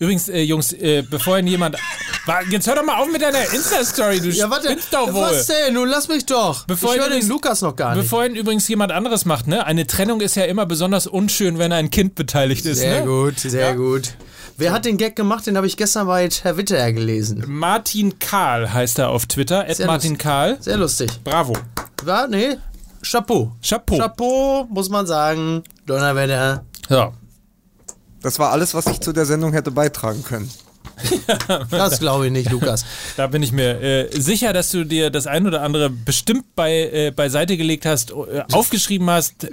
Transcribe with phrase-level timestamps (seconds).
[0.00, 1.76] Übrigens, äh, Jungs, äh, bevor ihn jemand.
[2.50, 4.76] Jetzt hör doch mal auf mit deiner Insta-Story, du Ja, warte.
[4.90, 5.20] doch wohl.
[5.22, 5.74] Was denn?
[5.74, 6.64] Nun lass mich doch.
[6.66, 8.04] Bevor ich höre den Lukas noch gar nicht.
[8.04, 9.66] Bevor ihn übrigens jemand anderes macht, ne?
[9.66, 13.06] Eine Trennung ist ja immer besonders unschön, wenn ein Kind beteiligt ist, Sehr ne?
[13.06, 14.14] gut, sehr gut.
[14.56, 15.46] Wer hat den Gag gemacht?
[15.46, 17.44] Den habe ich gestern bei Herr Witter gelesen.
[17.46, 19.66] Martin Karl heißt er auf Twitter.
[19.74, 20.22] Sehr Martin lustig.
[20.22, 20.56] Karl.
[20.60, 21.10] Sehr lustig.
[21.24, 21.54] Bravo.
[22.04, 22.26] War?
[22.26, 22.56] Nee?
[23.02, 23.52] Chapeau.
[23.62, 23.98] Chapeau.
[23.98, 25.62] Chapeau, muss man sagen.
[25.86, 26.64] Donnerwetter.
[26.88, 27.12] Ja.
[28.22, 30.50] Das war alles, was ich zu der Sendung hätte beitragen können.
[31.70, 32.84] Das glaube ich nicht, Lukas.
[33.16, 36.72] Da bin ich mir äh, sicher, dass du dir das ein oder andere bestimmt bei,
[36.92, 39.48] äh, beiseite gelegt hast, äh, aufgeschrieben hast.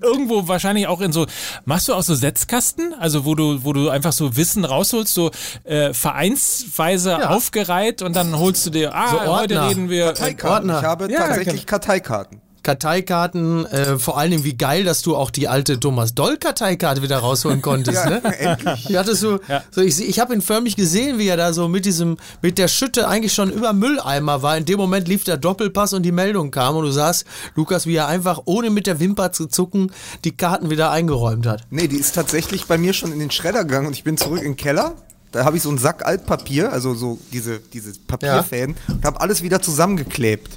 [0.00, 1.26] Irgendwo wahrscheinlich auch in so,
[1.64, 2.94] machst du auch so Setzkasten?
[3.00, 5.30] Also wo du, wo du einfach so Wissen rausholst, so
[5.64, 7.30] äh, vereinsweise Ja.
[7.30, 10.04] aufgereiht und dann holst du dir, ah, So heute reden wir.
[10.10, 10.70] Äh, Karteikarten.
[10.70, 12.40] Ich habe Ja, tatsächlich Karteikarten.
[12.68, 17.00] Karteikarten, äh, vor allen Dingen wie geil, dass du auch die alte Thomas Doll Karteikarte
[17.02, 18.22] wieder rausholen konntest, Ja, ne?
[18.38, 18.84] endlich.
[18.88, 19.62] Die hattest du, Ja.
[19.70, 22.68] so ich, ich habe ihn förmlich gesehen, wie er da so mit diesem, mit der
[22.68, 24.58] Schütte eigentlich schon über Mülleimer war.
[24.58, 27.24] In dem Moment lief der Doppelpass und die Meldung kam und du sahst,
[27.56, 29.90] Lukas, wie er einfach ohne mit der Wimper zu zucken
[30.24, 31.62] die Karten wieder eingeräumt hat.
[31.70, 34.40] Nee, die ist tatsächlich bei mir schon in den Schredder gegangen und ich bin zurück
[34.40, 34.92] in den Keller.
[35.32, 39.42] Da habe ich so einen Sack Altpapier, also so diese, diese Papierfäden, und habe alles
[39.42, 40.50] wieder zusammengeklebt.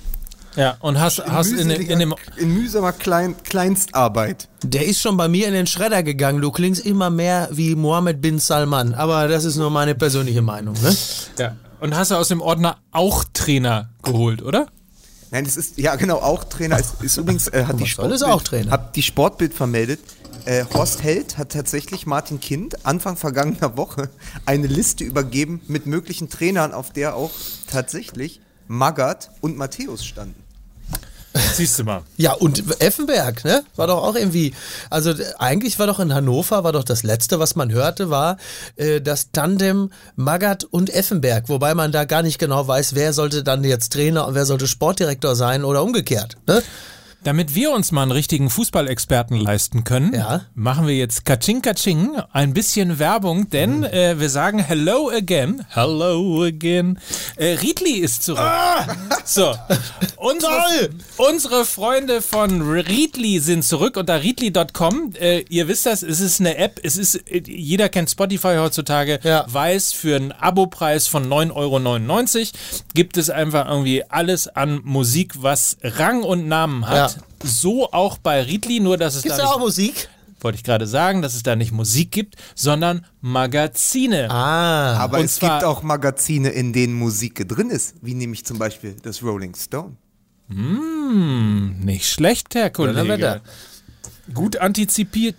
[0.56, 2.16] Ja, und hast, hast in, in, in dem.
[2.38, 4.50] in mühsamer Klein, Kleinstarbeit.
[4.64, 6.42] Der ist schon bei mir in den Schredder gegangen.
[6.42, 8.94] Du klingst immer mehr wie Mohammed bin Salman.
[8.94, 10.96] Aber das ist nur meine persönliche Meinung, ne?
[11.38, 11.56] Ja.
[11.80, 14.68] Und hast du aus dem Ordner auch Trainer geholt, oder?
[15.32, 16.78] Nein, das ist, ja genau, auch Trainer.
[16.78, 18.72] Es ist übrigens, äh, hat die Sportbild, auch Trainer?
[18.72, 20.00] Hat die Sportbild vermeldet.
[20.46, 24.10] Äh, Horst Held hat tatsächlich Martin Kind Anfang vergangener Woche
[24.46, 27.32] eine Liste übergeben mit möglichen Trainern, auf der auch
[27.68, 30.42] tatsächlich Magath und Matthäus standen.
[31.54, 32.04] Siehst du mal.
[32.18, 33.64] Ja, und Effenberg, ne?
[33.78, 34.54] War doch auch irgendwie,
[34.90, 38.38] also eigentlich war doch in Hannover, war doch das Letzte, was man hörte, war
[38.76, 43.44] äh, das Tandem Magath und Effenberg, wobei man da gar nicht genau weiß, wer sollte
[43.44, 46.36] dann jetzt Trainer und wer sollte Sportdirektor sein oder umgekehrt.
[46.48, 46.62] Ne?
[47.24, 50.42] Damit wir uns mal einen richtigen Fußballexperten leisten können, Ja.
[50.56, 55.64] machen wir jetzt Kaching Kaching, ein bisschen Werbung, denn äh, wir sagen Hello again.
[55.70, 56.98] Hello again.
[57.36, 58.42] Äh, Riedli ist zurück.
[59.24, 59.54] So.
[60.18, 65.14] Unsere, unsere Freunde von Riedli sind zurück unter riedli.com.
[65.20, 69.20] Äh, ihr wisst das, es ist eine App, es ist, äh, jeder kennt Spotify heutzutage,
[69.24, 69.46] Ja.
[69.48, 71.52] weiß, für einen Abopreis von 9,99
[72.54, 76.96] Euro gibt es einfach irgendwie alles an Musik, was Rang und Namen hat.
[76.96, 77.11] Ja.
[77.44, 80.10] So auch bei Riedli, nur dass es Gibt's da da auch nicht, Musik?
[80.40, 84.30] wollte ich gerade sagen, dass es da nicht Musik gibt, sondern Magazine.
[84.32, 84.96] Ah.
[84.98, 88.58] Aber Und es zwar- gibt auch Magazine, in denen Musik drin ist, wie nämlich zum
[88.58, 89.96] Beispiel das Rolling Stone.
[90.50, 93.42] Nicht schlecht, Herr Kollege.
[94.34, 95.36] Gut antizipiert.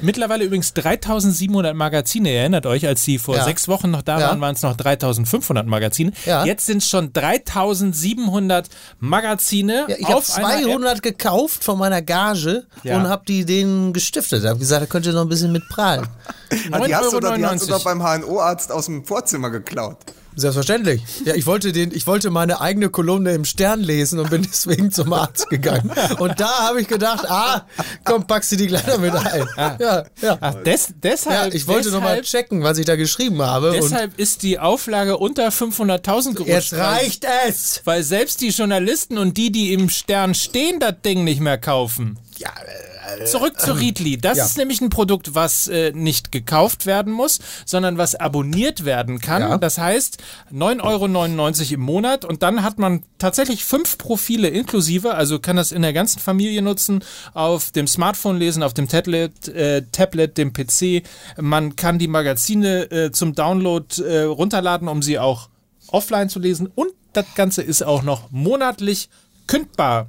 [0.00, 2.30] Mittlerweile übrigens 3700 Magazine.
[2.32, 3.44] Ihr erinnert euch, als die vor Ja.
[3.44, 4.28] sechs Wochen noch da Ja.
[4.28, 6.12] waren, waren es noch 3500 Magazine.
[6.24, 6.44] Ja.
[6.44, 8.68] Jetzt sind es schon 3700
[9.00, 10.62] Magazine Ja, ich habe auf einer App.
[10.64, 12.96] 200 gekauft von meiner Gage Ja.
[12.96, 14.44] und habe die denen gestiftet.
[14.44, 16.06] Habe gesagt, da könnt ihr noch ein bisschen mit prahlen.
[16.72, 19.50] Ah, die, hast du doch, die hast 9,99 du doch beim HNO-Arzt aus dem Vorzimmer
[19.50, 19.98] geklaut.
[20.38, 21.02] Selbstverständlich.
[21.24, 24.92] Ja, ich wollte den, ich wollte meine eigene Kolumne im Stern lesen und bin deswegen
[24.92, 25.90] zum Arzt gegangen.
[26.18, 27.66] Und da habe ich gedacht, ah,
[28.04, 29.48] komm, packst du die noch mit ein.
[29.56, 30.38] Ja, ja.
[30.40, 33.72] Ach, des, ja deshalb, ich wollte nochmal checken, was ich da geschrieben habe.
[33.72, 36.46] Deshalb ist die Auflage unter 500.000 gerutscht.
[36.46, 37.82] jetzt reicht es.
[37.84, 42.16] Weil selbst die Journalisten und die, die im Stern stehen, das Ding nicht mehr kaufen.
[42.38, 42.52] Ja,
[43.26, 44.18] Zurück zu Riedli.
[44.18, 44.44] Das Ja.
[44.44, 49.42] ist nämlich ein Produkt, was äh, nicht gekauft werden muss, sondern was abonniert werden kann.
[49.42, 49.58] Ja.
[49.58, 50.18] Das heißt
[50.52, 55.72] 9,99 Euro im Monat und dann hat man tatsächlich fünf Profile inklusive, also kann das
[55.72, 57.04] in der ganzen Familie nutzen,
[57.34, 61.02] auf dem Smartphone lesen, auf dem Tablet, äh, Tablet dem PC.
[61.40, 65.48] Man kann die Magazine äh, zum Download äh, runterladen, um sie auch
[65.88, 69.08] offline zu lesen und das Ganze ist auch noch monatlich
[69.46, 70.08] kündbar.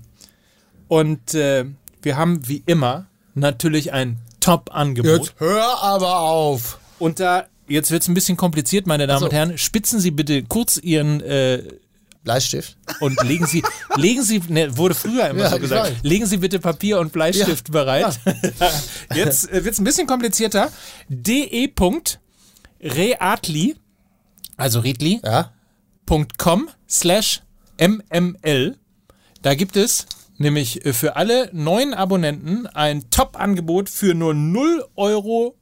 [0.88, 1.66] Und äh,
[2.02, 5.12] wir haben wie immer natürlich ein Top-Angebot.
[5.28, 6.80] jetzt hör aber auf.
[6.98, 9.26] Und da, jetzt wird es ein bisschen kompliziert, meine Damen so.
[9.26, 9.58] und Herren.
[9.58, 11.64] Spitzen Sie bitte kurz Ihren äh,
[12.24, 12.78] Bleistift.
[13.00, 13.64] und legen Sie,
[13.96, 17.68] legen Sie, ne, wurde früher immer Ja, so gesagt, legen Sie bitte Papier und Bleistift
[17.70, 17.72] Ja.
[17.74, 18.20] bereit.
[19.16, 20.70] Jetzt äh, wird es ein bisschen komplizierter.
[22.82, 23.76] de.reatli,
[24.58, 25.52] also Riedli, Ja.
[26.38, 27.42] com slash
[27.80, 28.78] mml.
[29.42, 30.06] Da gibt es
[30.40, 35.56] nämlich äh, für alle neuen Abonnenten ein Top-Angebot für nur 0 Euro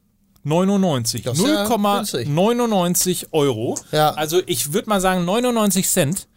[0.44, 1.24] 99.
[1.24, 2.30] Das ist ja günstig.
[2.30, 3.78] 0,99 Euro.
[3.92, 4.12] Ja.
[4.12, 6.28] Also ich würde mal sagen 99 Cent.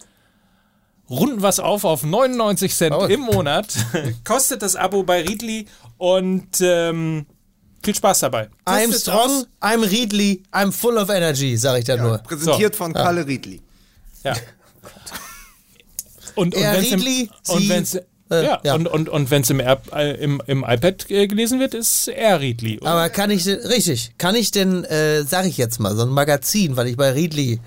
[1.09, 3.05] Runden was auf auf 99 Cent Oh.
[3.05, 3.73] im Monat.
[4.25, 5.67] Kostet das Abo bei Riedli
[5.97, 7.25] und ähm,
[7.83, 8.49] Viel Spaß dabei.
[8.65, 9.47] I'm strong, aus.
[9.59, 12.19] I'm Riedli, I'm full of energy, sag ich da nur.
[12.19, 12.77] Präsentiert So.
[12.83, 13.61] von Kalle Riedli.
[14.23, 14.33] Ja.
[16.35, 17.97] Und, und Er im, Riedli, und sie- wenn's,
[18.31, 18.73] äh, ja, ja.
[18.75, 19.75] und, und, und wenn es im, äh,
[20.19, 22.79] im, im iPad äh, gelesen wird, ist er Riedli.
[22.79, 22.89] oder?
[22.91, 26.09] Aber kann ich, denn- richtig, kann ich denn, äh, sag ich jetzt mal, so ein
[26.09, 27.59] Magazin, weil ich bei Riedli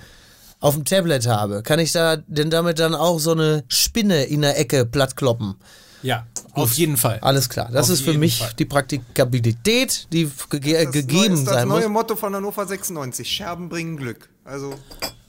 [0.60, 4.40] auf dem Tablet habe, kann ich da denn damit dann auch so eine Spinne in
[4.42, 5.56] der Ecke plattkloppen?
[6.02, 7.18] ja, auf jeden Fall.
[7.22, 7.68] Alles klar.
[7.72, 8.52] Das Auf ist für mich Fall.
[8.58, 11.80] die Praktikabilität, die ge Das gegeben ist das sein muss.
[11.80, 13.28] neue Motto von Hannover 96.
[13.28, 14.28] Scherben bringen Glück.
[14.44, 14.74] Also,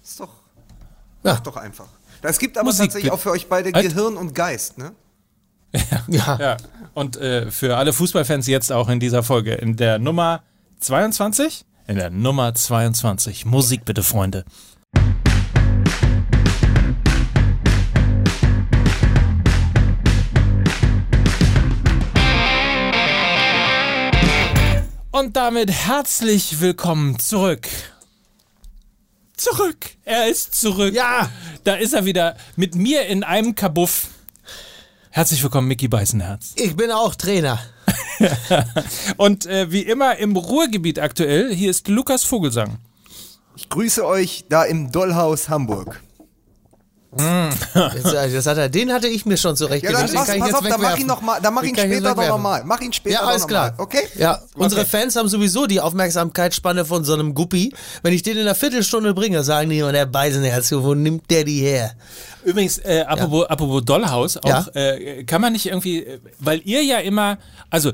[0.03, 0.29] ist doch,
[1.23, 1.35] Ja.
[1.43, 1.87] doch einfach.
[2.21, 3.87] Es gibt aber Musik tatsächlich auch für euch beide Halt.
[3.87, 4.91] Gehirn und Geist, ne?
[6.07, 6.37] Ja.
[6.39, 6.57] Ja,
[6.93, 10.43] und äh, für alle Fußballfans jetzt auch in dieser Folge, in der Nummer
[10.79, 11.65] 22?
[11.87, 13.45] In der Nummer 22.
[13.45, 14.45] Musik bitte, Freunde.
[25.11, 27.67] Und damit herzlich willkommen zurück.
[29.37, 29.91] Zurück.
[30.03, 30.93] Er ist zurück.
[30.93, 31.29] Ja.
[31.63, 34.09] Da ist er wieder mit mir in einem Kabuff.
[35.15, 36.55] Herzlich willkommen, Mickey Beißenherz.
[36.57, 37.57] Ich bin auch Trainer.
[39.15, 42.79] Und äh, wie immer im Ruhrgebiet aktuell, hier ist Lukas Vogelsang.
[43.55, 46.03] Ich grüße euch da im Dollhaus Hamburg.
[47.17, 49.99] Jetzt, äh, das hat er, den hatte ich mir schon Ja, zurechtgelegt.
[49.99, 52.27] dann den pass, pass auf, dann mach ihn noch mal, dann mach ihn später doch
[52.27, 52.63] nochmal.
[52.65, 53.71] Mach ihn später Ja, alles noch klar.
[53.77, 54.01] mal, okay?
[54.17, 57.73] Ja, unsere Fans haben sowieso die Aufmerksamkeitsspanne von so einem Guppi.
[58.03, 61.43] Wenn ich den in einer Viertelstunde bringe, sagen die immer, der Beisenherz, wo nimmt der
[61.43, 61.93] die her?
[62.43, 64.65] Übrigens, äh, apropos, apropos Dollhaus, auch, Ja.
[64.73, 66.05] äh, kann man nicht irgendwie,
[66.39, 67.37] weil ihr ja immer,
[67.69, 67.91] also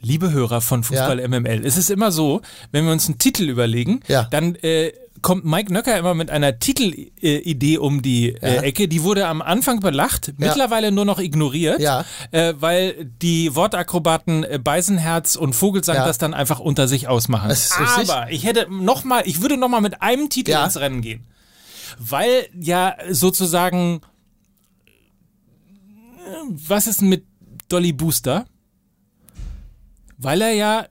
[0.00, 2.40] liebe Hörer von Fußball MML, es ist immer so,
[2.72, 4.24] wenn wir uns einen Titel überlegen, Ja.
[4.30, 8.62] dann äh, kommt Mike Nöcker immer mit einer Titelidee um die äh, Ja.
[8.62, 8.88] Ecke.
[8.88, 12.04] Die wurde am Anfang belacht, mittlerweile nur noch ignoriert, Ja.
[12.32, 17.54] äh, weil die Wortakrobaten äh, Beisenherz und Vogelsang das dann einfach unter sich ausmachen.
[17.96, 21.26] Aber ich hätte noch mal, ich würde noch mal mit einem Titel ins Rennen gehen.
[21.98, 24.00] Weil ja sozusagen
[26.50, 27.24] was ist denn mit
[27.68, 28.46] Dolly Booster?
[30.18, 30.86] Weil er ja,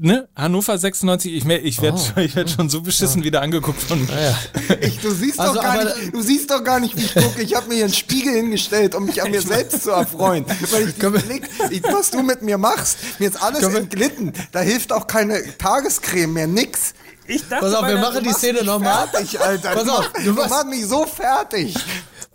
[0.00, 4.06] ne, Hannover 96, ich, ich werde ich werd schon so beschissen wieder angeguckt von
[4.80, 7.42] Ich, du, siehst Also, doch gar nicht, du siehst doch gar nicht, wie ich gucke.
[7.42, 10.44] Ich habe mir hier einen Spiegel hingestellt, um mich an mir selbst zu erfreuen.
[10.70, 14.32] Weil ich, Blick, ich was du mit mir machst, mir ist alles entglitten.
[14.52, 16.94] Da hilft auch keine Tagescreme mehr, nix.
[17.26, 19.06] Ich dachte, Pass auf, wir machen die Szene nochmal.
[19.08, 19.70] Fertig, Alter.
[19.72, 21.74] Pass auf, du, machst mich so fertig.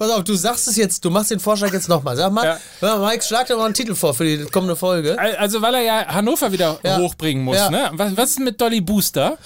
[0.03, 2.17] Pass auf, du sagst es jetzt, du machst den Vorschlag jetzt nochmal.
[2.17, 2.97] Sag mal, Ja.
[2.97, 5.17] Mike, schlag doch mal einen Titel vor für die kommende Folge.
[5.39, 6.97] Also weil er ja Hannover wieder Ja.
[6.97, 7.69] hochbringen muss, Ja.
[7.69, 7.89] ne?
[7.93, 9.37] Was, was ist mit Dolly Booster?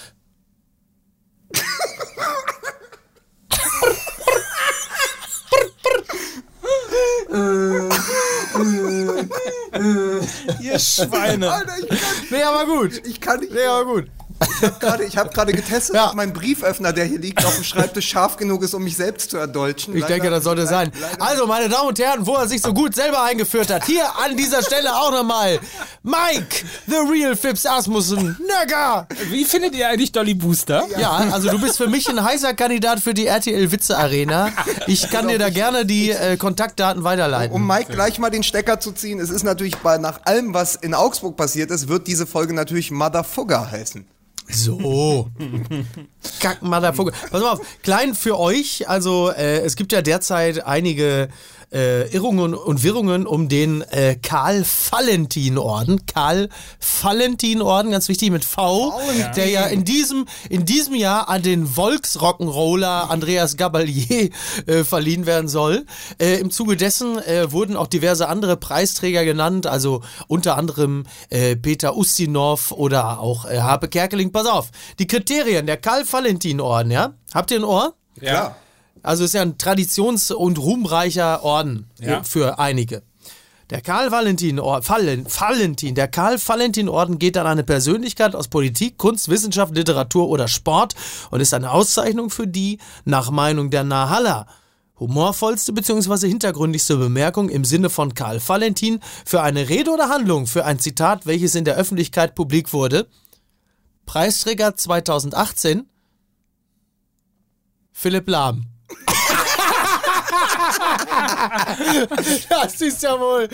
[10.61, 11.51] Ihr Schweine.
[11.51, 11.97] Alter, ich kann,
[12.31, 13.01] Nee, aber gut.
[13.05, 13.53] ich kann nicht.
[13.53, 14.05] Nee, aber gut.
[14.79, 16.09] Gerade, ich habe gerade getestet, Ja.
[16.09, 19.31] ob mein Brieföffner, der hier liegt, auf dem Schreibtisch scharf genug ist, um mich selbst
[19.31, 19.95] zu erdolchen.
[19.95, 20.91] Ich denke, das sollte sein.
[21.19, 24.35] Also, meine Damen und Herren, wo er sich so gut selber eingeführt hat, hier an
[24.37, 25.59] dieser Stelle auch nochmal
[26.03, 29.07] Mike, the real Fips Asmussen, Nögger.
[29.29, 30.85] Wie findet ihr eigentlich Dolly Booster?
[30.97, 34.51] Ja, also du bist für mich ein heißer Kandidat für die RTL Witze Arena.
[34.87, 37.53] Ich kann dir da gerne die äh, Kontaktdaten weiterleiten.
[37.55, 40.75] Um Mike gleich mal den Stecker zu ziehen, es ist natürlich bei, nach allem, was
[40.75, 44.05] in Augsburg passiert ist, wird diese Folge natürlich Motherfugger heißen.
[44.49, 45.29] So.
[46.39, 47.11] Kack Motherfucker.
[47.11, 48.87] Pass mal auf, klein für euch.
[48.87, 51.29] Also, äh, es gibt ja derzeit einige
[51.71, 56.05] äh, Irrungen und Wirrungen um den äh, Karl-Valentin-Orden.
[56.05, 58.93] Karl-Valentin-Orden, ganz wichtig mit V,
[59.35, 64.29] der ja in diesem, in diesem Jahr an den Volksrock'n'Roller Andreas Gabalier
[64.65, 65.85] äh, verliehen werden soll.
[66.19, 71.55] Äh, Im Zuge dessen äh, wurden auch diverse andere Preisträger genannt, also unter anderem äh,
[71.55, 74.31] Peter Ustinov oder auch äh, Harpe Kerkeling.
[74.31, 74.69] Pass auf,
[74.99, 77.13] die Kriterien der Karl-Valentin-Orden, ja?
[77.33, 77.93] Habt ihr ein Ohr?
[78.21, 78.55] Ja.
[79.03, 82.23] Also ist ja ein traditions- und ruhmreicher Orden Ja.
[82.23, 83.03] für einige.
[83.69, 89.75] Der Karl Valentin, der Karl Valentin Orden geht an eine Persönlichkeit aus Politik, Kunst, Wissenschaft,
[89.75, 90.95] Literatur oder Sport
[91.31, 94.47] und ist eine Auszeichnung für die, nach Meinung der Nahalla,
[94.97, 96.29] humorvollste bzw.
[96.29, 101.25] hintergründigste Bemerkung im Sinne von Karl Valentin für eine Rede oder Handlung, für ein Zitat,
[101.25, 103.07] welches in der Öffentlichkeit publik wurde.
[104.05, 105.85] Preisträger 2018
[107.91, 108.67] Philipp Lahm.
[112.49, 113.47] das ist ja wohl.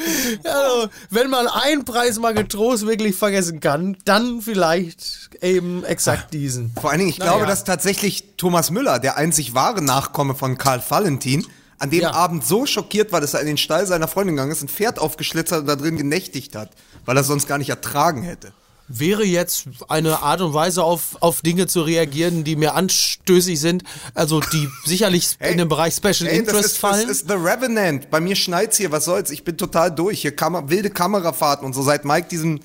[0.43, 6.73] Also, wenn man einen Preis mal getrost wirklich vergessen kann, dann vielleicht eben exakt diesen.
[6.79, 10.83] Vor allen Dingen, ich glaube, dass tatsächlich Thomas Müller, der einzig wahre Nachkomme von Karl
[10.87, 11.45] Valentin,
[11.79, 12.13] an dem Ja.
[12.13, 14.99] Abend so schockiert war, dass er in den Stall seiner Freundin gegangen ist, ein Pferd
[14.99, 16.69] aufgeschlitzert und da drin genächtigt hat,
[17.05, 18.53] weil er sonst gar nicht ertragen hätte.
[18.87, 23.83] Wäre jetzt eine Art und Weise auf, auf Dinge zu reagieren, die mir anstößig sind,
[24.13, 27.07] also die sicherlich in den Bereich Special Ey, Interest das ist, fallen.
[27.07, 28.09] Das ist The Revenant.
[28.09, 29.31] Bei mir schneit's hier, was soll's?
[29.31, 30.21] Ich bin total durch.
[30.21, 31.81] Hier Kamer wilde Kamerafahrten und so.
[31.81, 32.61] Seit Mike diesen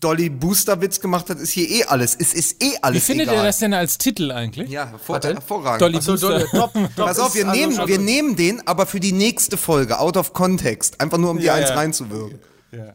[0.00, 2.16] Dolly Booster Witz gemacht hat, ist hier eh alles.
[2.18, 3.42] Es ist eh alles Wie findet egal.
[3.42, 4.70] ihr das denn als Titel eigentlich?
[4.70, 5.82] Ja, hervor hervorragend.
[5.82, 6.46] Dolly so, Booster.
[6.50, 9.98] top, top Pass auf, wir also nehmen, wir nehmen den, aber für die nächste Folge,
[10.00, 11.00] out of context.
[11.00, 11.74] Einfach nur, um die Ja, eins ja.
[11.74, 12.38] reinzuwirken.
[12.72, 12.94] Ja.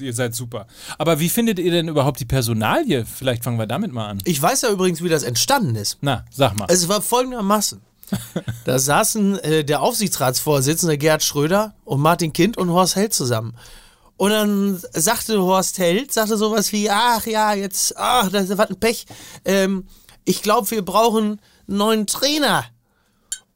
[0.00, 0.66] Ihr seid super.
[0.98, 3.06] Aber wie findet ihr denn überhaupt die Personalie?
[3.06, 4.22] Vielleicht fangen wir damit mal an.
[4.24, 5.98] Ich weiß ja übrigens, wie das entstanden ist.
[6.00, 6.66] Na, sag mal.
[6.68, 7.80] Es war folgendermaßen.
[8.64, 13.54] Da saßen äh, der Aufsichtsratsvorsitzende Gerd Schröder und Martin Kind und Horst Held zusammen.
[14.16, 18.78] Und dann sagte Horst Held, sagte sowas wie, ach ja, jetzt, ach, das war ein
[18.78, 19.06] Pech.
[19.44, 19.86] Ähm,
[20.24, 22.64] ich glaube, wir brauchen einen neuen Trainer.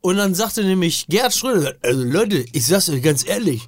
[0.00, 3.66] Und dann sagte nämlich Gerd Schröder, also Leute, ich sag's euch ganz ehrlich,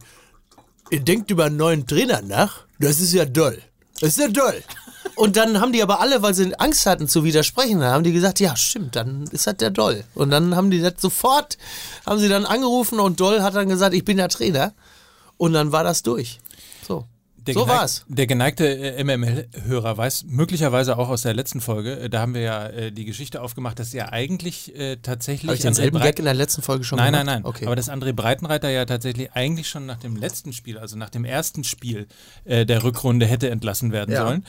[0.90, 2.66] ihr denkt über einen neuen Trainer nach?
[2.78, 3.59] Das ist ja doll.
[4.00, 4.62] Das ist ja doll.
[5.14, 8.40] Und dann haben die aber alle, weil sie Angst hatten zu widersprechen, haben die gesagt,
[8.40, 10.04] ja stimmt, dann ist das der Doll.
[10.14, 11.59] Und dann haben die das sofort,
[12.06, 14.73] haben sie dann angerufen und Doll hat dann gesagt, ich bin der Trainer.
[15.37, 16.40] Und dann war das durch.
[16.87, 17.04] So.
[17.47, 18.04] Der so geneig- war's.
[18.09, 22.42] Der geneigte äh, MML-Hörer weiß möglicherweise auch aus der letzten Folge, äh, da haben wir
[22.42, 25.49] ja äh, die Geschichte aufgemacht, dass er eigentlich äh, tatsächlich.
[25.49, 27.26] Habe ich denselben Breit- Gag in der letzten Folge schon Nein, gemacht?
[27.26, 27.44] nein, nein.
[27.47, 27.66] Okay.
[27.66, 31.25] Aber dass André Breitenreiter ja tatsächlich eigentlich schon nach dem letzten Spiel, also nach dem
[31.25, 32.06] ersten Spiel
[32.44, 34.23] äh, der Rückrunde hätte entlassen werden Ja.
[34.26, 34.44] sollen.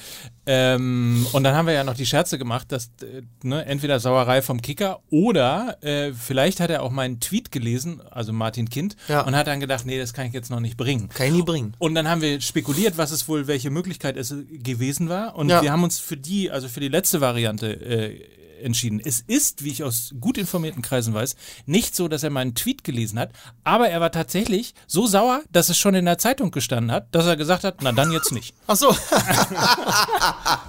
[0.46, 4.42] Ähm, und dann haben wir ja noch die Scherze gemacht, dass äh, ne, entweder Sauerei
[4.42, 5.78] vom Kicker oder
[6.18, 9.22] vielleicht hat er auch meinen Tweet gelesen, also Martin Kind, Ja.
[9.22, 11.10] und hat dann gedacht, nee, das kann ich jetzt noch nicht bringen.
[11.10, 11.74] Kann ich nie bringen.
[11.80, 15.36] Und dann haben wir spekuliert, was es wohl, welche Möglichkeit es gewesen war.
[15.36, 15.62] Und Ja.
[15.62, 18.24] wir haben uns für die, also für die letzte Variante äh,
[18.62, 19.02] entschieden.
[19.04, 21.36] Es ist, wie ich aus gut informierten Kreisen weiß,
[21.66, 23.32] nicht so, dass er meinen Tweet gelesen hat,
[23.64, 27.26] aber er war tatsächlich so sauer, dass es schon in der Zeitung gestanden hat, dass
[27.26, 28.54] er gesagt hat, na dann jetzt nicht.
[28.68, 28.90] Ach so.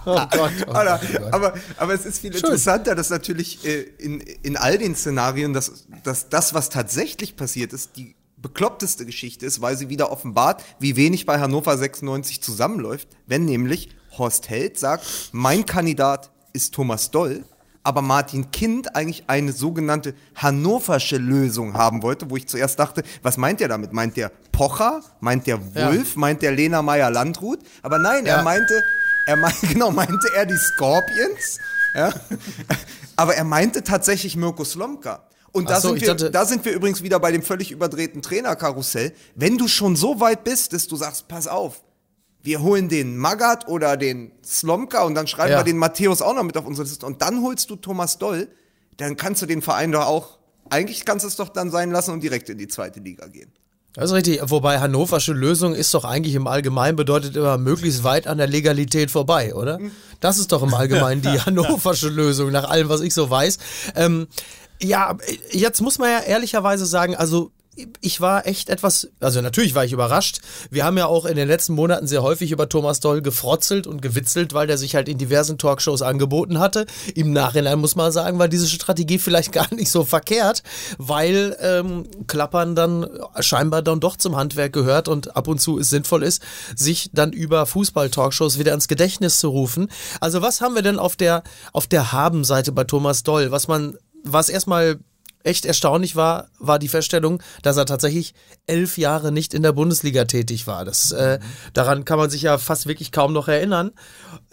[0.07, 0.52] oh Gott.
[0.66, 4.57] Oh Alter, Gott, oh aber, aber es ist viel interessanter, dass natürlich äh, in, in
[4.57, 9.76] all den Szenarien, dass, dass das, was tatsächlich passiert ist, die bekloppteste Geschichte ist, weil
[9.76, 15.64] sie wieder offenbart, wie wenig bei Hannover 96 zusammenläuft, wenn nämlich Horst Held sagt, mein
[15.64, 17.44] Kandidat ist Thomas Doll,
[17.84, 23.37] aber Martin Kind eigentlich eine sogenannte hannoversche Lösung haben wollte, wo ich zuerst dachte, was
[23.38, 23.92] meint er damit?
[23.92, 25.02] Meint der Pocher?
[25.20, 26.14] Meint der Wolf?
[26.16, 27.58] Meint der Lena Meyer-Landrut?
[27.82, 28.42] Aber nein, er Ja.
[28.42, 28.84] meinte,
[29.26, 31.58] er meinte, genau, meinte er die Scorpions,
[31.94, 32.12] ja?
[33.16, 35.26] aber er meinte tatsächlich Mirko Slomka.
[35.52, 39.12] Und da, so, sind wir, da sind wir übrigens wieder bei dem völlig überdrehten Trainerkarussell.
[39.35, 41.82] Wenn du schon so weit bist, dass du sagst, pass auf,
[42.42, 45.59] wir holen den Magath oder den Slomka und dann schreiben Ja.
[45.59, 48.49] wir den Matthäus auch noch mit auf unsere Liste und dann holst du Thomas Doll,
[48.97, 50.38] dann kannst du den Verein doch auch,
[50.71, 53.52] eigentlich kannst du es doch dann sein lassen und direkt in die zweite Liga gehen.
[53.94, 54.40] Das ist richtig.
[54.44, 59.11] Wobei hannoversche Lösung ist doch eigentlich im Allgemeinen bedeutet immer möglichst weit an der Legalität
[59.11, 59.78] vorbei, oder?
[60.18, 63.59] Das ist doch im Allgemeinen die hannoversche Lösung, nach allem, was ich so weiß.
[63.94, 64.28] Ähm,
[64.83, 65.17] ja,
[65.51, 67.53] jetzt muss man ja ehrlicherweise sagen, also
[68.03, 70.41] ich war echt etwas, also natürlich war ich überrascht.
[70.71, 74.03] Wir haben ja auch in den letzten Monaten sehr häufig über Thomas Doll gefrotzelt und
[74.03, 76.85] gewitzelt, weil der sich halt in diversen Talkshows angeboten hatte.
[77.15, 80.62] Im Nachhinein muss man sagen, war diese Strategie vielleicht gar nicht so verkehrt,
[80.99, 83.09] weil ähm, Klappern dann
[83.41, 86.43] scheinbar dann doch zum Handwerk gehört und ab und zu es sinnvoll ist,
[86.77, 89.89] sich dann über Fußball-Talkshows wieder ins Gedächtnis zu rufen.
[90.21, 93.97] Also was haben wir denn auf der, auf der Habenseite bei Thomas Doll, was man,
[94.25, 94.99] was erstmal
[95.45, 98.35] echt erstaunlich war, war die Feststellung, dass er tatsächlich
[98.67, 100.85] elf Jahre nicht in der Bundesliga tätig war.
[100.85, 101.38] Das, äh,
[101.73, 103.93] daran kann man sich ja fast wirklich kaum noch erinnern.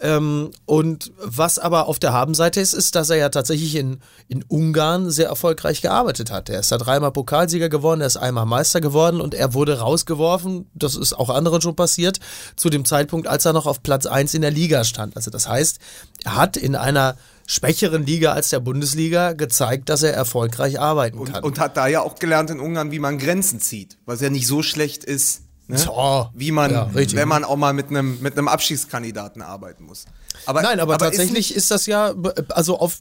[0.00, 4.42] Ähm, und was aber auf der Habenseite ist, ist, dass er ja tatsächlich in, in
[4.48, 6.48] Ungarn sehr erfolgreich gearbeitet hat.
[6.48, 10.68] Er ist da dreimal Pokalsieger geworden, er ist einmal Meister geworden und er wurde rausgeworfen,
[10.74, 12.18] das ist auch anderen schon passiert,
[12.56, 15.16] zu dem Zeitpunkt, als er noch auf Platz 1 in der Liga stand.
[15.16, 15.78] Also das heißt,
[16.24, 17.16] er hat in einer
[17.50, 21.42] schwächeren Liga als der Bundesliga gezeigt, dass er erfolgreich arbeiten Und, kann.
[21.42, 24.46] und hat da ja auch gelernt in Ungarn, wie man Grenzen zieht, was ja nicht
[24.46, 25.76] so schlecht ist, ne?
[25.76, 26.28] So.
[26.32, 30.04] wie man, Ja, wenn man auch mal mit einem mit einem Abschiedskandidaten arbeiten muss.
[30.46, 32.14] Aber, Nein, aber, ist tatsächlich nicht- ist, das ja,
[32.50, 33.00] also auf,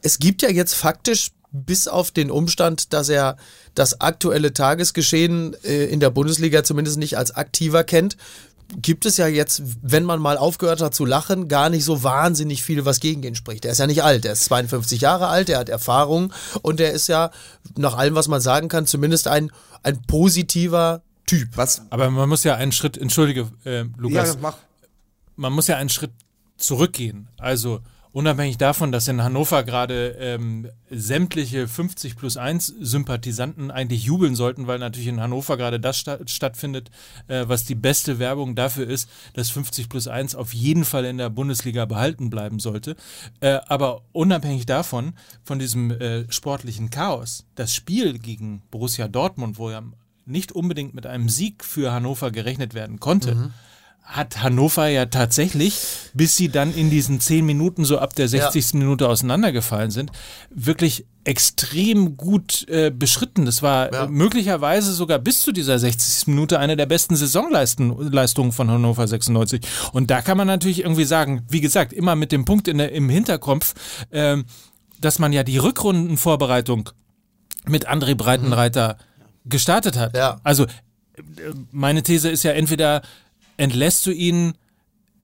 [0.00, 3.36] es gibt ja jetzt faktisch bis auf den Umstand, dass er
[3.74, 8.16] das aktuelle Tagesgeschehen äh, in der Bundesliga zumindest nicht als aktiver kennt,
[8.76, 12.62] gibt es ja jetzt, wenn man mal aufgehört hat zu lachen, gar nicht so wahnsinnig
[12.62, 13.64] viel, was gegen ihn spricht.
[13.64, 16.92] Er ist ja nicht alt, er ist 52 Jahre alt, er hat Erfahrung und er
[16.92, 17.30] ist ja,
[17.76, 19.50] nach allem, was man sagen kann, zumindest ein,
[19.82, 21.56] ein positiver Typ.
[21.56, 24.56] was Aber man muss ja einen Schritt, entschuldige, äh, ja, Lukas, mach.
[25.36, 26.12] man muss ja einen Schritt
[26.56, 27.28] zurückgehen.
[27.38, 27.80] Also
[28.12, 34.66] unabhängig davon, dass in Hannover gerade ähm, sämtliche 50 plus 1 Sympathisanten eigentlich jubeln sollten,
[34.66, 36.90] weil natürlich in Hannover gerade das sta stattfindet,
[37.28, 41.18] äh, was die beste Werbung dafür ist, dass 50 plus 1 auf jeden Fall in
[41.18, 42.96] der Bundesliga behalten bleiben sollte.
[43.40, 49.70] Äh, aber unabhängig davon, von diesem äh, sportlichen Chaos, das Spiel gegen Borussia Dortmund, wo
[49.70, 49.82] ja
[50.24, 53.54] nicht unbedingt mit einem Sieg für Hannover gerechnet werden konnte, mhm
[54.02, 55.80] hat Hannover ja tatsächlich,
[56.12, 58.72] bis sie dann in diesen zehn Minuten so ab der 60.
[58.72, 58.78] Ja.
[58.78, 60.10] Minute auseinandergefallen sind,
[60.50, 63.46] wirklich extrem gut äh, beschritten.
[63.46, 64.06] Das war ja.
[64.08, 66.26] möglicherweise sogar bis zu dieser 60.
[66.26, 69.62] Minute eine der besten Saisonleistungen von Hannover 96.
[69.92, 72.92] Und da kann man natürlich irgendwie sagen, wie gesagt, immer mit dem Punkt in der,
[72.92, 73.74] im Hinterkopf,
[74.10, 74.38] äh,
[75.00, 76.90] dass man ja die Rückrundenvorbereitung
[77.66, 78.98] mit André Breitenreiter
[79.44, 79.48] mhm.
[79.48, 80.16] gestartet hat.
[80.16, 80.40] Ja.
[80.42, 80.70] Also äh,
[81.70, 83.02] meine These ist ja entweder
[83.56, 84.54] entlässt du ihn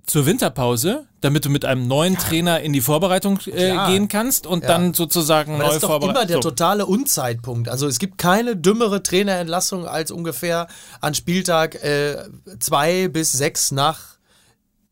[0.08, 2.20] zur Winterpause, damit du mit einem neuen ja.
[2.20, 4.68] Trainer in die Vorbereitung äh, gehen kannst und ja.
[4.68, 5.80] dann sozusagen Aber neu vorbereiten.
[5.80, 6.48] Das ist doch immer der so.
[6.48, 7.68] totale Unzeitpunkt.
[7.68, 10.68] Also es gibt keine dümmere Trainerentlassung als ungefähr
[11.00, 12.24] an Spieltag äh,
[12.58, 14.18] zwei bis sechs nach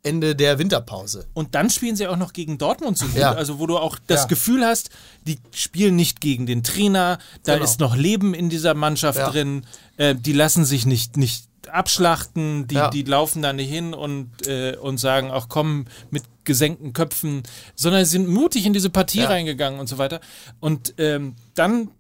[0.02, 1.26] Ende der Winterpause.
[1.34, 3.16] Und dann spielen sie auch noch gegen Dortmund so gut.
[3.16, 3.32] Ja.
[3.32, 4.26] Also wo du auch das ja.
[4.28, 4.90] Gefühl hast,
[5.26, 7.64] die spielen nicht gegen den Trainer, da genau.
[7.64, 9.66] ist noch Leben in dieser Mannschaft drin,
[9.96, 12.90] äh, die lassen sich nicht, nicht abschlachten, die, ja.
[12.90, 17.42] die laufen da nicht hin und, äh, und sagen, auch komm mit gesenkten Köpfen,
[17.74, 19.28] sondern sie sind mutig in diese Partie ja.
[19.28, 20.20] reingegangen und so weiter.
[20.60, 21.90] Und ähm, dann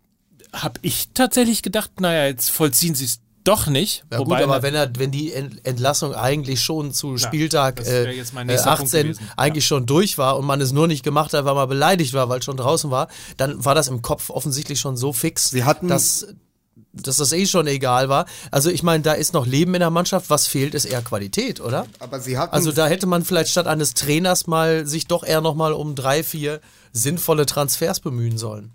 [0.52, 4.04] habe ich tatsächlich gedacht, naja, jetzt vollziehen sie es doch nicht.
[4.10, 9.16] Ja, Wobei gut, aber wenn, er, wenn die Entlassung eigentlich schon zu Spieltag äh, 18
[9.36, 9.68] eigentlich ja.
[9.68, 12.40] schon durch war und man es nur nicht gemacht hat, weil man beleidigt war, weil
[12.40, 15.86] es schon draußen war, dann war das im Kopf offensichtlich schon so fix, Sie hatten
[15.86, 16.26] dass
[17.02, 18.26] dass das eh schon egal war.
[18.50, 20.30] Also ich meine, da ist noch Leben in der Mannschaft.
[20.30, 21.86] Was fehlt, ist eher Qualität, oder?
[21.98, 25.40] Aber sie hatten also da hätte man vielleicht statt eines Trainers mal sich doch eher
[25.40, 26.60] noch mal um drei, vier
[26.92, 28.72] sinnvolle Transfers bemühen sollen.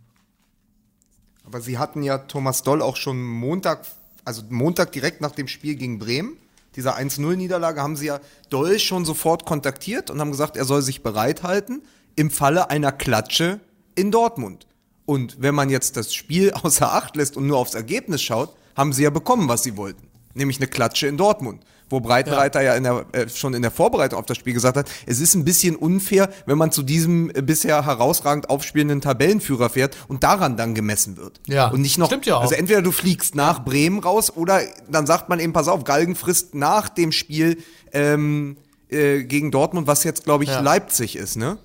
[1.46, 3.86] Aber sie hatten ja Thomas Doll auch schon Montag,
[4.24, 6.38] also Montag direkt nach dem Spiel gegen Bremen,
[6.76, 11.04] dieser 1-0-Niederlage, haben sie ja Doll schon sofort kontaktiert und haben gesagt, er soll sich
[11.04, 11.82] bereithalten
[12.16, 13.60] im Falle einer Klatsche
[13.96, 14.66] in Dortmund.
[15.06, 18.94] Und wenn man jetzt das Spiel außer Acht lässt und nur aufs Ergebnis schaut, haben
[18.94, 20.08] sie ja bekommen, was sie wollten.
[20.34, 21.64] Nämlich eine Klatsche in Dortmund.
[21.90, 24.78] Wo Breitenreiter ja, ja in der, äh, schon in der Vorbereitung auf das Spiel gesagt
[24.78, 29.70] hat, es ist ein bisschen unfair, wenn man zu diesem äh, bisher herausragend aufspielenden Tabellenführer
[29.70, 31.42] fährt und daran dann gemessen wird.
[31.48, 32.44] Ja, und nicht noch, stimmt ja auch.
[32.44, 36.16] Also entweder du fliegst nach Bremen raus oder dann sagt man eben, pass auf, Galgen
[36.16, 37.58] frisst nach dem Spiel
[37.92, 38.56] ähm,
[38.90, 40.62] äh, gegen Dortmund, was jetzt, glaube ich, ja.
[40.62, 41.58] Leipzig ist, ne?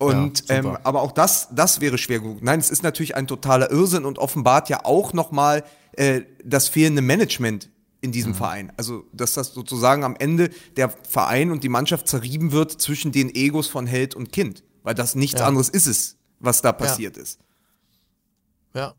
[0.00, 2.42] Und ja, ähm, aber auch das, das wäre schwer genug.
[2.42, 7.02] Nein, es ist natürlich ein totaler Irrsinn und offenbart ja auch nochmal äh, das fehlende
[7.02, 7.68] Management
[8.00, 8.36] in diesem mhm.
[8.36, 8.72] Verein.
[8.78, 13.34] Also, dass das sozusagen am Ende der Verein und die Mannschaft zerrieben wird zwischen den
[13.34, 14.64] Egos von Held und Kind.
[14.84, 15.46] Weil das nichts ja.
[15.46, 17.22] anderes ist es, was da passiert ja.
[17.22, 17.38] ist.
[18.74, 18.94] Ja.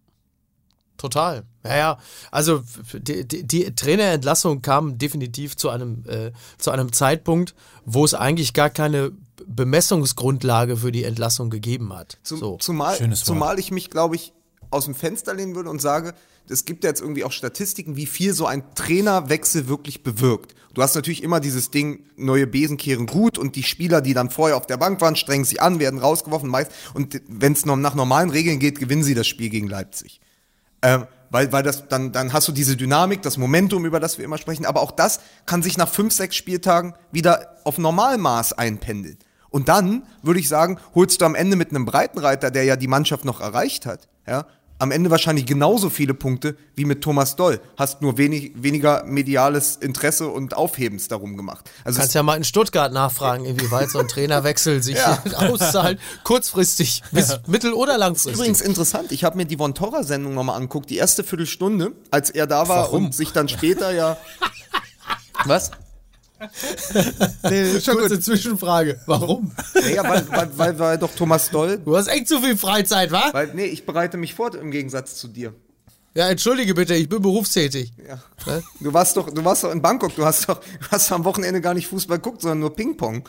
[0.97, 1.45] Total.
[1.65, 1.97] Ja, ja.
[2.29, 2.61] Also
[2.93, 8.53] die, die, die Trainerentlassung kam definitiv zu einem, äh, zu einem Zeitpunkt, wo es eigentlich
[8.53, 9.13] gar keine
[9.55, 12.17] Bemessungsgrundlage für die Entlassung gegeben hat.
[12.23, 12.57] Zum, so.
[12.57, 14.33] Zumal, zumal ich mich, glaube ich,
[14.69, 16.13] aus dem Fenster lehnen würde und sage,
[16.49, 20.55] es gibt ja jetzt irgendwie auch Statistiken, wie viel so ein Trainerwechsel wirklich bewirkt.
[20.73, 24.29] Du hast natürlich immer dieses Ding, neue Besen kehren gut und die Spieler, die dann
[24.29, 26.71] vorher auf der Bank waren, strengen sich an, werden rausgeworfen meist.
[26.93, 30.19] Und wenn es nach normalen Regeln geht, gewinnen sie das Spiel gegen Leipzig.
[30.81, 34.25] Ähm, weil, weil das, dann, dann hast du diese Dynamik, das Momentum, über das wir
[34.25, 34.65] immer sprechen.
[34.65, 39.17] Aber auch das kann sich nach fünf, sechs Spieltagen wieder auf Normalmaß einpendeln.
[39.51, 42.87] Und dann würde ich sagen, holst du am Ende mit einem Breitenreiter, der ja die
[42.87, 44.47] Mannschaft noch erreicht hat, ja,
[44.81, 47.61] am Ende wahrscheinlich genauso viele Punkte wie mit Thomas Doll.
[47.77, 51.69] Hast nur wenig, weniger mediales Interesse und Aufhebens darum gemacht.
[51.83, 55.21] Also Kannst ja mal in Stuttgart nachfragen, inwieweit so ein Trainerwechsel sich ja.
[55.35, 57.37] auszahlt, kurzfristig bis ja.
[57.45, 58.33] mittel- oder langfristig.
[58.33, 62.31] Übrigens interessant, ich habe mir die Von Torra Sendung nochmal angeguckt, die erste Viertelstunde, als
[62.31, 63.05] er da war Warum?
[63.05, 64.17] und sich dann später ja...
[65.45, 65.71] Was?
[67.49, 68.23] Nee, schon Kurze gut.
[68.23, 68.99] Zwischenfrage.
[69.05, 69.51] Warum?
[69.75, 71.77] Naja, weil, weil, weil, weil doch Thomas Doll.
[71.77, 73.29] Du hast echt zu viel Freizeit, wa?
[73.31, 75.53] Weil, nee, ich bereite mich vor im Gegensatz zu dir.
[76.13, 77.93] Ja, entschuldige bitte, ich bin berufstätig.
[78.07, 78.21] Ja.
[78.45, 78.63] Ne?
[78.81, 81.61] Du warst doch, du warst doch in Bangkok, du hast doch, du hast am Wochenende
[81.61, 83.27] gar nicht Fußball geguckt, sondern nur Ping-Pong.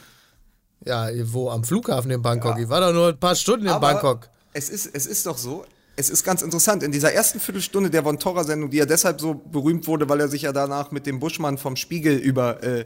[0.84, 1.48] Ja, wo?
[1.50, 2.56] Am Flughafen in Bangkok.
[2.56, 2.62] Ja.
[2.62, 4.28] Ich war doch nur ein paar Stunden in Aber Bangkok.
[4.52, 5.64] Es ist, es ist doch so,
[5.96, 9.34] es ist ganz interessant, in dieser ersten Viertelstunde der Von Torra-Sendung, die ja deshalb so
[9.34, 12.84] berühmt wurde, weil er sich ja danach mit dem Buschmann vom Spiegel über äh,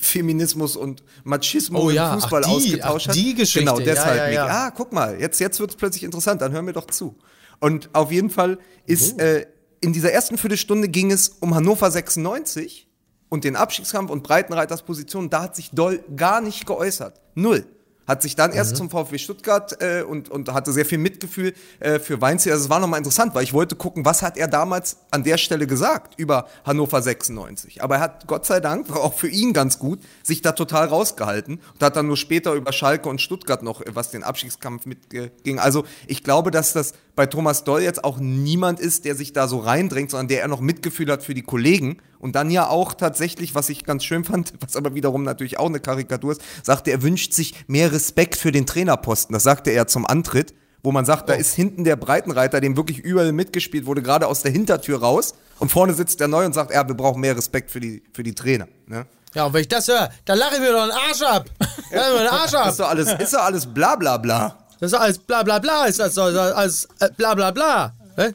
[0.00, 2.14] Feminismus und Machismo oh, ja.
[2.14, 3.60] im Fußball ach, die, ausgetauscht ach, die Geschichte.
[3.60, 4.16] Genau, deshalb.
[4.16, 4.46] Ja, ja, ja.
[4.46, 7.16] Ah, guck mal, jetzt, jetzt wird es plötzlich interessant, dann hör mir doch zu.
[7.60, 9.22] Und auf jeden Fall ist, oh.
[9.22, 9.46] äh,
[9.80, 12.88] in dieser ersten Viertelstunde ging es um Hannover 96
[13.28, 15.30] und den Abstiegskampf und Breitenreiters Position.
[15.30, 17.20] Da hat sich Doll gar nicht geäußert.
[17.34, 17.66] Null.
[18.10, 18.56] Hat sich dann Mhm.
[18.56, 22.52] erst zum VfB Stuttgart äh, und, und hatte sehr viel Mitgefühl äh, für Weinziel.
[22.52, 25.38] Also es war nochmal interessant, weil ich wollte gucken, was hat er damals an der
[25.38, 27.82] Stelle gesagt über Hannover 96.
[27.82, 31.60] Aber er hat, Gott sei Dank, auch für ihn ganz gut, sich da total rausgehalten
[31.74, 35.58] und hat dann nur später über Schalke und Stuttgart noch, äh, was den Abstiegskampf mitging.
[35.58, 39.48] Also ich glaube, dass das bei Thomas Doll jetzt auch niemand ist, der sich da
[39.48, 42.94] so reindrängt, sondern der er noch Mitgefühl hat für die Kollegen und dann ja auch
[42.94, 46.90] tatsächlich, was ich ganz schön fand, was aber wiederum natürlich auch eine Karikatur ist, sagte,
[46.90, 49.32] er wünscht sich mehr Respekt für den Trainerposten.
[49.32, 52.98] Das sagte er zum Antritt, wo man sagt, da ist hinten der Breitenreiter, dem wirklich
[52.98, 56.72] überall mitgespielt wurde, gerade aus der Hintertür raus und vorne sitzt der Neu und sagt,
[56.72, 58.66] ja, wir brauchen mehr Respekt für die, für die Trainer.
[58.86, 59.06] Ne?
[59.34, 61.50] Ja, und wenn ich das höre, dann lache ich mir doch einen Arsch ab.
[61.92, 62.68] Ja, einen Arsch ab.
[62.70, 64.58] Ist doch alles, ist doch alles bla bla bla.
[64.80, 67.94] Das ist alles bla bla bla, ist das doch alles äh, bla bla bla.
[68.16, 68.34] Ne?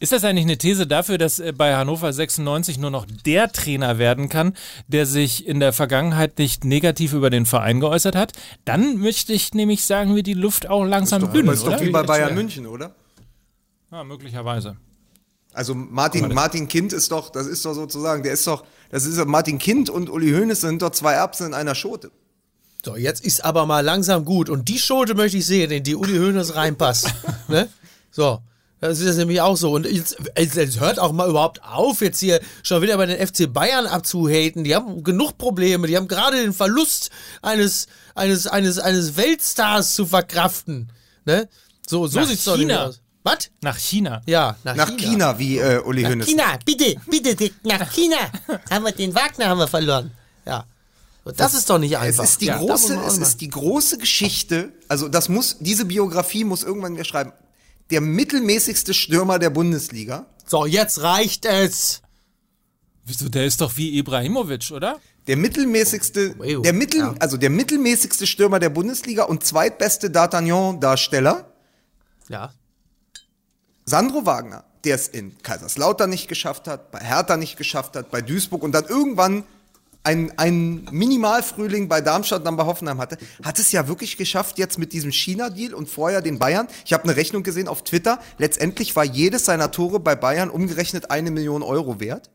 [0.00, 3.98] Ist das eigentlich eine These dafür, dass äh, bei Hannover 96 nur noch der Trainer
[3.98, 4.54] werden kann,
[4.86, 8.32] der sich in der Vergangenheit nicht negativ über den Verein geäußert hat?
[8.64, 11.76] Dann möchte ich nämlich sagen, wir die Luft auch langsam dünn, Aber ist oder?
[11.76, 12.94] doch wie bei Bayern München, oder?
[13.90, 14.76] Ja, möglicherweise.
[15.52, 19.18] Also Martin, Martin Kind ist doch, das ist doch sozusagen, der ist doch, das ist
[19.18, 22.12] doch Martin Kind und Uli Hoeneß sind doch zwei Erbsen in einer Schote.
[22.84, 24.48] So, jetzt ist aber mal langsam gut.
[24.48, 27.12] Und die Schote möchte ich sehen, in die Uli Hoeneß reinpasst.
[27.48, 27.68] ne?
[28.10, 28.40] So.
[28.80, 29.72] Das ist nämlich auch so.
[29.72, 33.52] Und jetzt, jetzt, hört auch mal überhaupt auf, jetzt hier schon wieder bei den FC
[33.52, 34.62] Bayern abzuhaten.
[34.62, 35.88] Die haben genug Probleme.
[35.88, 37.10] Die haben gerade den Verlust
[37.42, 40.92] eines, eines, eines, eines Weltstars zu verkraften.
[41.24, 41.48] Ne?
[41.88, 42.86] So, so Nach sieht's doch nicht China.
[42.86, 43.00] aus.
[43.24, 43.50] Was?
[43.62, 44.22] Nach China.
[44.26, 46.26] Ja, nach, Nach China, wie äh, Uli Nach Hoeneß.
[46.26, 48.16] China, bitte, bitte, nach China.
[48.70, 50.12] haben wir den Wagner haben wir verloren.
[50.46, 50.64] Ja.
[51.28, 52.24] Und das, ist doch nicht Es einfach.
[52.24, 54.72] ist die ja, große, es ist die große Geschichte.
[54.88, 57.34] Also das muss, diese Biografie muss irgendwann wer schreiben.
[57.90, 60.24] Der mittelmäßigste Stürmer der Bundesliga.
[60.46, 62.00] So, jetzt reicht es.
[63.04, 63.28] Wieso?
[63.28, 64.98] Der ist doch wie Ibrahimovic, oder?
[65.26, 67.14] Der mittelmäßigste, Wow, der Mittel, ja.
[67.18, 71.52] also der mittelmäßigste Stürmer der Bundesliga und zweitbeste D'Artagnan-Darsteller.
[72.30, 72.54] Ja.
[73.84, 78.22] Sandro Wagner, der es in Kaiserslautern nicht geschafft hat, bei Hertha nicht geschafft hat, bei
[78.22, 79.44] Duisburg und dann irgendwann
[80.08, 84.58] ein, ein Minimalfrühling bei Darmstadt und dann bei Hoffenheim hatte, hat es ja wirklich geschafft
[84.58, 86.66] jetzt mit diesem China-Deal und vorher den Bayern.
[86.86, 88.18] Ich habe eine Rechnung gesehen auf Twitter.
[88.38, 92.30] Letztendlich war jedes seiner Tore bei Bayern umgerechnet eine Million Euro wert.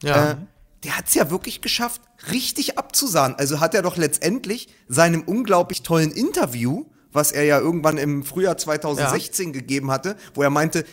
[0.00, 0.30] Ja.
[0.30, 0.36] Äh,
[0.84, 2.00] der hat es ja wirklich geschafft,
[2.30, 3.36] richtig abzusahnen.
[3.36, 8.56] Also hat er doch letztendlich seinem unglaublich tollen Interview, was er ja irgendwann im Frühjahr
[8.56, 10.84] 2016 gegeben hatte, wo er meinte,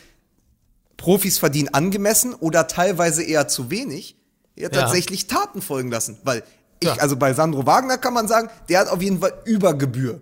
[0.97, 4.17] Profis verdienen angemessen oder teilweise eher zu wenig,
[4.55, 6.17] ja tatsächlich Taten folgen lassen.
[6.23, 6.43] Weil
[6.79, 6.95] ich, Ja.
[6.95, 10.21] also bei Sandro Wagner kann man sagen, der hat auf jeden Fall Übergebühr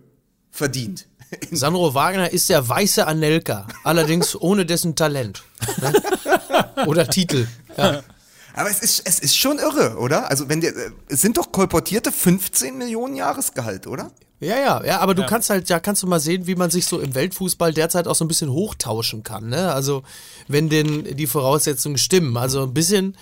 [0.52, 1.08] verdient.
[1.52, 5.44] Sandro Wagner ist der weiße Anelka, allerdings ohne dessen Talent.
[5.82, 5.94] Ne?
[6.86, 7.48] Oder Titel.
[7.78, 8.02] Ja.
[8.56, 10.30] Aber es ist, es ist schon irre, oder?
[10.30, 14.12] Also wenn der, äh, es sind doch kolportierte 15 Millionen Jahresgehalt, oder?
[14.40, 16.86] Ja, ja, ja, aber du kannst halt, ja, kannst du mal sehen, wie man sich
[16.86, 19.74] so im Weltfußball derzeit auch so ein bisschen hochtauschen kann, ne?
[19.74, 20.04] Also,
[20.50, 22.36] wenn denn die Voraussetzungen stimmen.
[22.38, 23.18] Also ein bisschen,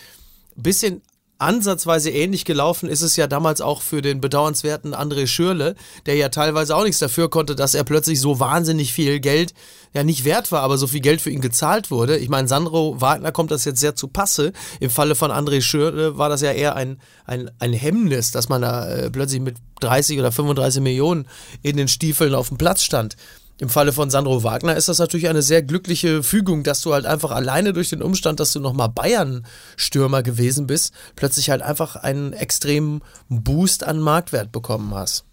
[0.55, 1.01] bisschen
[1.41, 6.29] ansatzweise ähnlich gelaufen ist es ja damals auch für den bedauernswerten André Schürle, der ja
[6.29, 9.53] teilweise auch nichts dafür konnte, dass er plötzlich so wahnsinnig viel Geld,
[9.93, 12.17] ja nicht wert war, aber so viel Geld für ihn gezahlt wurde.
[12.17, 14.53] Ich meine, Sandro Wagner kommt das jetzt sehr zu Passe.
[14.79, 18.61] Im Falle von André Schürle war das ja eher ein, ein, ein Hemmnis, dass man
[18.61, 21.27] da äh, plötzlich mit 30 oder 35 Millionen
[21.63, 23.15] in den Stiefeln auf dem Platz stand.
[23.61, 27.05] Im Falle von Sandro Wagner ist das natürlich eine sehr glückliche Fügung, dass du halt
[27.05, 32.33] einfach alleine durch den Umstand, dass du nochmal Bayern-Stürmer gewesen bist, plötzlich halt einfach einen
[32.33, 35.25] extremen Boost an Marktwert bekommen hast.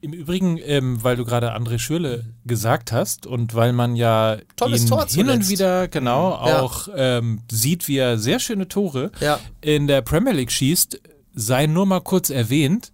[0.00, 4.82] Im Übrigen, ähm, weil du gerade André Schürle gesagt hast und weil man ja Tolles
[4.90, 6.60] ihn hin und wieder genau Ja.
[6.60, 9.38] auch ähm, sieht, wie er sehr schöne Tore Ja.
[9.60, 11.00] in der Premier League schießt,
[11.34, 12.90] sei nur mal kurz erwähnt.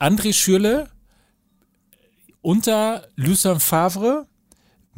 [0.00, 0.88] André Schürle
[2.48, 4.26] unter Lucien Favre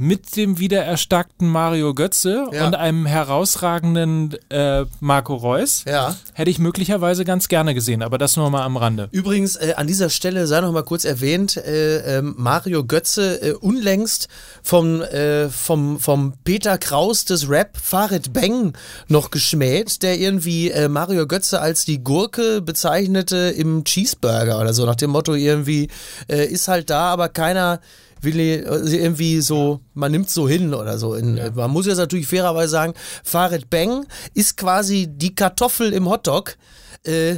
[0.00, 2.66] mit dem wiedererstarkten Mario Götze Ja.
[2.66, 5.84] und einem herausragenden äh, Marco Reus.
[5.86, 6.16] Ja.
[6.32, 9.10] Hätte ich möglicherweise ganz gerne gesehen, aber das nur mal am Rande.
[9.12, 13.52] Übrigens, äh, an dieser Stelle sei noch mal kurz erwähnt, äh, ähm, Mario Götze äh,
[13.52, 14.28] unlängst
[14.62, 18.72] vom, äh, vom, vom Peter Kraus des Rap Farid Bang
[19.08, 24.86] noch geschmäht, der irgendwie äh, Mario Götze als die Gurke bezeichnete im Cheeseburger oder so,
[24.86, 25.88] nach dem Motto irgendwie,
[26.28, 27.80] ist halt da, aber keiner
[28.22, 31.14] will ihn, also irgendwie so, man nimmt so hin oder so.
[31.14, 36.56] In, Man muss jetzt natürlich fairerweise sagen, Farid Bang ist quasi die Kartoffel im Hotdog.
[37.04, 37.36] Äh,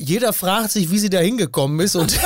[0.00, 2.18] jeder fragt sich, wie sie da hingekommen ist und,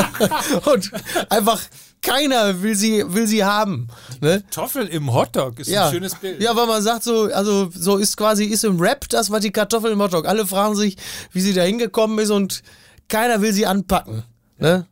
[0.66, 0.90] und
[1.28, 1.60] einfach
[2.02, 3.88] keiner will sie, will sie haben.
[4.20, 4.42] Ne?
[4.50, 5.86] Kartoffel im Hotdog ist Ja.
[5.86, 6.42] ein schönes Bild.
[6.42, 9.50] ja, weil man sagt so, also so ist quasi, ist im Rap das, was die
[9.52, 10.26] Kartoffel im Hotdog.
[10.26, 10.96] Alle fragen sich,
[11.32, 12.62] wie sie da hingekommen ist und
[13.08, 14.24] keiner will sie anpacken.
[14.58, 14.86] Ne?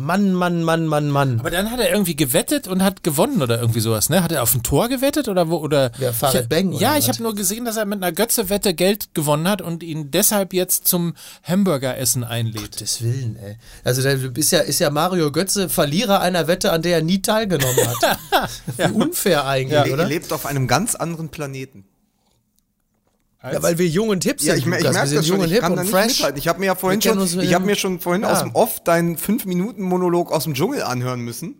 [0.00, 1.40] Mann, Mann, Mann, Mann, Mann.
[1.40, 4.22] Aber dann hat er irgendwie gewettet und hat gewonnen oder irgendwie sowas, ne?
[4.22, 5.56] Hat er auf ein Tor gewettet oder wo?
[5.56, 8.74] Oder Ja, Farid ich, Bang Ja, ich habe nur gesehen, dass er mit einer Götze-Wette
[8.74, 12.72] Geld gewonnen hat und ihn deshalb jetzt zum Hamburgeressen einlädt.
[12.72, 13.56] Gottes Willen, ey.
[13.84, 17.22] Also da ist ja, ist ja Mario Götze Verlierer einer Wette, an der er nie
[17.22, 18.50] teilgenommen hat.
[18.76, 20.06] Wie unfair eigentlich, Er, er oder?
[20.06, 21.84] lebt auf einem ganz anderen Planeten.
[23.42, 24.48] Ja, weil wir jung und hip sind.
[24.50, 24.96] Ja, ich, mer- ich Lukas.
[24.96, 25.44] merke das schon.
[25.44, 26.06] Ich kann da nicht fresh.
[26.18, 26.38] mithalten.
[26.38, 28.32] Ich habe mir ja vorhin Wir schon, ich habe mir schon vorhin Ja.
[28.32, 31.54] aus dem Off deinen 5-Minuten-Monolog aus dem Dschungel anhören müssen.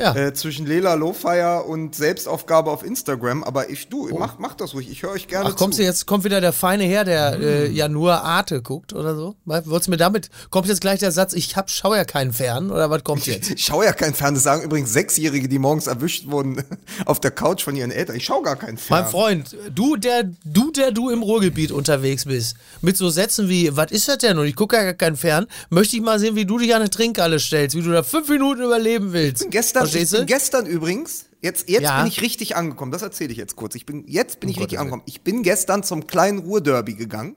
[0.00, 0.14] Ja.
[0.14, 3.44] Äh, zwischen Lela Lowfire und Selbstaufgabe auf Instagram.
[3.44, 4.90] Aber ich, du, mach, mach das ruhig.
[4.90, 5.52] Ich höre euch gerne Oh.
[5.52, 5.82] Ach, kommst zu.
[5.82, 9.36] du jetzt, kommt wieder der feine Herr, der äh, ja nur Arte guckt oder so?
[9.44, 12.70] Wolltest du mir damit, kommt jetzt gleich der Satz, ich hab, schau ja keinen Fern
[12.70, 13.50] oder was kommt jetzt?
[13.60, 14.34] Ich schaue ja kein Fernsehen.
[14.34, 16.62] Das sagen übrigens Sechsjährige, die morgens erwischt wurden
[17.06, 18.16] auf der Couch von ihren Eltern.
[18.16, 19.10] Ich schaue gar keinen Mein Fernsehen.
[19.10, 23.90] Freund, du der, du, der du im Ruhrgebiet unterwegs bist, mit so Sätzen wie, was
[23.90, 24.38] ist das denn?
[24.38, 26.80] Und ich gucke ja gar keinen Fern, möchte ich mal sehen, wie du dich an
[26.80, 29.42] eine Trinkhalle stellst, wie du da fünf Minuten überleben willst.
[29.42, 31.98] Ich bin gestern, ich Verstehst bin gestern übrigens, jetzt, jetzt Ja.
[32.00, 32.92] bin ich richtig angekommen.
[32.92, 33.74] Das erzähle ich jetzt kurz.
[33.74, 35.02] Ich bin, jetzt bin ich Um richtig angekommen.
[35.06, 37.36] Ich bin gestern zum kleinen Ruhrderby gegangen.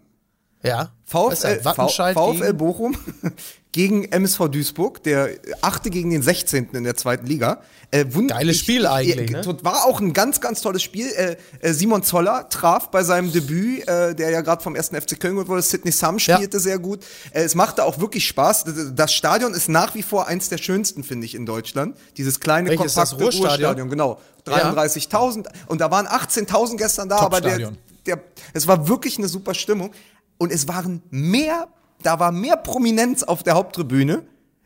[0.63, 0.93] Ja.
[1.03, 2.95] VfL, VfL Bochum
[3.73, 5.31] gegen MSV Duisburg, der
[5.61, 6.69] achte gegen den 16.
[6.73, 7.61] in der zweiten Liga.
[7.91, 9.45] Äh, Geiles Spiel eigentlich, ne?
[9.63, 11.07] War auch ein ganz, ganz tolles Spiel.
[11.11, 14.89] Äh, äh, Simon Zoller traf bei seinem Debüt, äh, der ja gerade vom 1.
[14.89, 15.61] FC Köln geholt wurde.
[15.63, 16.35] Sidney Sam Ja.
[16.37, 17.03] spielte sehr gut.
[17.31, 18.65] Äh, es machte auch wirklich Spaß.
[18.95, 21.97] Das Stadion ist nach wie vor eins der schönsten, finde ich, in Deutschland.
[22.17, 23.89] Dieses kleine, Welches, kompakte Ruhrstadion?
[23.89, 24.19] genau.
[24.45, 25.47] 33.000.
[25.67, 27.71] Und da waren 18.000 gestern da, aber der,
[28.05, 28.21] der,
[28.53, 29.91] es war wirklich eine super Stimmung.
[30.37, 31.67] Und es waren mehr,
[32.03, 34.23] da war mehr Prominenz auf der Haupttribüne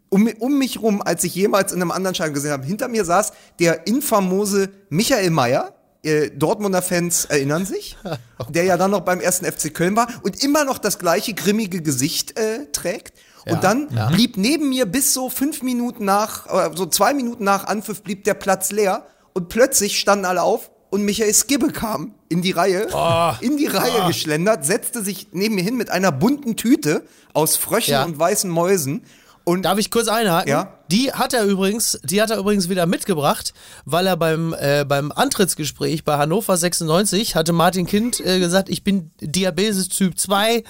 [0.10, 2.66] um, um mich rum, als ich jemals in einem anderen Stadion gesehen habe.
[2.66, 5.74] Hinter mir saß der infamose Michael Mayer.
[6.04, 7.98] Äh, Dortmunder Fans erinnern sich,
[8.50, 11.82] der ja dann noch beim ersten FC Köln war und immer noch das gleiche grimmige
[11.82, 13.18] Gesicht äh, trägt.
[13.46, 17.44] Ja, Und dann blieb neben mir bis so fünf Minuten nach, äh, so zwei Minuten
[17.44, 22.14] nach Anpfiff blieb der Platz leer und plötzlich standen alle auf und Michael Skibbe kam
[22.30, 23.32] in die Reihe, Oh.
[23.42, 27.92] in die Reihe geschlendert, setzte sich neben mir hin mit einer bunten Tüte aus Fröschen
[27.92, 28.04] Ja.
[28.06, 29.04] und weißen Mäusen.
[29.44, 30.50] Und Darf ich kurz einhaken?
[30.50, 30.74] Ja.
[30.92, 33.54] Die hat er übrigens, die hat er übrigens wieder mitgebracht,
[33.86, 38.84] weil er beim, äh, beim Antrittsgespräch bei Hannover 96 hatte Martin Kind äh, gesagt, ich
[38.84, 40.64] bin Diabetes Typ 2.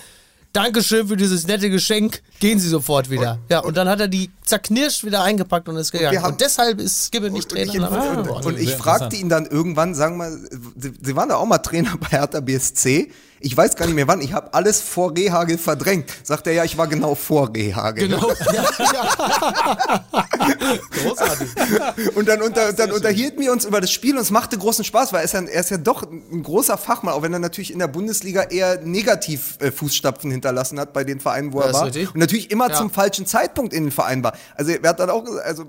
[0.53, 2.21] Dankeschön für dieses nette Geschenk.
[2.39, 3.39] Gehen Sie sofort wieder.
[3.50, 6.17] ja, und dann hat er die zerknirscht wieder eingepackt und ist gegangen.
[6.17, 7.89] Und, haben- deshalb ist Skibbe nicht und ich, Trainer.
[7.89, 10.38] nach und, und ich fragte ihn dann irgendwann, sagen wir mal,
[10.76, 13.12] Sie, Sie waren da auch mal Trainer bei Hertha BSC.
[13.39, 14.19] Ich weiß gar nicht mehr wann.
[14.21, 16.10] Ich habe alles vor Rehagel verdrängt.
[16.23, 18.08] Sagt er, ja, ich war genau vor Rehagel.
[18.08, 18.32] Genau.
[18.52, 20.04] ja, ja.
[21.04, 21.47] Großartig.
[22.15, 25.13] Und dann, unter, dann unterhielten wir uns über das Spiel und es machte großen Spaß,
[25.13, 27.71] weil er ist ja, er ist ja doch ein großer Fachmann, auch wenn er natürlich
[27.71, 31.86] in der Bundesliga eher negativ äh, Fußstapfen hinterlassen hat bei den Vereinen, wo er Ja,
[31.88, 32.13] ist war.
[32.15, 32.75] Und natürlich immer Ja.
[32.75, 34.33] zum falschen Zeitpunkt in den Verein war.
[34.55, 35.65] Also er hat dann auch gesagt, also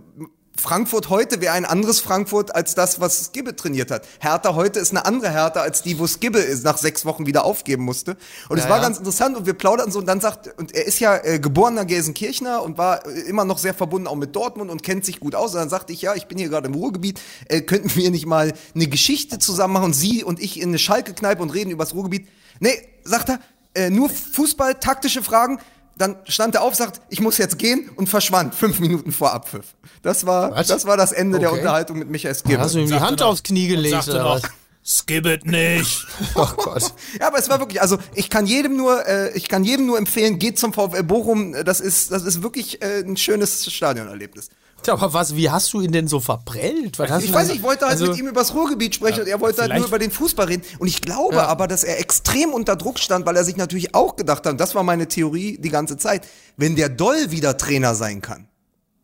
[0.60, 4.04] Frankfurt heute wäre ein anderes Frankfurt als das, was Skibbe trainiert hat.
[4.18, 7.44] Hertha heute ist eine andere Hertha als die, wo Skibbe ist, nach sechs Wochen wieder
[7.44, 8.16] aufgeben musste.
[8.48, 8.82] Und es Ja, war ja.
[8.82, 11.84] ganz interessant und wir plauderten so und dann sagt, und er ist ja äh, geborener
[11.84, 15.36] Gelsenkirchner und war äh, immer noch sehr verbunden auch mit Dortmund und kennt sich gut
[15.36, 15.52] aus.
[15.52, 18.26] Und dann sagte ich, ja, ich bin hier gerade im Ruhrgebiet, äh, könnten wir nicht
[18.26, 21.94] mal eine Geschichte zusammen machen, Sie und ich in eine Schalke-Kneipe und reden über das
[21.94, 22.26] Ruhrgebiet.
[22.58, 22.72] Nee,
[23.04, 23.38] sagt er,
[23.74, 25.60] äh, nur Fußball, taktische Fragen.
[25.98, 29.74] Dann stand er auf, sagt, ich muss jetzt gehen und verschwand fünf Minuten vor Abpfiff.
[30.02, 30.68] Das war, Was?
[30.68, 31.58] das war das Ende der Okay.
[31.58, 32.58] Unterhaltung mit Michael Skibbe.
[32.60, 34.42] Hast du ihm die Hand noch- aufs Knie gelegt Sagte oder was?
[34.84, 36.06] Skibbet nicht.
[36.34, 36.94] Oh Gott.
[37.20, 39.98] Ja, aber es war wirklich, also ich kann jedem nur, äh, ich kann jedem nur
[39.98, 41.52] empfehlen, geht zum VfL Bochum.
[41.64, 44.48] Das ist, das ist wirklich äh, ein schönes Stadionerlebnis.
[44.82, 46.98] Tja, aber was, wie hast du ihn denn so verprellt?
[46.98, 48.94] Was hast Ich du weiß nicht, ich wollte halt also, mit ihm über das Ruhrgebiet
[48.94, 50.62] sprechen und er wollte halt nur über den Fußball reden.
[50.78, 51.46] Und ich glaube Ja.
[51.46, 54.60] aber, dass er extrem unter Druck stand, weil er sich natürlich auch gedacht hat, und
[54.60, 58.48] das war meine Theorie die ganze Zeit, wenn der Doll wieder Trainer sein kann,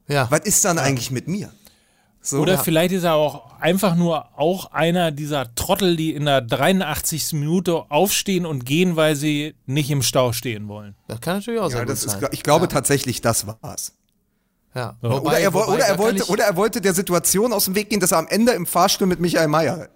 [0.09, 0.27] Ja.
[0.31, 1.51] was ist dann eigentlich mit mir?
[2.27, 2.63] So, Oder ja.
[2.63, 7.35] vielleicht ist er auch einfach nur auch einer dieser Trottel, die in der 83.
[7.35, 10.95] Minute aufstehen und gehen, weil sie nicht im Stau stehen wollen.
[11.07, 12.29] Das kann natürlich auch ja, sein.
[12.33, 13.93] ich glaube tatsächlich, das war's.
[14.75, 14.97] Ja.
[15.03, 17.67] Oder, Wobei- er, wo- wobei, oder, er wollte, ich- oder er wollte der Situation aus
[17.67, 19.89] dem Weg gehen, dass er am Ende im Fahrstuhl mit Michael Mayer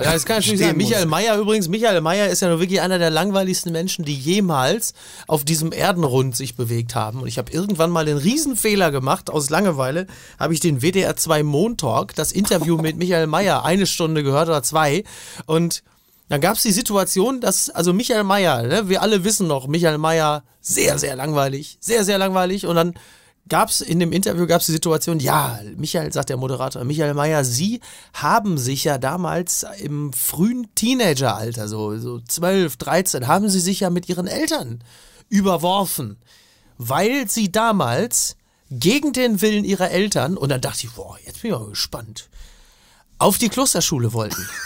[0.00, 0.76] Ja, das kann natürlich stehen sein.
[0.76, 1.06] Michael.
[1.06, 4.94] Mayer übrigens, Michael Mayer ist ja nur wirklich einer der langweiligsten Menschen, die jemals
[5.26, 7.20] auf diesem Erdenrund sich bewegt haben.
[7.20, 9.28] Und ich habe irgendwann mal den Riesenfehler gemacht.
[9.30, 10.06] Aus Langeweile
[10.38, 14.62] habe ich den WDR 2 Montalk, das Interview mit Michael Mayer, eine Stunde gehört oder
[14.62, 15.02] zwei.
[15.46, 15.82] Und
[16.28, 19.98] dann gab es die Situation, dass, also Michael Mayer, ne, wir alle wissen noch, Michael
[19.98, 22.66] Mayer, sehr, sehr langweilig, sehr, sehr langweilig.
[22.66, 22.94] Und dann
[23.48, 27.44] gab es in dem Interview gab's die Situation, ja, Michael, sagt der Moderator, Michael Mayer,
[27.44, 27.80] Sie
[28.14, 33.90] haben sich ja damals im frühen Teenageralter, so, so 12, 13, haben Sie sich ja
[33.90, 34.82] mit Ihren Eltern
[35.28, 36.18] überworfen,
[36.76, 38.36] weil Sie damals
[38.70, 42.28] gegen den Willen ihrer Eltern, und dann dachte ich, boah, jetzt bin ich mal gespannt,
[43.18, 44.48] auf die Klosterschule wollten.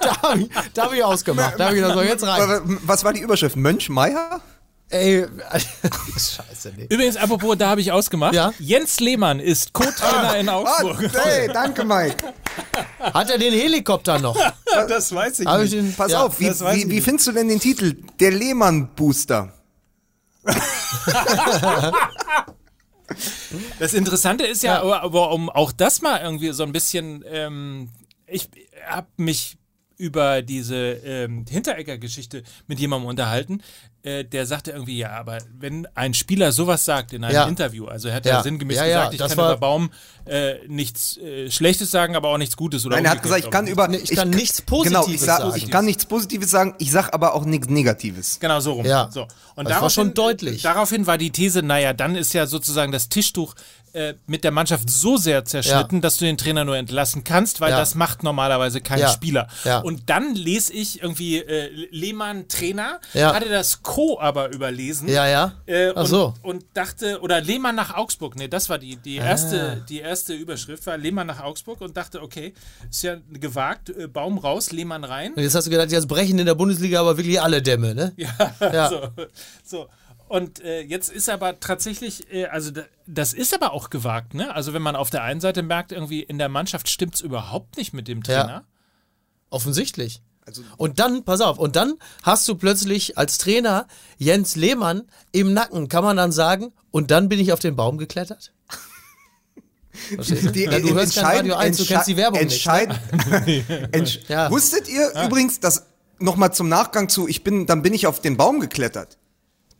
[0.00, 1.54] Da habe ich, da hab ich ausgemacht.
[1.58, 2.78] Da habe ich gedacht, so, jetzt rein.
[2.84, 3.56] Was war die Überschrift?
[3.56, 4.40] Mönch Meier?
[4.90, 5.26] Ey,
[6.12, 6.86] scheiße, nee.
[6.88, 8.34] Übrigens, apropos, da habe ich ausgemacht.
[8.34, 8.52] Ja?
[8.58, 11.10] Jens Lehmann ist Co-Trainer in Augsburg.
[11.14, 12.16] Ah, hey, danke, Mike.
[13.00, 14.36] Hat er den Helikopter noch?
[14.88, 17.04] das weiß ich Hab ich den, Pass ja, auf, wie, wie, wie nicht.
[17.04, 17.96] findest du denn den Titel?
[18.20, 19.52] Der Lehmann-Booster.
[23.78, 27.88] Das Interessante ist ja, aber, aber um auch das mal irgendwie so ein bisschen, ähm,
[28.26, 28.48] ich
[28.86, 29.56] habe mich
[29.96, 33.60] über diese ähm, Hinteregger-Geschichte mit jemandem unterhalten,
[34.02, 37.46] äh, der sagte irgendwie, ja, aber wenn ein Spieler sowas sagt in einem Ja.
[37.46, 38.42] Interview, also er hat ja, Ja.
[38.42, 39.90] sinngemäß Ja, ja, gesagt, ich kann über Baum
[40.26, 42.84] äh, nichts äh, Schlechtes sagen, aber auch nichts Gutes.
[42.84, 43.88] Oder Nein, er hat gesagt, ich kann über.
[43.88, 45.56] Nee, ich kann nichts Positives genau, ich sag, sagen.
[45.56, 48.40] Ich kann nichts Positives sagen, ich sag aber auch nichts Negatives.
[48.40, 48.84] Genau so rum.
[48.86, 49.08] Ja.
[49.12, 49.26] So.
[49.54, 50.62] Und Das war schon deutlich.
[50.62, 53.54] Daraufhin war die These, naja, dann ist ja sozusagen das Tischtuch
[53.94, 56.00] äh, mit der Mannschaft so sehr zerschnitten, Ja.
[56.02, 57.78] dass du den Trainer nur entlassen kannst, weil Ja.
[57.78, 59.08] das macht normalerweise kein Ja.
[59.08, 59.48] Spieler.
[59.84, 64.18] Und dann lese ich irgendwie äh, Lehmann Trainer, hatte das Co.
[64.20, 65.08] aber überlesen.
[65.08, 65.52] Ja, ja.
[65.66, 66.34] Äh, Ach und, so.
[66.42, 69.26] und dachte, oder Lehmann nach Augsburg, nee, das war die, die, Ah.
[69.26, 72.52] erste, die erste Überschrift, war Lehmann nach Augsburg und dachte, okay,
[72.90, 75.32] ist ja gewagt, äh, Baum raus, Lehmann rein.
[75.34, 78.12] Und jetzt hast du gedacht, jetzt brechen in der Bundesliga aber wirklich alle Dämme, ne?
[78.16, 78.28] Ja,
[78.60, 78.88] Ja.
[78.88, 79.00] So,
[79.64, 79.86] so.
[80.26, 84.54] Und äh, jetzt ist aber tatsächlich, äh, also da, das ist aber auch gewagt, ne?
[84.54, 87.76] Also wenn man auf der einen Seite merkt, irgendwie in der Mannschaft stimmt es überhaupt
[87.76, 88.64] nicht mit dem Trainer.
[89.50, 90.22] Offensichtlich.
[90.46, 93.86] Also- und dann, pass auf, und dann hast du plötzlich als Trainer
[94.18, 97.96] Jens Lehmann im Nacken, kann man dann sagen, und dann bin ich auf den Baum
[97.98, 98.52] geklettert?
[100.54, 102.66] Die- Ja, du hörst kein Radio 1, du kennst die Werbung nicht.
[102.66, 103.88] Ne?
[103.92, 104.50] Entsch Ja.
[104.50, 105.86] Wusstet ihr übrigens, dass
[106.18, 109.18] nochmal zum Nachgang zu, ich bin, dann bin ich auf den Baum geklettert.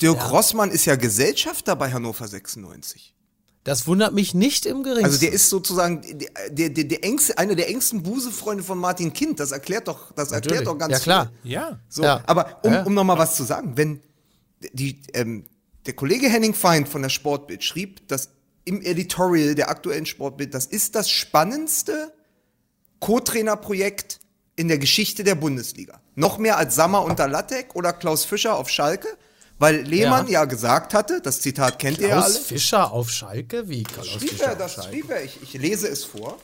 [0.02, 3.14] Dirk Rossmann ist ja Gesellschafter bei Hannover 96.
[3.62, 5.04] Das wundert mich nicht im geringsten.
[5.06, 9.12] Also der ist sozusagen der, der, der, der engste, einer der engsten Busefreunde von Martin
[9.14, 9.40] Kind.
[9.40, 11.32] Das erklärt doch, das erklärt doch ganz Ja, klar.
[11.42, 11.52] viel.
[11.52, 11.78] Ja.
[11.88, 12.22] So, Ja.
[12.26, 12.82] aber um, Ja.
[12.82, 14.02] um nochmal was zu sagen, wenn
[14.72, 15.46] die, ähm,
[15.86, 18.30] der Kollege Henning Feind von der Sportbild schrieb, dass
[18.66, 22.12] im Editorial der aktuellen Sportbild, das ist das spannendste
[23.00, 24.20] Co-Trainer-Projekt
[24.56, 26.00] in der Geschichte der Bundesliga.
[26.14, 29.08] Noch mehr als Sammer unter Lattek oder Klaus Fischer auf Schalke,
[29.58, 32.44] weil Lehmann ja, gesagt hatte, das Zitat kennt ihr ja Klaus alle.
[32.44, 33.68] Fischer auf Schalke?
[33.68, 34.90] Wie Klaus Schrieb Fischer er, auf das Schalke?
[34.90, 36.38] schrieb er, ich, ich lese es vor.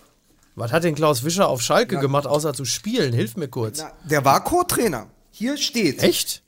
[0.57, 3.13] Was hat denn Klaus Fischer auf Schalke gemacht, außer zu spielen?
[3.13, 3.79] Hilf mir kurz.
[3.79, 5.07] Na, der war Co-Trainer.
[5.31, 6.03] Hier steht.
[6.03, 6.43] Echt?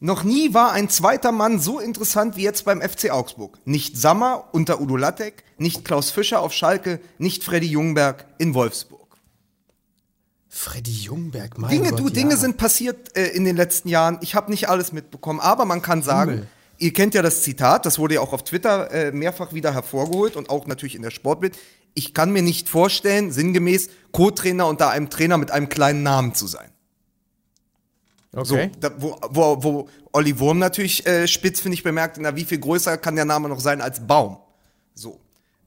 [0.00, 3.58] Noch nie war ein zweiter Mann so interessant wie jetzt beim FC Augsburg.
[3.64, 8.97] Nicht Sammer unter Udo Lattek, nicht Klaus Fischer auf Schalke, nicht Freddy Jungberg in Wolfsburg.
[10.58, 12.10] Freddy Jungberg, mein Dinge, Gott, du, ja.
[12.10, 14.18] Dinge sind passiert äh, in den letzten Jahren.
[14.22, 16.48] Ich habe nicht alles mitbekommen, aber man kann sagen, Himmel.
[16.78, 20.34] ihr kennt ja das Zitat, das wurde ja auch auf Twitter äh, mehrfach wieder hervorgeholt
[20.34, 21.56] und auch natürlich in der Sportbild.
[21.94, 26.48] Ich kann mir nicht vorstellen, sinngemäß Co-Trainer unter einem Trainer mit einem kleinen Namen zu
[26.48, 26.70] sein.
[28.34, 28.70] Okay.
[28.74, 32.98] So, da, wo, wo, wo Olli Wurm natürlich äh, spitzfindig bemerkt, na, wie viel größer
[32.98, 34.38] kann der Name noch sein als Baum?
[34.94, 35.20] So.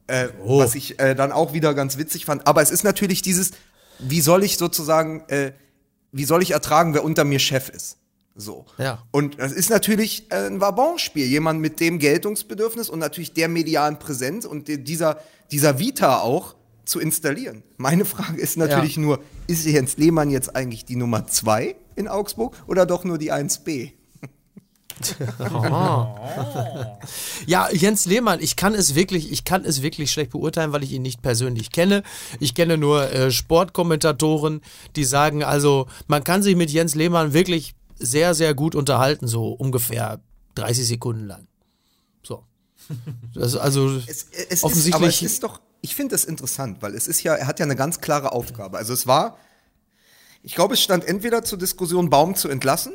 [0.08, 0.60] Äh, Oh.
[0.60, 2.46] Was ich äh, dann auch wieder ganz witzig fand.
[2.46, 3.52] Aber es ist natürlich dieses,
[4.02, 5.54] wie soll ich sozusagen, äh,
[6.12, 7.98] wie soll ich ertragen, wer unter mir Chef ist?
[8.36, 8.66] So.
[8.78, 9.04] Ja.
[9.12, 11.26] Und das ist natürlich äh, ein Wabonspiel.
[11.26, 15.18] Jemand mit dem Geltungsbedürfnis und natürlich der medialen Präsenz und die- dieser,
[15.52, 17.64] dieser Vita auch zu installieren.
[17.78, 19.02] Meine Frage ist natürlich Ja.
[19.02, 23.32] nur, ist Jens Lehmann jetzt eigentlich die Nummer zwei in Augsburg oder doch nur die
[23.32, 23.92] 1b?
[27.48, 30.92] Ja, Jens Lehmann, ich kann es wirklich, ich kann es wirklich schlecht beurteilen, weil ich
[30.92, 32.04] ihn nicht persönlich kenne.
[32.40, 34.62] Ich kenne nur äh, Sportkommentatoren,
[34.96, 39.50] die sagen, also man kann sich mit Jens Lehmann wirklich sehr, sehr gut unterhalten, so
[39.50, 40.20] ungefähr
[40.56, 41.48] 30 Sekunden lang.
[42.24, 42.44] So.
[43.26, 44.96] Also Es, es ist, offensichtlich.
[44.96, 47.66] aber es ist doch, ich finde das interessant, weil es ist ja, er hat ja
[47.66, 48.78] eine ganz klare Aufgabe.
[48.78, 49.38] Also es war,
[50.44, 52.94] ich glaube, es stand entweder zur Diskussion, Baum zu entlassen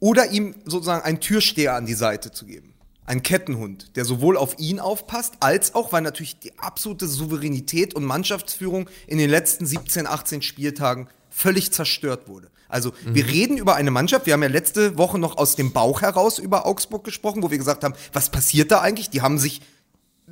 [0.00, 2.74] oder ihm sozusagen einen Türsteher an die Seite zu geben.
[3.04, 8.04] Ein Kettenhund, der sowohl auf ihn aufpasst, als auch, weil natürlich die absolute Souveränität und
[8.04, 12.50] Mannschaftsführung in den letzten 17, 18 Spieltagen völlig zerstört wurde.
[12.68, 16.02] Also wir reden über eine Mannschaft, wir haben ja letzte Woche noch aus dem Bauch
[16.02, 19.08] heraus über Augsburg gesprochen, wo wir gesagt haben, was passiert da eigentlich?
[19.08, 19.62] Die haben sich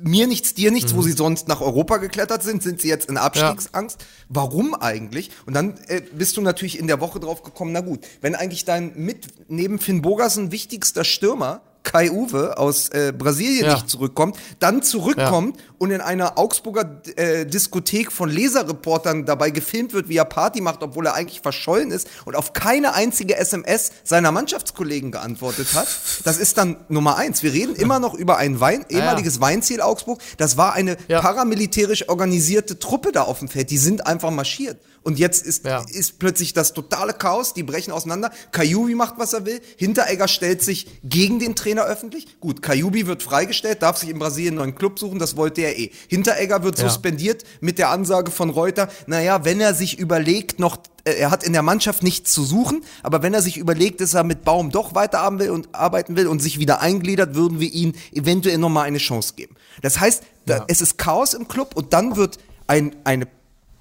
[0.01, 3.17] mir nichts, dir nichts, wo sie sonst nach Europa geklettert sind, sind sie jetzt in
[3.17, 4.03] Abstiegsangst.
[4.29, 5.31] Warum eigentlich?
[5.45, 8.65] Und dann äh, bist du natürlich in der Woche drauf gekommen, na gut, wenn eigentlich
[8.65, 13.73] dein mit neben Finn Bogersen wichtigster Stürmer Kai Uwe aus äh, Brasilien Ja.
[13.75, 20.09] nicht zurückkommt, dann zurückkommt und in einer Augsburger äh, Diskothek von Leserreportern dabei gefilmt wird,
[20.09, 24.31] wie er Party macht, obwohl er eigentlich verschollen ist und auf keine einzige SMS seiner
[24.33, 25.87] Mannschaftskollegen geantwortet hat.
[26.25, 27.41] Das ist dann Nummer eins.
[27.41, 30.19] Wir reden immer noch über ein Wein, ehemaliges Weinziel Augsburg.
[30.37, 31.21] Das war eine Ja.
[31.21, 33.69] paramilitärisch organisierte Truppe da auf dem Feld.
[33.71, 34.77] Die sind einfach marschiert.
[35.03, 35.85] Und jetzt ist, Ja.
[35.89, 38.29] ist plötzlich das totale Chaos, die brechen auseinander.
[38.51, 39.61] Kajubi macht, was er will.
[39.77, 42.39] Hinteregger stellt sich gegen den Trainer öffentlich.
[42.39, 45.77] Gut, Kajubi wird freigestellt, darf sich in Brasilien einen neuen Club suchen, das wollte er
[45.77, 45.91] eh.
[46.07, 46.87] Hinteregger wird Ja.
[46.87, 51.43] suspendiert mit der Ansage von Reuter, naja, wenn er sich überlegt, noch, äh, er hat
[51.43, 54.69] in der Mannschaft nichts zu suchen, aber wenn er sich überlegt, dass er mit Baum
[54.71, 58.85] doch weiterarbeiten will und arbeiten will und sich wieder eingliedert, würden wir ihm eventuell nochmal
[58.85, 59.55] eine Chance geben.
[59.81, 63.27] Das heißt, da, es ist Chaos im Club und dann wird ein, eine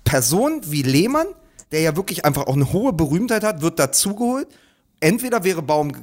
[0.05, 1.27] Person wie Lehmann,
[1.73, 4.47] der ja wirklich einfach auch eine hohe Berühmtheit hat, wird dazugeholt.
[5.01, 6.03] Entweder wäre Baum ge-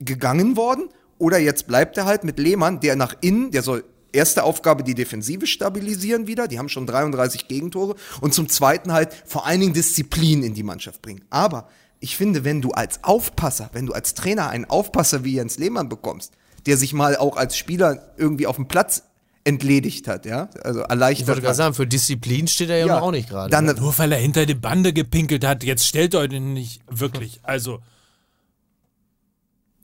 [0.00, 0.88] gegangen worden
[1.18, 4.94] oder jetzt bleibt er halt mit Lehmann, der nach innen, der soll erste Aufgabe die
[4.94, 9.74] Defensive stabilisieren wieder, die haben schon 33 Gegentore und zum zweiten halt vor allen Dingen
[9.74, 11.24] Disziplin in die Mannschaft bringen.
[11.30, 11.68] Aber
[12.00, 15.88] ich finde, wenn du als Aufpasser, wenn du als Trainer einen Aufpasser wie Jens Lehmann
[15.88, 16.32] bekommst,
[16.66, 19.02] der sich mal auch als Spieler irgendwie auf dem Platz
[19.44, 22.96] entledigt hat, ja, also erleichtert Ich wollte gerade sagen, für Disziplin steht er ja, Ja,
[22.96, 23.50] noch auch nicht gerade.
[23.50, 23.74] Dann, ne?
[23.74, 27.40] Nur weil er hinter die Bande gepinkelt hat, jetzt stellt euch den nicht wirklich.
[27.44, 27.80] Also,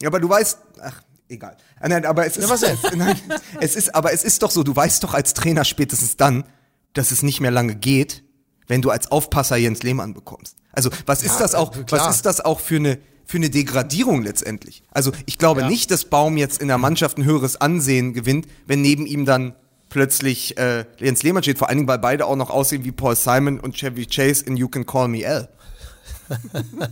[0.00, 1.02] Ja, aber du weißt, ach,
[1.32, 1.56] egal.
[1.80, 2.78] Ah, Nein, aber es ist, was denn?
[2.96, 3.18] Nein,
[3.60, 6.44] es ist, aber es ist doch so, du weißt doch als Trainer spätestens dann,
[6.92, 8.22] dass es nicht mehr lange geht,
[8.68, 10.56] wenn du als Aufpasser Jens Lehmann bekommst.
[10.72, 12.06] Also, was ist das auch, klar.
[12.06, 14.82] was ist das auch für eine, für eine Degradierung letztendlich?
[14.90, 18.80] Also, ich glaube nicht, dass Baum jetzt in der Mannschaft ein höheres Ansehen gewinnt, wenn
[18.80, 19.54] neben ihm dann
[19.90, 23.14] plötzlich äh, Jens Lehmann steht, vor allen Dingen, weil beide auch noch aussehen wie Paul
[23.14, 25.48] Simon und Chevy Chase in You Can Call Me L.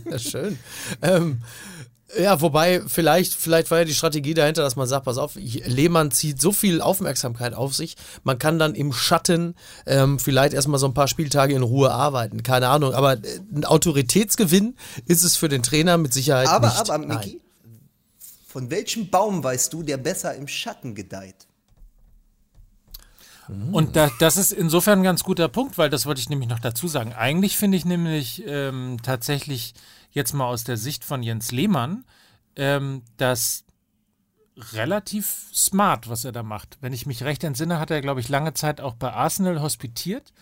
[0.09, 0.59] Ja, schön.
[1.01, 1.39] Ähm,
[2.19, 6.11] ja, wobei, vielleicht, vielleicht war ja die Strategie dahinter, dass man sagt, pass auf, Lehmann
[6.11, 9.55] zieht so viel Aufmerksamkeit auf sich, man kann dann im Schatten
[9.85, 12.43] ähm, vielleicht erstmal so ein paar Spieltage in Ruhe arbeiten.
[12.43, 16.89] Keine Ahnung, aber äh, ein Autoritätsgewinn ist es für den Trainer mit Sicherheit Aber, nicht.
[16.89, 17.17] aber, Nein.
[17.17, 17.41] Miki,
[18.47, 21.47] von welchem Baum weißt du, der besser im Schatten gedeiht?
[23.71, 26.59] Und da, das ist insofern ein ganz guter Punkt, weil das wollte ich nämlich noch
[26.59, 27.11] dazu sagen.
[27.13, 29.73] Eigentlich finde ich nämlich ähm, tatsächlich
[30.11, 32.05] jetzt mal aus der Sicht von Jens Lehmann
[32.55, 33.65] ähm, das
[34.73, 36.77] relativ smart, was er da macht.
[36.81, 40.33] Wenn ich mich recht entsinne, hat er, glaube ich, lange Zeit auch bei Arsenal hospitiert.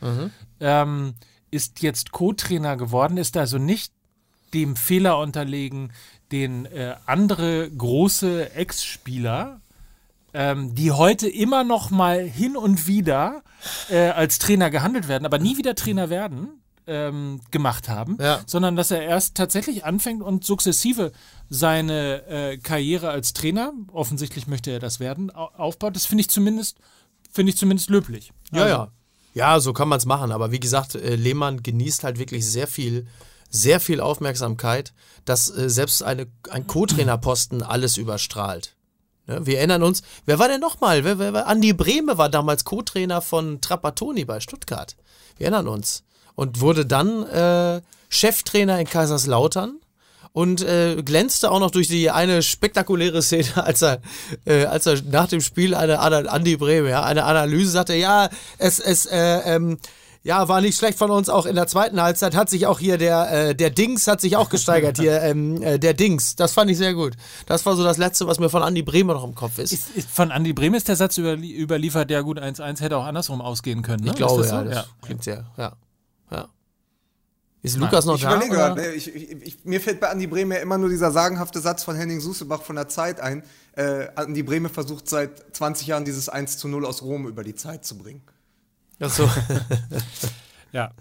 [0.59, 1.13] Ähm,
[1.51, 3.93] ist jetzt Co-Trainer geworden, ist also nicht
[4.53, 5.93] dem Fehler unterlegen,
[6.31, 9.61] den äh, andere große Ex-Spieler
[10.33, 13.43] ähm, die heute immer noch mal hin und wieder
[13.89, 16.58] äh, als Trainer gehandelt werden, aber nie wieder Trainer werden,
[16.89, 18.41] ähm, gemacht haben, Ja.
[18.45, 21.11] sondern dass er erst tatsächlich anfängt und sukzessive
[21.49, 25.95] seine äh, Karriere als Trainer, offensichtlich möchte er das werden, au aufbaut.
[25.95, 26.77] Das finde ich zumindest,
[27.31, 28.31] finde ich zumindest löblich.
[28.51, 28.91] Ja, Also, ja.
[29.35, 30.31] Ja, so kann man es machen.
[30.31, 33.07] Aber wie gesagt, äh, Lehmann genießt halt wirklich sehr viel,
[33.49, 34.93] sehr viel Aufmerksamkeit,
[35.25, 38.75] dass äh, selbst eine, ein Co-Trainerposten alles überstrahlt.
[39.27, 39.45] Ne?
[39.45, 41.03] Wir erinnern uns, wer war denn nochmal?
[41.03, 44.95] Wer, wer, Andi Brehme war damals Co-Trainer von Trapattoni bei Stuttgart.
[45.37, 46.03] Wir erinnern uns.
[46.39, 49.73] Und wurde dann äh, Cheftrainer in Kaiserslautern
[50.31, 53.99] und äh, glänzte auch noch durch die eine spektakuläre Szene, als er,
[54.45, 58.79] äh, als er nach dem Spiel eine, eine Andi ja, eine Analyse sagte, ja, es,
[58.79, 59.17] es, äh,
[59.53, 59.79] ähm,
[60.23, 61.27] ja, war nicht schlecht von uns.
[61.27, 64.37] Auch in der zweiten Halbzeit hat sich auch hier der, äh, der Dings hat sich
[64.37, 66.37] auch gesteigert hier, ähm, äh, der Dings.
[66.37, 67.17] Das fand ich sehr gut.
[67.47, 69.73] Das war so das Letzte, was mir von Andi Bremer noch im Kopf ist.
[69.73, 73.05] Ist, ist von Andi Brehm ist der Satz überlie überliefert, ja gut, 1-1 hätte auch
[73.05, 74.05] andersrum ausgehen können.
[74.05, 74.11] Ne?
[74.11, 74.69] ich glaube, das ja, so?
[74.69, 75.63] das klingt sehr, ja.
[75.63, 75.73] ja.
[77.61, 78.35] Ist Lukas noch Ich da?
[78.35, 81.59] überlege gerade, ne, ich, ich, ich, mir fällt bei Andi Brehme immer nur dieser sagenhafte
[81.59, 83.43] Satz von Henning Susebach von der Zeit ein.
[83.73, 87.55] Äh, Andi Brehme versucht seit 20 Jahren dieses 1 zu 0 aus Rom über die
[87.55, 88.21] Zeit zu bringen.
[88.99, 89.29] Ach so.
[90.71, 90.91] Ja.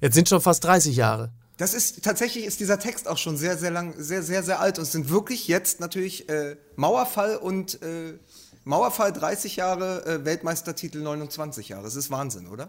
[0.00, 1.30] Jetzt sind schon fast 30 Jahre.
[1.58, 4.78] Das ist tatsächlich ist dieser Text auch schon sehr, sehr lang, sehr, sehr, sehr alt
[4.78, 8.18] und es sind wirklich jetzt natürlich äh, Mauerfall und äh,
[8.64, 11.84] Mauerfall 30 Jahre, äh, Weltmeistertitel 29 Jahre.
[11.84, 12.66] Das ist Wahnsinn, oder?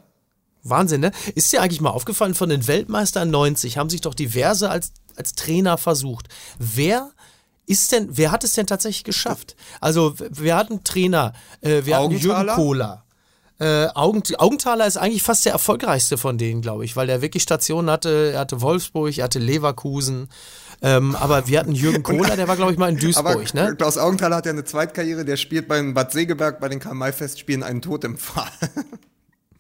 [0.66, 1.12] Wahnsinn, ne?
[1.36, 5.34] Ist dir eigentlich mal aufgefallen, von den Weltmeistern 90 haben sich doch diverse als, als
[5.34, 6.28] Trainer versucht.
[6.60, 7.12] Wer
[7.66, 9.56] ist denn, wer hat es denn tatsächlich geschafft?
[9.80, 12.56] Also, wir hatten Trainer, äh, wir hatten Jürgen Augenthaler?
[12.56, 13.06] Kohler.
[13.58, 17.44] Äh, Augent Augenthaler ist eigentlich fast der erfolgreichste von denen, glaube ich, weil der wirklich
[17.44, 18.32] Stationen hatte.
[18.34, 20.28] Er hatte Wolfsburg, er hatte Leverkusen.
[20.82, 23.76] Ähm, aber wir hatten Jürgen Kohler, der war, glaube ich, mal in Duisburg, Aber ne?
[23.78, 27.82] Klaus Augenthaler hat ja eine Zweitkarriere, der spielt beim Bad Segeberg bei den Karl-May-Festspielen einen
[27.82, 28.52] Tod im Pfahl.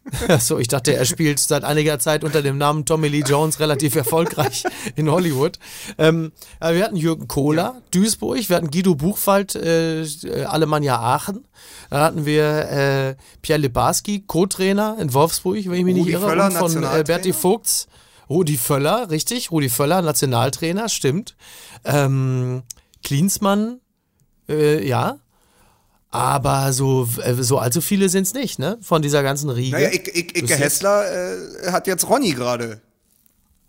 [0.27, 3.95] Achso, ich dachte, er spielt seit einiger Zeit unter dem Namen Tommy Lee Jones relativ
[3.95, 4.63] erfolgreich
[4.95, 5.57] in Hollywood.
[5.97, 10.05] Ähm, wir hatten Jürgen Kohler, Duisburg, wir hatten Guido Buchwald, äh,
[10.45, 11.47] Alemannia Aachen.
[11.89, 16.29] Dann hatten wir äh, Pierre Lebarski, Co-Trainer in Wolfsburg, wenn ich mich Rudi nicht irre,
[16.29, 17.03] Völler, von äh.
[17.05, 17.87] Berti Vogts.
[18.29, 21.35] Rudi Völler, richtig, Rudi Völler, Nationaltrainer, stimmt.
[21.83, 22.63] Ähm,
[23.03, 23.81] Klinsmann,
[24.49, 25.19] äh, ja.
[26.15, 28.77] Aber so, äh, so allzu viele sind es nicht, ne?
[28.81, 29.71] Von dieser ganzen Riege.
[29.75, 31.05] Naja, ich, ich, Icke Hessler
[31.65, 32.81] äh, hat jetzt Ronny gerade.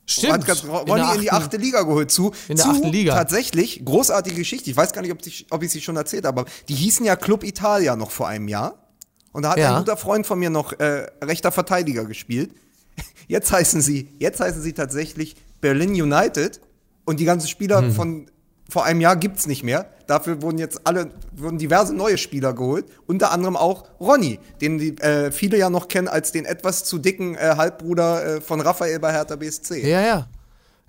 [0.08, 0.32] Stimmt.
[0.34, 2.10] Hat ganz Ro- Ronny in, die achten- achte Liga geholt.
[2.12, 3.14] Zu, In der zu achten Liga.
[3.14, 4.70] Tatsächlich, großartige Geschichte.
[4.70, 7.04] Ich weiß gar nicht, ob, ich- ob ich sie schon erzählt habe, aber die hießen
[7.04, 8.86] ja Club Italia noch vor einem Jahr.
[9.32, 9.72] Und da hat Ja.
[9.74, 12.52] ein guter Freund von mir noch äh, rechter Verteidiger gespielt.
[13.28, 16.60] Jetzt heißen sie, jetzt heißen sie tatsächlich Berlin United
[17.04, 17.92] und die ganzen Spieler Hm.
[17.92, 18.30] von
[18.68, 19.90] vor einem Jahr gibt's nicht mehr.
[20.06, 22.86] Dafür wurden jetzt alle, wurden diverse neue Spieler geholt.
[23.06, 26.98] Unter anderem auch Ronny, den die, äh, viele ja noch kennen als den etwas zu
[26.98, 29.88] dicken äh, Halbbruder äh, von Raphael bei Hertha BSC.
[29.88, 30.28] Ja, ja.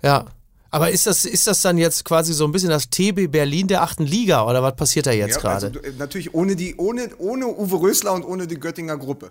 [0.02, 0.24] Ja.
[0.70, 3.82] Aber ist das, ist das dann jetzt quasi so ein bisschen das TB Berlin der
[3.82, 5.66] achten Liga oder was passiert da jetzt Ja, gerade?
[5.68, 9.30] also, du- natürlich ohne die, ohne, ohne Uwe Rösler und ohne die Göttinger Gruppe.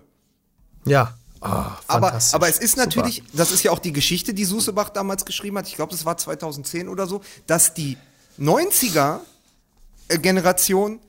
[0.86, 1.14] ja.
[1.39, 2.86] Ah, Aber, aber es ist Super.
[2.86, 6.04] natürlich, das ist ja auch die Geschichte, die Susebach damals geschrieben hat, ich glaube, das
[6.04, 7.95] war 2010 oder so, dass die
[8.39, 10.99] 90er-Generation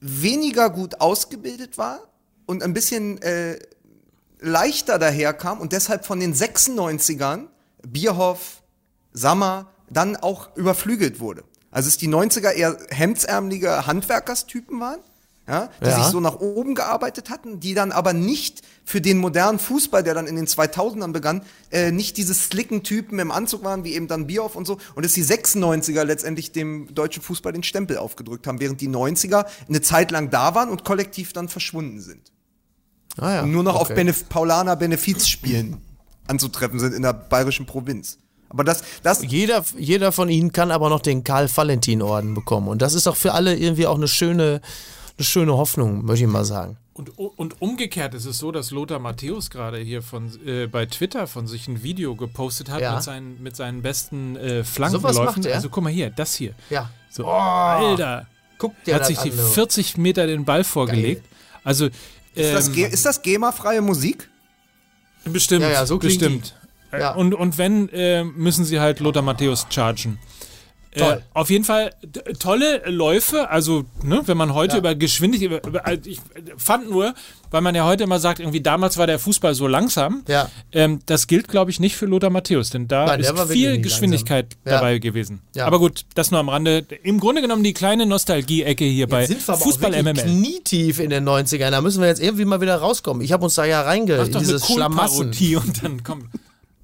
[0.00, 2.00] weniger gut ausgebildet war
[2.46, 3.58] und ein bisschen äh,
[4.40, 7.48] leichter daherkam und deshalb von den 96ern,
[7.86, 8.62] Bierhoff,
[9.12, 11.44] Sammer, dann auch überflügelt wurde.
[11.70, 15.00] Also es die 90er eher hemdsärmelige Handwerkerstypen waren,
[15.50, 15.96] ja, die Ja.
[15.96, 20.14] sich so nach oben gearbeitet hatten, die dann aber nicht für den modernen Fußball, der
[20.14, 24.06] dann in den 2000ern begann, äh, nicht diese slicken Typen im Anzug waren, wie eben
[24.08, 24.78] dann Bierhoff und so.
[24.94, 29.44] Und dass die 96er letztendlich dem deutschen Fußball den Stempel aufgedrückt haben, während die 90er
[29.68, 32.30] eine Zeit lang da waren und kollektiv dann verschwunden sind.
[33.18, 33.42] ah, ja.
[33.42, 33.94] Und nur noch auf okay.
[33.96, 35.78] Benef Paulaner Benefizspielen
[36.28, 38.18] anzutreffen sind in der bayerischen Provinz.
[38.48, 42.66] Aber das, das, Jeder, jeder von ihnen kann aber noch den Karl-Valentin-Orden bekommen.
[42.68, 44.60] Und das ist doch für alle irgendwie auch eine schöne,
[45.20, 46.76] eine schöne Hoffnung, möchte ich mal sagen.
[46.94, 51.26] Und, und umgekehrt ist es so, dass Lothar Matthäus gerade hier von, äh, bei Twitter
[51.26, 52.94] von sich ein Video gepostet hat Ja.
[52.94, 55.44] mit, seinen, mit seinen besten äh, Flankenläufen.
[55.44, 55.54] er?
[55.54, 56.54] Also guck mal hier, das hier.
[56.70, 56.90] Ja.
[57.10, 58.26] So, Alter.
[58.58, 59.42] Guck Er dir hat das sich die an, du.
[59.42, 61.24] 40 Meter den Ball vorgelegt.
[61.64, 61.86] Also,
[62.34, 64.28] ist, das ähm, Ge- ist das GEMA-freie Musik?
[65.24, 65.62] Bestimmt.
[65.62, 66.54] Ja, ja, so bestimmt.
[66.92, 66.98] die.
[66.98, 67.12] Ja.
[67.14, 70.18] Und, und wenn, äh, müssen sie halt Lothar Matthäus chargen.
[70.96, 71.12] Toll.
[71.12, 71.92] Äh, auf jeden Fall
[72.40, 74.78] tolle Läufe, also ne, wenn man heute Ja.
[74.78, 76.18] über Geschwindigkeit, über, also ich
[76.56, 77.14] fand nur,
[77.52, 80.50] weil man ja heute immer sagt, irgendwie damals war der Fußball so langsam, Ja.
[80.72, 84.56] ähm, das gilt glaube ich nicht für Lothar Matthäus, denn da Nein, ist viel Geschwindigkeit.
[84.64, 84.72] Ja.
[84.72, 85.42] dabei gewesen.
[85.54, 85.66] Ja.
[85.66, 86.84] Aber gut, das nur am Rande.
[87.04, 90.14] Im Grunde genommen die kleine Nostalgie-Ecke hier bei Jetzt sind wir aber Fußball auch MML.
[90.14, 91.70] knietief in den 90ern.
[91.70, 93.22] Da müssen wir jetzt irgendwie mal wieder rauskommen.
[93.22, 94.16] Ich habe uns da ja reinge...
[94.16, 95.28] Mach doch eine dieses Schlamassen.
[95.56, 96.24] Und dann kommt.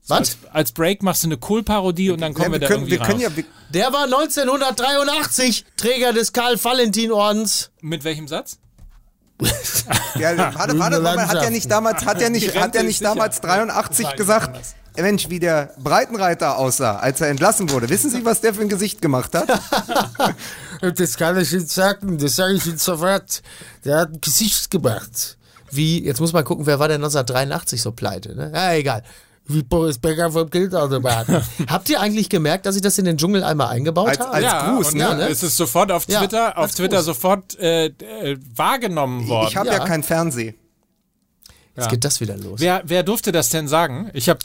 [0.09, 0.19] Was?
[0.19, 3.01] Als, als Break machst du eine Kohl-Parodie und dann kommen wir, wir, da können, irgendwie
[3.01, 3.33] wir können raus.
[3.33, 7.71] ja, wir, Der war 1983 Träger des Karl-Valentin-Ordens.
[7.81, 8.59] Mit welchem Satz?
[10.19, 12.87] ja warte, warte, Moment, hat er nicht damals, hat er Die nicht, hat er ist
[12.87, 14.75] nicht damals 83 Sagen gesagt, wir das.
[14.95, 17.91] "Ey, Mensch, wie der Breitenreiter aussah, als er entlassen wurde.
[17.91, 19.49] Wissen Sie, was der für ein Gesicht gemacht hat?
[20.81, 23.43] Das kann ich Ihnen sagen, das sage ich Ihnen sofort.
[23.87, 25.39] Der hat ein Gesicht gemacht.
[25.71, 28.53] Wie, jetzt muss man gucken, wer war denn 1983 so pleite, ne?
[28.55, 29.03] Ja, egal.
[29.49, 31.43] Wie Boris Becker vom Geldautomaten.
[31.69, 34.33] Habt ihr eigentlich gemerkt, dass ich das in den Dschungel einmal eingebaut Als- habe?
[34.33, 35.05] als Gruß, und ne?
[35.05, 37.05] dann ist es sofort auf Ja, Twitter, auf als Twitter Gruß.
[37.07, 39.49] sofort äh, äh, wahrgenommen worden.
[39.49, 39.75] Ich habe ja.
[39.79, 39.85] Ja.
[39.85, 40.55] kein Fernseh.
[41.77, 42.59] Jetzt geht das wieder los.
[42.61, 44.11] wer, wer durfte das denn sagen?
[44.15, 44.39] Ich habe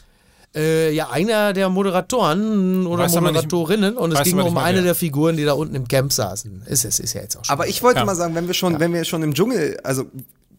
[0.53, 4.79] Äh, ja, einer der Moderatoren oder Weiß aber nicht- Moderatorinnen und es ging um eine
[4.79, 4.83] wer.
[4.83, 6.63] der Figuren, die da unten im Camp saßen.
[6.65, 7.53] Ist, es ist ja jetzt auch schon.
[7.53, 8.05] Aber ich wollte Ja.
[8.05, 10.03] mal sagen, wenn wir schon, wenn wir schon im Dschungel, also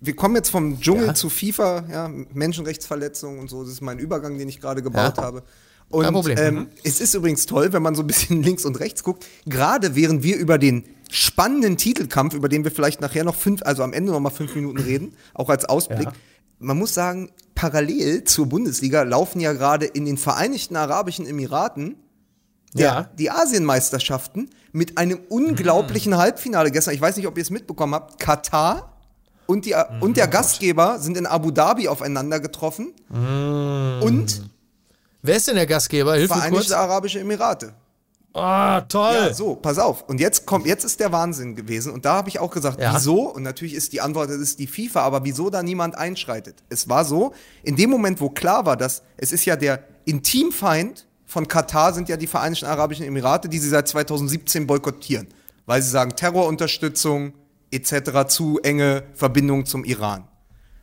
[0.04, 1.14] wir kommen jetzt vom Dschungel Ja.
[1.14, 5.22] zu FIFA, ja, Menschenrechtsverletzungen und so, das ist mein Übergang, den ich gerade gebaut Ja.
[5.22, 5.42] habe.
[5.88, 6.38] Und Kein Problem.
[6.38, 6.66] Ähm, Mhm.
[6.84, 10.22] es ist übrigens toll, wenn man so ein bisschen links und rechts guckt, gerade während
[10.22, 14.12] wir über den spannenden Titelkampf, über den wir vielleicht nachher noch fünf, also am Ende
[14.12, 16.04] noch mal fünf Minuten reden, auch als Ausblick.
[16.04, 16.12] Ja.
[16.58, 21.96] Man muss sagen, parallel zur Bundesliga laufen ja gerade in den Vereinigten Arabischen Emiraten
[22.72, 23.10] der, Ja.
[23.18, 26.94] die Asienmeisterschaften mit einem unglaublichen Halbfinale gestern.
[26.94, 28.18] Ich weiß nicht, ob ihr es mitbekommen habt.
[28.18, 28.91] Katar
[29.46, 32.92] und, die, und der Gastgeber sind in Abu Dhabi aufeinander getroffen.
[33.10, 34.50] Und
[35.22, 36.14] Wer ist denn der Gastgeber?
[36.14, 36.28] Hilf.
[36.32, 37.74] Vereinigte Arabische Emirate.
[38.34, 39.14] Ah, toll.
[39.14, 40.04] Ja, so, pass auf.
[40.08, 41.92] Und jetzt kommt, jetzt ist der Wahnsinn gewesen.
[41.92, 42.94] Und da habe ich auch gesagt, Ja.
[42.94, 43.28] wieso?
[43.28, 46.62] Und natürlich ist die Antwort, das ist die FIFA, aber wieso da niemand einschreitet?
[46.70, 51.06] Es war so, in dem Moment, wo klar war, dass es ist ja der Intimfeind
[51.26, 55.28] von Katar sind ja die Vereinigten Arabischen Emirate, die sie seit 2017 boykottieren,
[55.66, 57.34] weil sie sagen Terrorunterstützung
[57.72, 58.26] etc.
[58.28, 60.24] zu enge Verbindung zum Iran.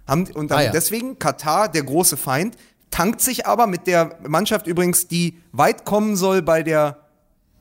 [0.08, 0.72] Haben, und dann Ah, ja.
[0.72, 2.56] deswegen Katar, der große Feind,
[2.90, 6.98] tankt sich aber mit der Mannschaft übrigens, die weit kommen soll bei der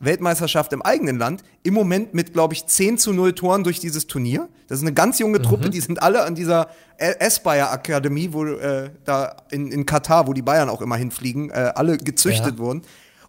[0.00, 4.06] Weltmeisterschaft im eigenen Land, im Moment mit, glaube ich, 10 zu 0 Toren durch dieses
[4.06, 4.48] Turnier.
[4.68, 6.68] Das ist eine ganz junge Truppe, die sind alle an dieser
[6.98, 11.72] S-Bayer Akademie, wo äh, da in, in Katar, wo die Bayern auch immer hinfliegen, äh,
[11.74, 12.58] alle gezüchtet Ja.
[12.58, 12.82] wurden.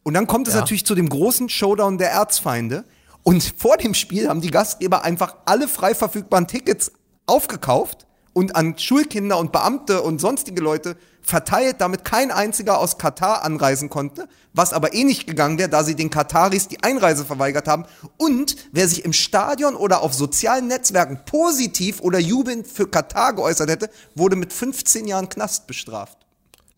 [0.04, 0.60] Und dann kommt es Ja.
[0.62, 2.86] natürlich zu dem großen Showdown der Erzfeinde.
[3.24, 6.92] Und vor dem Spiel haben die Gastgeber einfach alle frei verfügbaren Tickets
[7.26, 13.44] aufgekauft und an Schulkinder und Beamte und sonstige Leute verteilt, damit kein einziger aus Katar
[13.44, 17.68] anreisen konnte, was aber eh nicht gegangen wäre, da sie den Kataris die Einreise verweigert
[17.68, 17.86] haben.
[18.18, 23.70] Und wer sich im Stadion oder auf sozialen Netzwerken positiv oder jubelnd für Katar geäußert
[23.70, 26.19] hätte, wurde mit 15 Jahren Knast bestraft.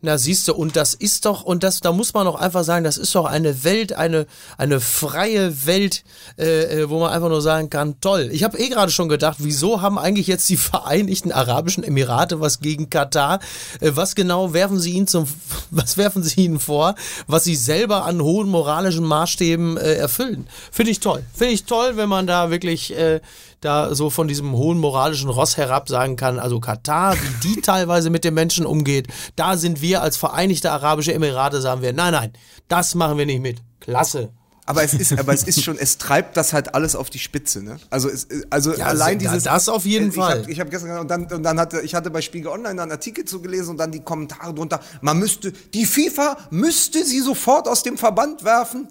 [0.03, 2.83] Na, siehst du, und das ist doch, und das, da muss man doch einfach sagen,
[2.83, 4.25] das ist doch eine Welt, eine,
[4.57, 6.03] eine freie Welt,
[6.39, 8.29] äh, äh, wo man einfach nur sagen kann, toll.
[8.31, 12.61] Ich habe eh gerade schon gedacht, wieso haben eigentlich jetzt die Vereinigten Arabischen Emirate was
[12.61, 13.39] gegen Katar?
[13.79, 15.27] Äh, was genau werfen sie ihnen zum,
[15.69, 16.95] was werfen sie ihnen vor,
[17.27, 20.47] was sie selber an hohen moralischen Maßstäben äh, erfüllen?
[20.71, 21.23] Finde ich toll.
[21.31, 23.21] Finde ich toll, wenn man da wirklich äh,
[23.61, 28.09] da so von diesem hohen moralischen Ross herab sagen kann, also Katar, wie die teilweise
[28.09, 32.33] mit den Menschen umgeht, da sind wir als Vereinigte Arabische Emirate, sagen wir, nein, nein,
[32.67, 33.61] das machen wir nicht mit.
[33.79, 34.29] Klasse.
[34.67, 37.61] Aber es ist, aber es ist schon, es treibt das halt alles auf die Spitze,
[37.63, 37.77] ne?
[37.89, 39.43] Also, es, also Ja, allein ja, dieses.
[39.45, 40.43] das auf jeden ich Fall.
[40.43, 42.91] Hab, ich habe gestern und dann und dann hatte ich hatte bei Spiegel Online einen
[42.91, 44.79] Artikel zugelesen und dann die Kommentare drunter.
[45.01, 48.87] Man müsste die FIFA müsste sie sofort aus dem Verband werfen.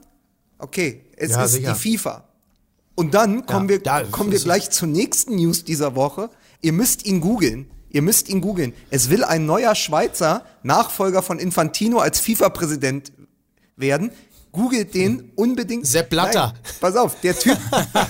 [0.58, 1.72] Okay, es Ja, ist sicher.
[1.72, 2.24] die FIFA.
[3.00, 6.28] Und dann kommen wir da- kommen wir gleich zur nächsten News dieser Woche.
[6.60, 7.70] Ihr müsst ihn googeln.
[7.88, 8.74] Ihr müsst ihn googeln.
[8.90, 13.12] Es will ein neuer Schweizer Nachfolger von Infantino als FIFA-Präsident
[13.76, 14.12] werden.
[14.52, 15.86] Googelt den unbedingt.
[15.86, 16.52] Sepp Blatter.
[16.52, 17.56] Nein, pass auf, der Typ,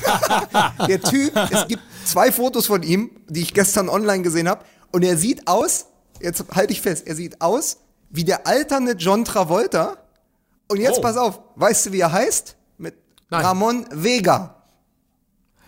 [0.88, 5.02] der Typ, es gibt zwei Fotos von ihm, die ich gestern online gesehen habe, und
[5.04, 5.86] er sieht aus,
[6.20, 7.78] jetzt halte ich fest, er sieht aus
[8.10, 9.98] wie der alternde John Travolta.
[10.68, 11.02] Und jetzt Oh.
[11.02, 12.56] pass auf, weißt du, wie er heißt?
[12.78, 12.94] Mit
[13.30, 13.44] Nein.
[13.44, 14.56] Ramon Vega.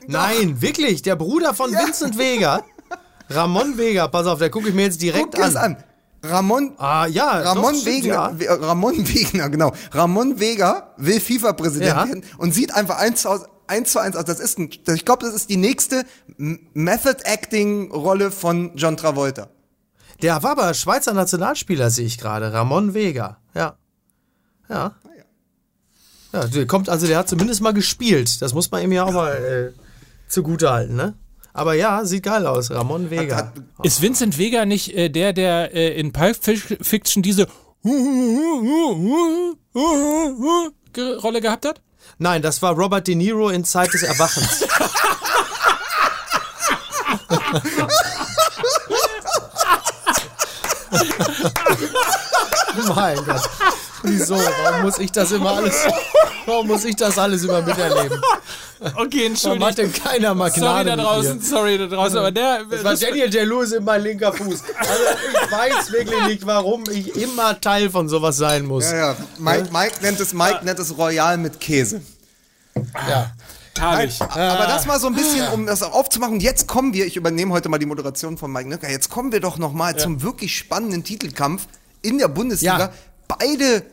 [0.07, 2.64] Nein, wirklich, der Bruder von Vincent Vega,
[3.30, 5.57] Ramon Vega, pass auf, der gucke ich mir jetzt direkt Guck an.
[5.57, 5.76] an.
[6.24, 8.55] Ramon, Ah, ja, Ramon doch, Wegner, ja.
[8.55, 9.72] Ramon Wegner, genau.
[9.90, 12.07] Ramon Vega will FIFA-Präsident Ja.
[12.07, 14.24] werden und sieht einfach eins zu aus, eins zu eins aus.
[14.24, 16.05] Das ist ein, ich glaube, das ist die nächste
[16.36, 19.48] Method-Acting-Rolle von John Travolta.
[20.22, 22.53] Der war aber Schweizer Nationalspieler, sehe ich gerade.
[22.53, 23.38] Ramon Vega.
[23.55, 23.76] Ja.
[24.68, 24.94] Ja.
[26.32, 28.40] Ja, der kommt, also der hat zumindest mal gespielt.
[28.40, 29.72] Das muss man ihm ja auch mal äh,
[30.32, 31.14] zugute halten, ne?
[31.54, 32.70] Aber ja, sieht geil aus.
[32.70, 33.36] Ramon Vega.
[33.36, 33.52] Hat,
[33.82, 37.46] Ist Vincent Vega nicht äh, der, der äh, in Pulp Fic- Fiction diese
[41.22, 41.80] Rolle gehabt hat?
[42.18, 44.64] Nein, das war Robert De Niro in Zeit des Erwachens.
[52.94, 53.42] mein Gott.
[54.03, 54.36] Wieso?
[54.36, 55.86] Warum muss ich das immer alles,
[56.46, 58.20] warum muss ich das alles immer miterleben?
[58.96, 62.64] Okay, Warum hat denn keiner mal Gnade Sorry da draußen, sorry da draußen, aber der.
[62.64, 64.62] Das war Daniel Day-Lewis in mein linker Fuß.
[64.76, 65.03] Also
[65.44, 68.90] ich weiß wirklich nicht, warum ich immer Teil von sowas sein muss.
[68.90, 69.16] ja, ja.
[69.38, 72.03] Mike, Mike nennt es, Mike nennt es Royal mit Käse.
[73.09, 73.30] Ja.
[73.78, 74.20] herrlich.
[74.20, 76.34] Aber das mal so ein bisschen, um das auch aufzumachen.
[76.34, 79.30] Und jetzt kommen wir, ich übernehme heute mal die Moderation von Mike Nöcker, jetzt kommen
[79.30, 81.66] wir doch noch mal zum wirklich spannenden Titelkampf
[82.03, 82.78] in der Bundesliga.
[82.78, 82.92] Ja.
[83.38, 83.84] Beide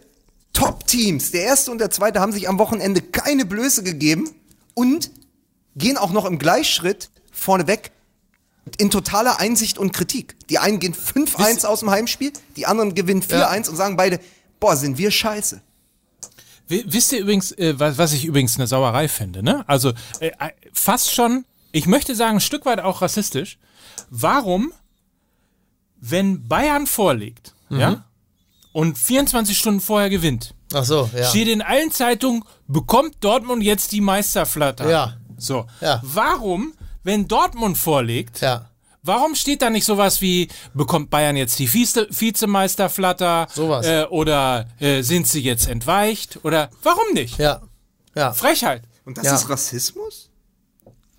[0.53, 4.29] Top-Teams, der erste und der zweite, haben sich am Wochenende keine Blöße gegeben
[4.73, 5.11] und
[5.75, 7.91] gehen auch noch im Gleichschritt vorneweg
[8.77, 10.35] in totaler Einsicht und Kritik.
[10.49, 14.19] Die einen gehen 5-1 aus dem Heimspiel, die anderen gewinnen 4-1 und sagen beide,
[14.59, 15.61] boah, sind wir scheiße.
[16.67, 19.63] Wisst ihr übrigens, äh, was, was ich übrigens eine Sauerei finde, ne?
[19.67, 23.57] Also äh, äh, fast schon, ich möchte sagen, ein Stück weit auch rassistisch.
[24.11, 24.71] Warum,
[25.99, 27.79] wenn Bayern vorlegt, Mhm.
[27.79, 28.05] ja,
[28.71, 31.25] und 24 Stunden vorher gewinnt, Ach so, ja.
[31.29, 34.89] steht in allen Zeitungen, bekommt Dortmund jetzt die Meisterflatter.
[34.89, 35.17] Ja.
[35.37, 35.65] So.
[35.81, 36.01] Ja.
[36.03, 38.65] Warum, wenn Dortmund vorlegt, Ja.
[39.01, 43.47] Warum steht da nicht sowas wie, bekommt Bayern jetzt die Vize Vizemeisterflatter?
[43.53, 43.85] Sowas.
[43.85, 46.39] Äh, oder äh, sind sie jetzt entweicht?
[46.43, 47.37] Oder warum nicht?
[47.37, 47.61] Ja.
[48.13, 48.33] Ja.
[48.33, 48.83] Frechheit.
[49.05, 49.35] Und das Ja.
[49.35, 50.29] ist Rassismus?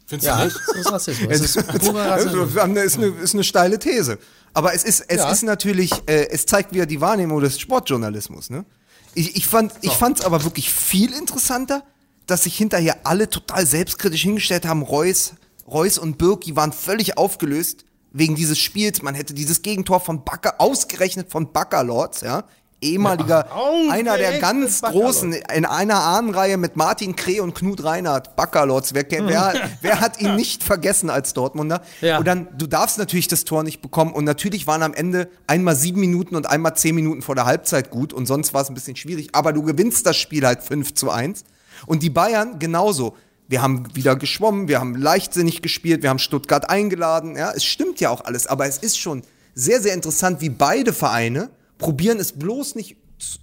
[0.06, 0.76] Findest Ja, du das nicht?
[0.86, 1.28] ist Rassismus.
[1.28, 2.82] Das ist purer Also, Rassismus.
[2.84, 4.18] ist, eine, ist eine steile These.
[4.54, 5.30] Aber es ist, es Ja.
[5.30, 8.50] ist natürlich, äh, es zeigt wieder die Wahrnehmung des Sportjournalismus.
[8.50, 8.64] Ne?
[9.14, 11.84] Ich, ich fand ich fand's aber wirklich viel interessanter,
[12.26, 14.82] dass sich hinterher alle total selbstkritisch hingestellt haben.
[14.82, 15.34] Reus,
[15.66, 19.02] Reus und Birki waren völlig aufgelöst wegen dieses Spiels.
[19.02, 22.44] Man hätte dieses Gegentor von Bakker, ausgerechnet von Backerlords, ja,
[22.80, 23.90] ehemaliger, Ja.
[23.92, 28.94] einer der ganz großen, in einer Ahnenreihe mit Martin Kreh und Knut Reinhardt, Baccalords.
[28.94, 31.82] Wer, kennt- wer, wer hat ihn nicht vergessen als Dortmunder?
[32.00, 32.18] Ja.
[32.18, 35.76] Und dann, du darfst natürlich das Tor nicht bekommen und natürlich waren am Ende einmal
[35.76, 38.74] sieben Minuten und einmal zehn Minuten vor der Halbzeit gut und sonst war es ein
[38.74, 41.44] bisschen schwierig, aber du gewinnst das Spiel halt 5 zu 1
[41.86, 43.14] und die Bayern genauso.
[43.48, 47.36] Wir haben wieder geschwommen, wir haben leichtsinnig gespielt, wir haben Stuttgart eingeladen.
[47.36, 49.22] Ja, es stimmt ja auch alles, aber es ist schon
[49.54, 51.50] sehr, sehr interessant, wie beide Vereine
[51.80, 52.96] probieren es bloß nicht,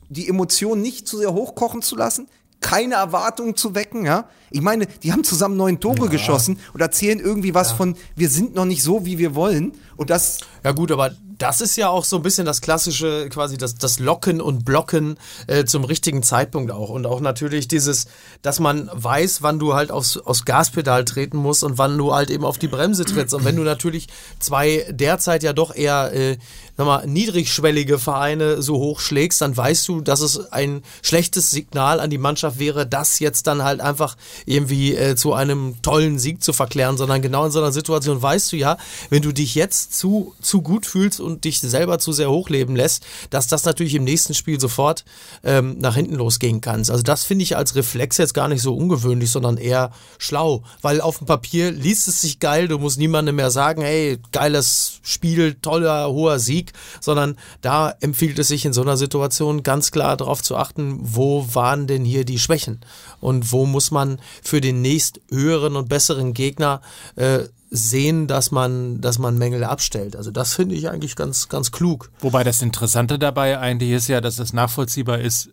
[0.10, 2.28] die Emotionen nicht zu sehr hochkochen zu lassen,
[2.62, 4.06] keine Erwartungen zu wecken.
[4.06, 8.30] Ja, ich meine, die haben zusammen neun Tore geschossen und erzählen irgendwie was von, wir
[8.30, 9.74] sind noch nicht so, wie wir wollen.
[9.96, 13.58] Und das Ja gut, aber das ist ja auch so ein bisschen das klassische, quasi
[13.58, 16.90] das, das Locken und Blocken äh, zum richtigen Zeitpunkt auch.
[16.90, 18.08] Und auch natürlich dieses,
[18.42, 22.30] dass man weiß, wann du halt aufs, aufs Gaspedal treten musst und wann du halt
[22.32, 23.34] eben auf die Bremse trittst.
[23.34, 24.08] Und wenn du natürlich
[24.40, 26.38] zwei derzeit ja doch eher, äh,
[26.78, 32.10] sag mal, niedrigschwellige Vereine so hochschlägst, dann weißt du, dass es ein schlechtes Signal an
[32.10, 34.16] die Mannschaft wäre, das jetzt dann halt einfach
[34.46, 38.52] irgendwie äh, zu einem tollen Sieg zu verklären, sondern genau in so einer Situation weißt
[38.52, 38.78] du ja,
[39.10, 43.06] wenn du dich jetzt zu, zu gut fühlst und dich selber zu sehr hochleben lässt,
[43.32, 45.04] dass das natürlich im nächsten Spiel sofort
[45.44, 46.80] ähm, nach hinten losgehen kann.
[46.80, 51.02] Also das finde ich als Reflex jetzt gar nicht so ungewöhnlich, sondern eher schlau, weil
[51.02, 55.56] auf dem Papier liest es sich geil, du musst niemandem mehr sagen, hey, geiles Spiel,
[55.56, 56.67] toller, hoher Sieg,
[57.02, 61.48] sondern da empfiehlt es sich in so einer Situation ganz klar darauf zu achten, wo
[61.54, 62.82] waren denn hier die Schwächen
[63.20, 66.82] und wo muss man für den nächst höheren und besseren Gegner
[67.16, 67.40] äh,
[67.70, 70.16] sehen, dass man, dass man Mängel abstellt.
[70.16, 72.12] Also das finde ich eigentlich ganz, ganz klug.
[72.20, 75.50] Wobei das Interessante dabei eigentlich ist ja, dass es nachvollziehbar ist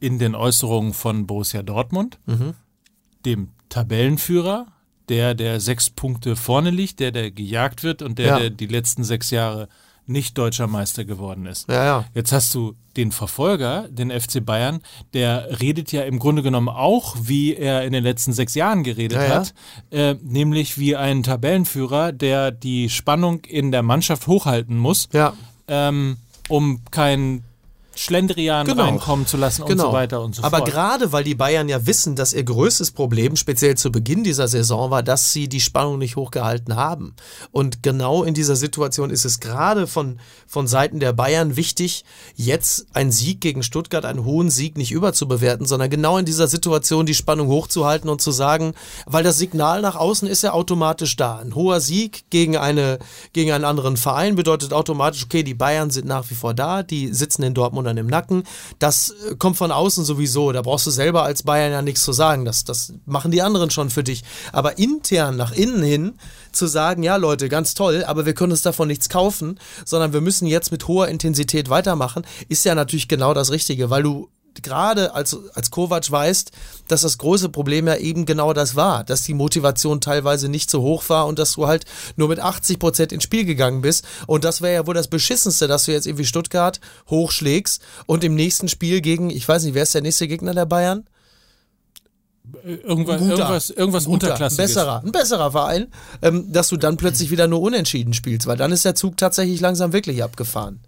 [0.00, 2.18] in den Äußerungen von Borussia Dortmund,
[3.24, 4.66] dem Tabellenführer,
[5.08, 8.38] der, der sechs Punkte vorne liegt, der, der gejagt wird und der, Ja.
[8.40, 9.68] der die letzten sechs Jahre
[10.08, 11.68] nicht deutscher Meister geworden ist.
[11.68, 12.04] Ja, ja.
[12.14, 14.80] Jetzt hast du den Verfolger, den FC Bayern,
[15.14, 19.18] der redet ja im Grunde genommen auch, wie er in den letzten sechs Jahren geredet
[19.18, 19.54] Ja, hat,
[19.90, 25.08] äh, nämlich wie ein Tabellenführer, der die Spannung in der Mannschaft hochhalten muss,
[25.68, 26.16] ähm,
[26.48, 27.44] um kein
[27.98, 28.84] Schlendrian Genau.
[28.84, 30.70] reinkommen zu lassen und so weiter und so Aber fort.
[30.70, 34.90] gerade weil die Bayern ja wissen, dass ihr größtes Problem, speziell zu Beginn dieser Saison,
[34.90, 37.14] war, dass sie die Spannung nicht hochgehalten haben.
[37.50, 42.04] Und genau in dieser Situation ist es gerade von, von Seiten der Bayern wichtig,
[42.36, 47.04] jetzt einen Sieg gegen Stuttgart, einen hohen Sieg nicht überzubewerten, sondern genau in dieser Situation
[47.04, 48.74] die Spannung hochzuhalten und zu sagen,
[49.06, 51.38] weil das Signal nach außen ist ja automatisch da.
[51.38, 52.98] Ein hoher Sieg gegen, eine,
[53.32, 57.12] gegen einen anderen Verein bedeutet automatisch, okay, die Bayern sind nach wie vor da, die
[57.12, 58.42] sitzen in Dortmund im Nacken.
[58.78, 60.52] Das äh, kommt von außen sowieso.
[60.52, 62.44] Da brauchst du selber als Bayern ja nichts zu sagen.
[62.44, 64.24] Das, das machen die anderen schon für dich.
[64.52, 66.14] Aber intern, nach innen hin,
[66.52, 70.20] zu sagen, ja Leute, ganz toll, aber wir können uns davon nichts kaufen, sondern wir
[70.20, 74.28] müssen jetzt mit hoher Intensität weitermachen, ist ja natürlich genau das Richtige, weil du
[74.62, 76.52] gerade als, als Kovac weißt,
[76.88, 80.82] dass das große Problem ja eben genau das war, dass die Motivation teilweise nicht so
[80.82, 81.84] hoch war und dass du halt
[82.16, 84.04] nur mit 80 Prozent ins Spiel gegangen bist.
[84.26, 88.34] Und das wäre ja wohl das Beschissenste, dass du jetzt irgendwie Stuttgart hochschlägst und im
[88.34, 91.04] nächsten Spiel gegen, ich weiß nicht, wer ist der nächste Gegner der Bayern?
[92.64, 93.30] irgendwas, Guter.
[93.30, 94.56] irgendwas, irgendwas Guter, ein Unterklassiges.
[94.74, 95.88] besserer, ein besserer Verein,
[96.22, 99.60] ähm, dass du dann plötzlich wieder nur unentschieden spielst, weil dann ist der Zug tatsächlich
[99.60, 100.80] langsam wirklich abgefahren.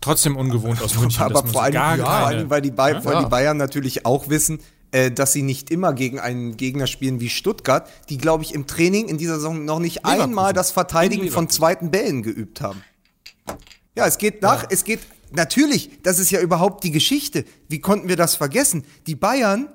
[0.00, 1.22] Trotzdem ungewohnt aus München.
[1.22, 3.22] aber vor allem, gar ja, vor keine- allem weil, die Bay weil Ja.
[3.24, 4.60] die Bayern natürlich auch wissen,
[4.92, 8.66] äh, dass sie nicht immer gegen einen Gegner spielen wie Stuttgart, die, glaube ich, im
[8.66, 10.22] Training in dieser Saison noch nicht Leverkusen.
[10.22, 12.82] einmal das Verteidigen von zweiten Bällen geübt haben.
[13.96, 15.00] Ja, es geht nach, es geht,
[15.32, 17.44] natürlich, das ist ja überhaupt die Geschichte.
[17.68, 18.84] Wie konnten wir das vergessen?
[19.06, 19.68] Die Bayern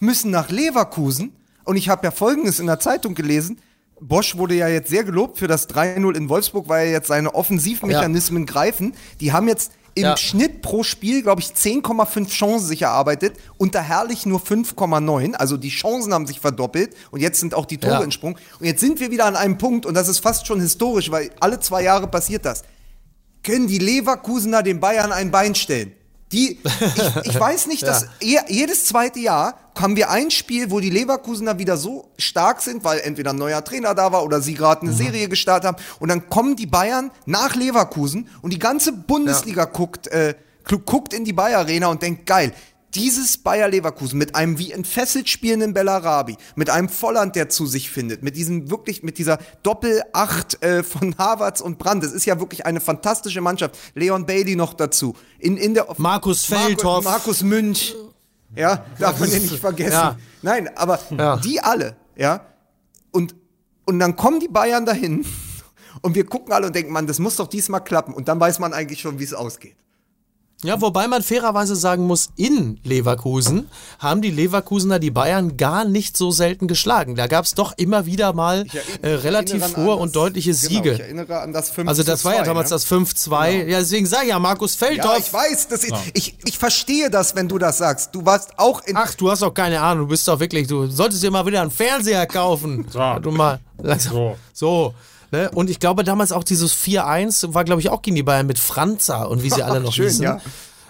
[0.00, 1.32] müssen nach Leverkusen
[1.64, 3.60] und ich habe ja Folgendes in der Zeitung gelesen.
[4.00, 7.34] Bosch wurde ja jetzt sehr gelobt für das 3-0 in Wolfsburg, weil er jetzt seine
[7.34, 8.94] Offensivmechanismen greifen.
[9.20, 10.16] Die haben jetzt im Ja.
[10.16, 13.34] Schnitt pro Spiel, glaube ich, 10,5 Chancen sich erarbeitet.
[13.56, 15.34] Unter Herrlich nur 5,9.
[15.34, 18.00] Also die Chancen haben sich verdoppelt und jetzt sind auch die Tore Ja.
[18.02, 18.38] in Sprung.
[18.60, 21.30] Und jetzt sind wir wieder an einem Punkt und das ist fast schon historisch, weil
[21.40, 22.62] alle zwei Jahre passiert das.
[23.42, 25.92] Können die Leverkusener den Bayern ein Bein stellen?
[26.32, 30.80] Die, ich, ich weiß nicht, dass je, jedes zweite Jahr haben wir ein Spiel, wo
[30.80, 34.54] die Leverkusener wieder so stark sind, weil entweder ein neuer Trainer da war oder sie
[34.54, 35.76] gerade eine Serie gestartet haben.
[36.00, 40.34] Und dann kommen die Bayern nach Leverkusen und die ganze Bundesliga guckt, äh,
[40.68, 42.52] gu- guckt in die Bayer Arena und denkt, geil,
[42.94, 47.90] dieses Bayer Leverkusen mit einem wie entfesselt spielenden Bellarabi, mit einem Volland, der zu sich
[47.90, 52.02] findet, mit diesem wirklich, mit dieser Doppel-Acht äh, von Havertz und Brandt.
[52.04, 53.76] Das ist ja wirklich eine fantastische Mannschaft.
[53.94, 55.14] Leon Bailey noch dazu.
[55.38, 57.04] In, in der Markus Feldhoff.
[57.04, 57.94] Markus, Markus Münch.
[58.56, 59.92] Ja, darf man den nicht vergessen.
[59.92, 60.16] Ja.
[60.42, 61.36] Nein, aber Ja.
[61.36, 62.46] die alle, ja.
[63.10, 63.34] Und,
[63.84, 65.26] und dann kommen die Bayern dahin
[66.02, 68.14] und wir gucken alle und denken, man, das muss doch diesmal klappen.
[68.14, 69.76] Und dann weiß man eigentlich schon, wie es ausgeht.
[70.64, 73.68] Ja, wobei man fairerweise sagen muss, in Leverkusen
[74.00, 77.14] haben die Leverkusener die Bayern gar nicht so selten geschlagen.
[77.14, 78.66] Da gab es doch immer wieder mal
[79.02, 80.92] äh, relativ hohe und deutliche genau, Siege.
[80.94, 82.74] Ich erinnere an das 5 also das war ja 2, damals ne?
[82.74, 83.66] das 5-2.
[83.68, 85.18] Ja, deswegen sag ich ja, Markus Ja, Feldhoff.
[85.18, 88.12] ich weiß, das ist, ich, ich verstehe das, wenn du das sagst.
[88.16, 88.96] Du warst auch in.
[88.96, 91.62] Ach, du hast doch keine Ahnung, du bist doch wirklich, du solltest dir mal wieder
[91.62, 92.84] einen Fernseher kaufen.
[92.90, 93.18] So.
[93.20, 94.12] Du mal langsam.
[94.12, 94.36] So.
[94.52, 94.94] So.
[95.30, 95.50] Ne?
[95.50, 98.58] Und ich glaube damals auch dieses 4-1 war, glaube ich, auch gegen die Bayern mit
[98.58, 100.24] Franza und wie sie alle noch Schön, hießen.
[100.24, 100.40] ja.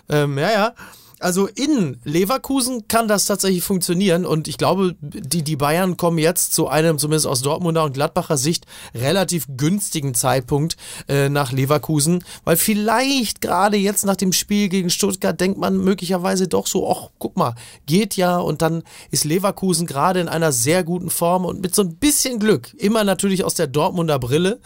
[0.08, 0.72] Ähm, ja, ja.
[1.20, 6.54] Also in Leverkusen kann das tatsächlich funktionieren und ich glaube, die, die Bayern kommen jetzt
[6.54, 10.76] zu einem, zumindest aus Dortmunder und Gladbacher Sicht, relativ günstigen Zeitpunkt
[11.08, 16.46] äh, nach Leverkusen, weil vielleicht gerade jetzt nach dem Spiel gegen Stuttgart denkt man möglicherweise
[16.46, 17.54] doch so, ach, guck mal,
[17.86, 21.82] geht ja und dann ist Leverkusen gerade in einer sehr guten Form und mit so
[21.82, 24.60] ein bisschen Glück, immer natürlich aus der Dortmunder Brille.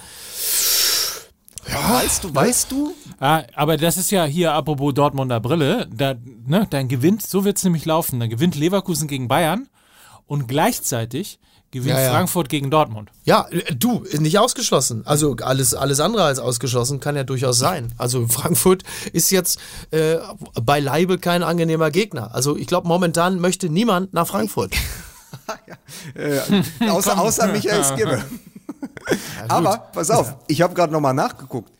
[1.67, 2.95] Weißt du, weißt du?
[3.21, 6.15] Ah, aber das ist ja hier, apropos Dortmunder Brille, da,
[6.47, 9.69] ne, dann gewinnt, so wird es nämlich laufen, dann gewinnt Leverkusen gegen Bayern
[10.27, 11.39] und gleichzeitig
[11.71, 12.11] gewinnt Ja, ja.
[12.11, 13.11] Frankfurt gegen Dortmund.
[13.25, 13.47] Ja,
[13.77, 15.03] du, nicht ausgeschlossen.
[15.07, 17.93] Also alles, alles andere als ausgeschlossen kann ja durchaus sein.
[17.97, 18.83] Also Frankfurt
[19.13, 19.59] ist jetzt
[19.91, 20.17] äh,
[20.63, 22.35] beileibe kein angenehmer Gegner.
[22.35, 24.75] Also ich glaube, momentan möchte niemand nach Frankfurt.
[26.15, 26.41] Äh,
[26.89, 28.23] außer, außer Michael Skibbe.
[29.49, 31.71] Aber, pass auf, ich habe gerade nochmal nachgeguckt.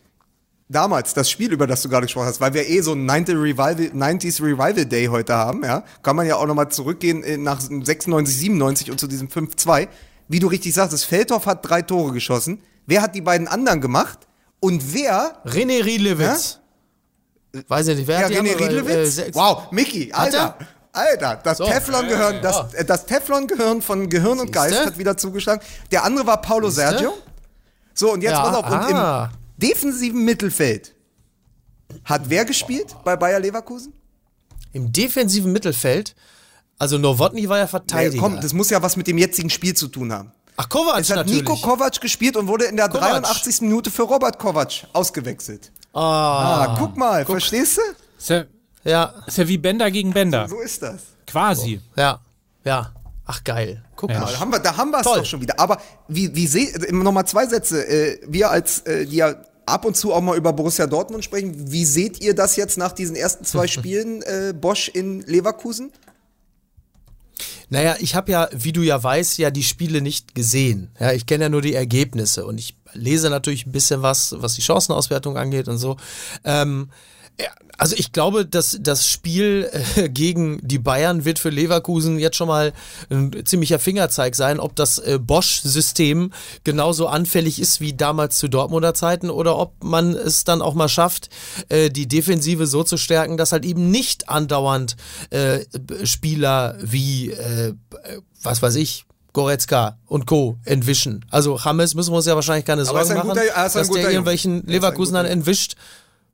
[0.69, 3.35] Damals, das Spiel, über das du gerade gesprochen hast, weil wir eh so einen 90
[3.35, 7.59] Revival, 90s Revival Day heute haben, ja, kann man ja auch nochmal zurückgehen äh, nach
[7.61, 9.87] 96, 97 und zu diesem 5-2.
[10.29, 12.59] Wie du richtig sagst, Feldhoff hat drei Tore geschossen.
[12.87, 14.19] Wer hat die beiden anderen gemacht?
[14.61, 16.59] Und wer René Riedlewitz.
[17.67, 19.17] Weiß ich nicht, wer Ja, hat die René andere, Riedlewitz?
[19.19, 20.57] äh, wow, Mickey, Alter.
[20.93, 20.99] Er?
[21.01, 21.65] Alter, das So.
[21.65, 22.69] Teflon-Gehirn, das, Ja.
[22.79, 24.85] äh, das Teflon-Gehirn von Gehirn und Geist Siehste?
[24.87, 25.61] hat wieder zugeschlagen.
[25.91, 26.89] Der andere war Paulo Siehste?
[26.91, 27.13] Sergio.
[27.93, 28.65] So, und jetzt Ja, pass auf.
[28.65, 29.29] Und ah.
[29.31, 30.95] im defensiven Mittelfeld
[32.05, 33.93] hat wer gespielt bei Bayer Leverkusen?
[34.71, 36.15] Im defensiven Mittelfeld,
[36.79, 38.19] also Nowotny war ja Ja, Verteidiger.
[38.21, 40.31] komm, das muss ja was mit dem jetzigen Spiel zu tun haben.
[40.57, 41.41] Ach, Kovac Es hat natürlich.
[41.41, 43.11] Nico Kovac gespielt und wurde in der Kovac.
[43.23, 43.61] 83.
[43.61, 45.71] Minute für Robert Kovac ausgewechselt.
[45.93, 48.45] ah, Ah, guck mal, verstehst du?
[48.83, 50.47] Ja, ist ja wie Bender gegen Bender.
[50.49, 51.01] So ist das.
[51.27, 51.79] Quasi.
[51.95, 52.19] ja,
[52.65, 52.91] ja.
[53.25, 53.81] Ach, geil.
[53.95, 54.19] Guck Ja.
[54.19, 54.31] mal.
[54.33, 55.57] Da haben wir, da haben wir es doch schon wieder.
[55.57, 55.79] Aber
[56.09, 57.87] wie, wie seht, nochmal zwei Sätze.
[57.87, 61.71] Äh, wir als, äh, die ja ab und zu auch mal über Borussia Dortmund sprechen,
[61.71, 65.93] wie seht ihr das jetzt nach diesen ersten zwei Spielen, äh, Bosch in Leverkusen?
[67.69, 70.91] Naja, ich habe ja, wie du ja weißt, ja die Spiele nicht gesehen.
[70.99, 74.53] Ja, ich kenne ja nur die Ergebnisse und ich lese natürlich ein bisschen was, was
[74.55, 75.97] die Chancenauswertung angeht und so.
[76.43, 76.89] Ähm,
[77.77, 79.67] also ich glaube, dass das Spiel
[79.97, 82.71] äh, gegen die Bayern wird für Leverkusen jetzt schon mal
[83.09, 86.31] ein ziemlicher Fingerzeig sein, ob das äh, Bosch-System
[86.63, 90.87] genauso anfällig ist wie damals zu Dortmunder Zeiten oder ob man es dann auch mal
[90.87, 91.29] schafft,
[91.69, 94.95] äh, die Defensive so zu stärken, dass halt eben nicht andauernd
[96.03, 97.33] Spieler wie,
[98.43, 100.57] was weiß ich, Goretzka und Co.
[100.63, 101.25] entwischen.
[101.31, 104.65] Also James müssen wir uns ja wahrscheinlich keine Sorgen machen, guter- er dass der irgendwelchen
[104.67, 105.75] Er Leverkusenern guter- entwischt.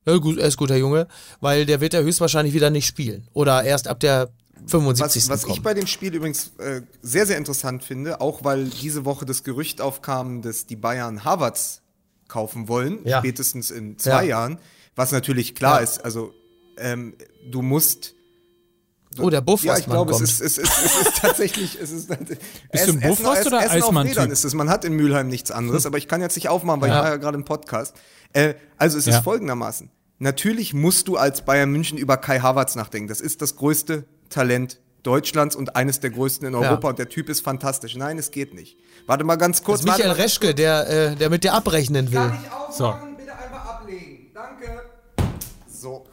[0.06, 1.08] Ja, gut, er ist guter Junge,
[1.42, 3.28] weil der wird ja höchstwahrscheinlich wieder nicht spielen.
[3.34, 4.30] Oder erst ab der
[4.68, 5.30] 75.
[5.30, 9.06] Was, was ich bei dem Spiel übrigens äh, sehr, sehr interessant finde, auch weil diese
[9.06, 11.82] Woche das Gerücht aufkam, dass die Bayern Havertz
[12.28, 13.20] kaufen wollen, Ja.
[13.20, 14.30] spätestens in zwei Ja.
[14.30, 14.60] Jahren,
[14.96, 15.84] was natürlich klar Ja.
[15.84, 16.04] ist.
[16.04, 16.34] Also
[16.78, 17.16] ähm,
[17.50, 18.16] du musst
[19.18, 20.30] oh, der Buff, Ja, was ich glaube, es kommt.
[20.30, 21.78] ist, es, ist, es ist tatsächlich.
[21.82, 22.08] Es ist,
[22.72, 24.18] Bist du ein Buffwurst oder Essen auf Eismann-Typ?
[24.18, 24.54] Rädern ist es.
[24.54, 26.98] Man hat in Mülheim nichts anderes, aber ich kann jetzt nicht aufmachen, weil Ja.
[26.98, 27.96] ich war ja gerade im Podcast.
[28.34, 29.18] Äh, also es Ja.
[29.18, 29.90] ist folgendermaßen.
[30.20, 33.08] Natürlich musst du als Bayern München über Kai Havertz nachdenken.
[33.08, 37.30] Das ist das größte Talent Deutschlands und eines der größten in Europa und der Typ
[37.30, 37.96] ist fantastisch.
[37.96, 38.78] Nein, es geht nicht.
[39.08, 39.82] Warte mal ganz kurz.
[39.82, 40.22] Das ist Michael.
[40.22, 42.20] Reschke, der, äh, der mit dir abrechnen will.
[42.20, 43.16] Kann ich aufmachen?
[43.16, 44.30] Bitte einfach ablegen.
[44.34, 44.82] Danke.
[45.72, 46.06] So,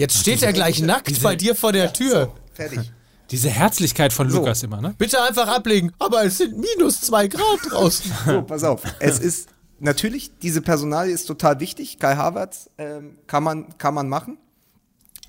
[0.00, 2.32] Jetzt steht er gleich nackt bei dir vor der Tür.
[2.54, 2.90] fertig.
[3.30, 4.94] Diese Herzlichkeit von Lukas immer, ne?
[4.98, 5.92] Bitte einfach ablegen.
[6.00, 8.10] Aber es sind minus zwei Grad draußen.
[8.26, 8.82] So, pass auf.
[8.98, 11.98] Es ist natürlich, diese Personalie ist total wichtig.
[11.98, 14.38] Kai Havertz ähm, kann, man, kann man machen.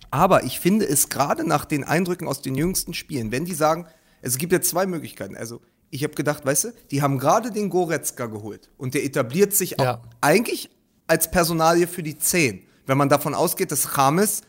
[0.09, 3.85] Aber ich finde es gerade nach den Eindrücken aus den jüngsten Spielen, wenn die sagen,
[4.21, 5.35] es gibt jetzt zwei Möglichkeiten.
[5.37, 9.53] Also, ich habe gedacht, weißt du, die haben gerade den Goretzka geholt und der etabliert
[9.53, 10.01] sich auch Ja.
[10.21, 10.69] eigentlich
[11.07, 12.63] als Personalie für die 10.
[12.87, 14.41] Wenn man davon ausgeht, dass Rames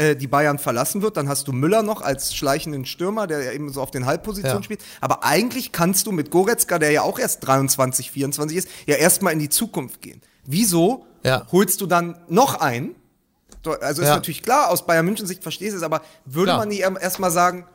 [0.00, 3.52] äh, die Bayern verlassen wird, dann hast du Müller noch als schleichenden Stürmer, der ja
[3.52, 4.62] eben so auf den Halbpositionen Ja.
[4.64, 4.80] spielt.
[5.02, 9.34] Aber eigentlich kannst du mit Goretzka, der ja auch erst 23, 24 ist, ja erstmal
[9.34, 10.22] in die Zukunft gehen.
[10.44, 11.46] Wieso Ja.
[11.52, 12.94] holst du dann noch einen?
[13.82, 14.14] Also ist Ja.
[14.14, 16.58] natürlich klar, aus Bayern München Sicht verstehst du es, aber würde Klar.
[16.60, 17.66] man nicht erstmal sagen,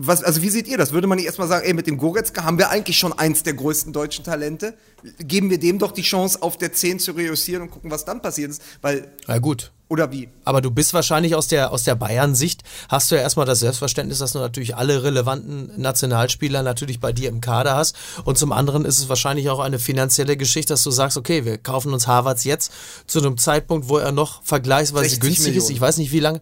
[0.00, 0.92] Was, also wie seht ihr das?
[0.92, 3.54] Würde man nicht erstmal sagen, ey, mit dem Goretzka haben wir eigentlich schon eins der
[3.54, 4.74] größten deutschen Talente?
[5.18, 8.22] Geben wir dem doch die Chance, auf der 10 zu reüssieren und gucken, was dann
[8.22, 8.62] passiert ist?
[8.80, 9.72] Weil, Na gut.
[9.88, 10.28] oder wie?
[10.44, 14.18] Aber du bist wahrscheinlich aus der, aus der Bayern-Sicht, hast du ja erstmal das Selbstverständnis,
[14.18, 17.96] dass du natürlich alle relevanten Nationalspieler natürlich bei dir im Kader hast.
[18.24, 21.58] Und zum anderen ist es wahrscheinlich auch eine finanzielle Geschichte, dass du sagst, okay, wir
[21.58, 22.70] kaufen uns Harvards jetzt
[23.08, 25.54] zu einem Zeitpunkt, wo er noch vergleichsweise 60 günstig ist.
[25.54, 25.74] Millionen.
[25.74, 26.40] Ich weiß nicht, wie lange.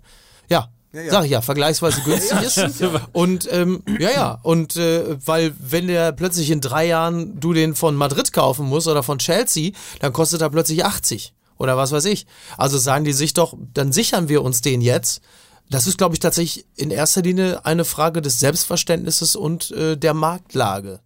[0.50, 0.68] Ja.
[0.96, 1.10] Ja, ja.
[1.10, 2.64] Sag ich ja, vergleichsweise günstig ist.
[3.12, 7.74] Und ähm, ja, ja, und äh, weil wenn der plötzlich in drei Jahren du den
[7.74, 12.06] von Madrid kaufen musst oder von Chelsea, dann kostet er plötzlich 80 oder was weiß
[12.06, 12.26] ich.
[12.56, 15.20] Also sagen die sich doch, dann sichern wir uns den jetzt.
[15.68, 20.14] Das ist, glaube ich, tatsächlich in erster Linie eine Frage des Selbstverständnisses und äh, der
[20.14, 21.00] Marktlage.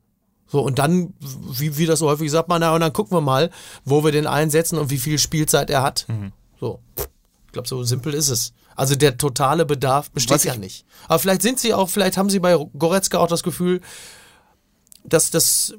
[0.46, 3.20] So, und dann, wie, wie das so häufig sagt man, na, und dann gucken wir
[3.22, 3.50] mal,
[3.84, 6.06] wo wir den einsetzen und wie viel Spielzeit er hat.
[6.60, 6.80] So.
[7.46, 8.52] Ich glaube, so simpel ist es.
[8.80, 10.86] Also der totale Bedarf besteht Was ja ich- nicht.
[11.06, 13.82] Aber vielleicht sind sie auch, vielleicht haben sie bei Goretzka auch das Gefühl,
[15.04, 15.74] dass das,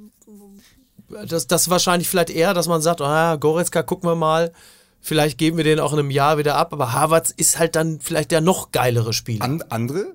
[1.28, 4.52] das, das wahrscheinlich vielleicht eher, dass man sagt, ah, Goretzka, gucken wir mal,
[5.00, 8.00] vielleicht geben wir den auch in einem Jahr wieder ab, aber Havertz ist halt dann
[8.00, 9.44] vielleicht der noch geilere Spieler.
[9.46, 10.14] An, andere?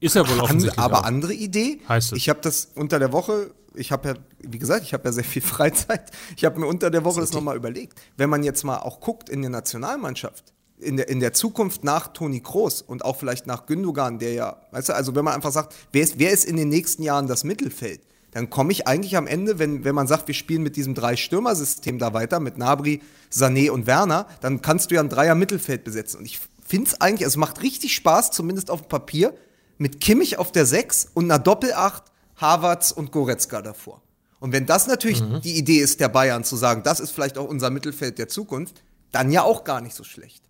[0.00, 0.78] Ist ja wohl offensichtlich.
[0.78, 1.04] aber auch.
[1.04, 1.80] andere Idee?
[1.88, 2.18] Heißt es.
[2.18, 5.22] Ich habe das unter der Woche, ich habe ja, wie gesagt, ich habe ja sehr
[5.24, 6.10] viel Freizeit.
[6.36, 8.00] Ich habe mir unter der Woche das nochmal überlegt.
[8.16, 12.08] Wenn man jetzt mal auch guckt in der Nationalmannschaft, in der, in der Zukunft nach
[12.08, 15.52] Toni Kroos und auch vielleicht nach Gündogan, der ja, weißt du, also wenn man einfach
[15.52, 18.00] sagt, wer ist, wer ist in den nächsten Jahren das Mittelfeld?
[18.32, 21.98] Dann komme ich eigentlich am Ende, wenn, wenn man sagt, wir spielen mit diesem Drei-Stürmer-System
[21.98, 23.00] da weiter, mit Nabri,
[23.32, 26.18] Sané und Werner, dann kannst du ja ein Dreier-Mittelfeld besetzen.
[26.18, 29.32] Und ich finde es eigentlich, also es macht richtig Spaß, zumindest auf dem Papier,
[29.78, 32.04] mit Kimmich auf der 6 und einer Doppelacht,
[32.36, 34.02] Havertz und Goretzka davor.
[34.38, 37.48] Und wenn das natürlich die Idee ist der Bayern, zu sagen, das ist vielleicht auch
[37.48, 40.42] unser Mittelfeld der Zukunft, dann ja auch gar nicht so schlecht.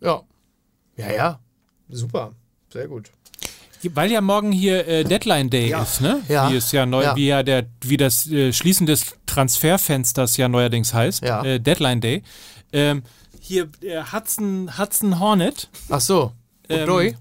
[0.00, 0.22] Ja.
[0.96, 1.40] Ja, ja.
[1.88, 2.32] Super.
[2.72, 3.10] Sehr gut.
[3.90, 5.82] Weil ja morgen hier äh, Deadline Day Ja.
[5.82, 6.20] ist, ne?
[6.28, 6.50] Ja.
[6.50, 7.14] Wie es ja neu, Ja.
[7.16, 11.22] wie ja der, wie das äh, Schließen des Transferfensters ja neuerdings heißt.
[11.22, 11.44] Ja.
[11.44, 12.22] Äh, Deadline Day.
[12.72, 13.02] Ähm,
[13.40, 15.68] hier äh, Hudson, Hudson Hornet.
[15.88, 16.32] Ach so.
[16.68, 17.16] Ähm, Odoi?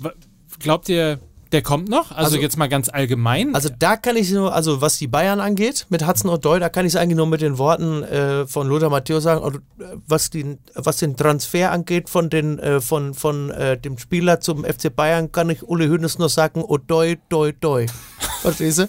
[0.00, 0.12] Wa-
[0.58, 1.20] Glaubt ihr,
[1.52, 2.10] der kommt noch?
[2.10, 3.54] Also, Also- jetzt mal ganz allgemein.
[3.54, 6.68] Also da kann ich nur, also was die Bayern angeht, mit Hudson und Doyle, da
[6.68, 9.96] kann ich es eigentlich nur mit den Worten äh, von Lothar Matthäus sagen, also, äh,
[10.06, 14.64] was, den, was den Transfer angeht von, den, äh, von, von äh, dem Spieler zum
[14.64, 17.86] FC Bayern, kann ich Uli Hoeneß nur sagen, oh Doi, Doi, Doi.
[18.42, 18.86] Verstehst du?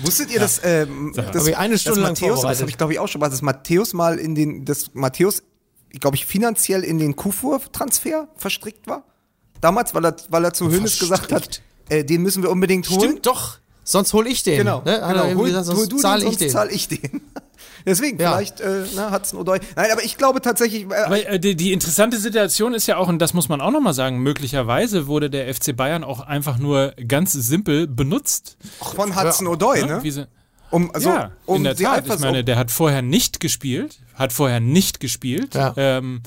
[0.00, 2.92] Wusstet ihr, dass, ähm, das, ich eine Stunde dass lang Matthäus, das habe ich glaube
[2.92, 5.42] ich auch schon mal, dass Matthäus mal in den, dass Matthäus,
[6.00, 9.04] glaube ich, finanziell in den Kufur-Transfer verstrickt war?
[9.62, 13.00] Damals, weil er, weil er zu Hönes gesagt hat, äh, den müssen wir unbedingt holen.
[13.00, 13.56] Stimmt doch.
[13.84, 14.58] Sonst hol ich den.
[14.58, 15.00] Genau, Ne?
[15.00, 15.34] Hat genau.
[15.38, 16.50] Hol, gesagt, sonst hol du zahl den, ich sonst den.
[16.50, 17.20] zahl ich den.
[17.86, 18.32] Deswegen, Ja.
[18.36, 19.58] vielleicht äh, na, Hudson Odoi.
[19.74, 23.08] Nein, aber ich glaube tatsächlich, äh, Aber äh, die, die interessante Situation ist ja auch,
[23.08, 26.92] und das muss man auch nochmal sagen, möglicherweise wurde der FC Bayern auch einfach nur
[27.08, 28.56] ganz simpel benutzt.
[28.94, 29.98] von Hudson Odoi, ne?
[30.02, 30.26] Wie sie,
[30.70, 31.98] Um, also, ja, um in der Tat.
[31.98, 35.74] einfach Ich meine, der hat vorher nicht gespielt, hat vorher nicht gespielt, Ja.
[35.76, 36.22] ähm,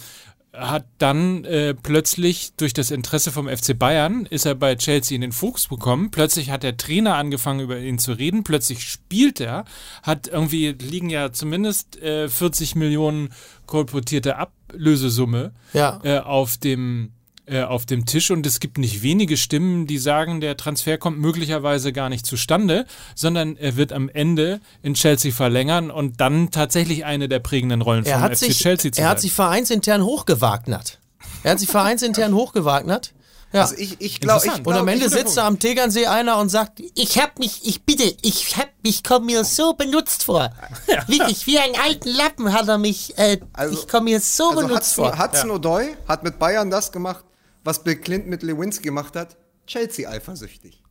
[0.58, 5.22] hat dann äh, plötzlich durch das Interesse vom FC Bayern ist er bei Chelsea in
[5.22, 6.12] den Fuchs bekommen.
[6.12, 8.44] Plötzlich hat der Trainer angefangen über ihn zu reden.
[8.44, 9.66] Plötzlich spielt er,
[10.04, 13.30] hat irgendwie liegen ja zumindest äh, 40 Millionen
[13.66, 16.00] kolportierte Ablösesumme Ja.
[16.04, 17.12] äh, auf dem
[17.48, 21.20] äh, auf dem Tisch und es gibt nicht wenige Stimmen, die sagen, der Transfer kommt
[21.20, 22.86] möglicherweise gar nicht zustande,
[23.16, 28.06] sondern er wird am Ende in Chelsea verlängern und dann tatsächlich eine der prägenden Rollen
[28.06, 31.00] Er hat, FC sich, Chelsea zu er hat sich vereinsintern hochgewagnert.
[31.44, 33.14] Er hat sich vereinsintern hochgewagnert.
[33.54, 33.62] Ja.
[33.62, 36.50] Also ich, ich glaube, glaub, und am Ende ich, sitzt da am Tegernsee einer und
[36.50, 40.52] sagt, ich hab mich, ich bitte, ich hab, ich komme mir so benutzt vor.
[41.08, 44.62] Wirklich, wie einen alten Lappen hat er mich, äh, Also- ich komme mir so also
[44.62, 45.20] benutzt Hudson, vor.
[45.20, 47.24] Hudson Odoi hat mit Bayern das gemacht,
[47.66, 49.36] was Bill Clinton mit Lewinsky gemacht hat.
[49.68, 50.82] Chelsea eifersüchtig.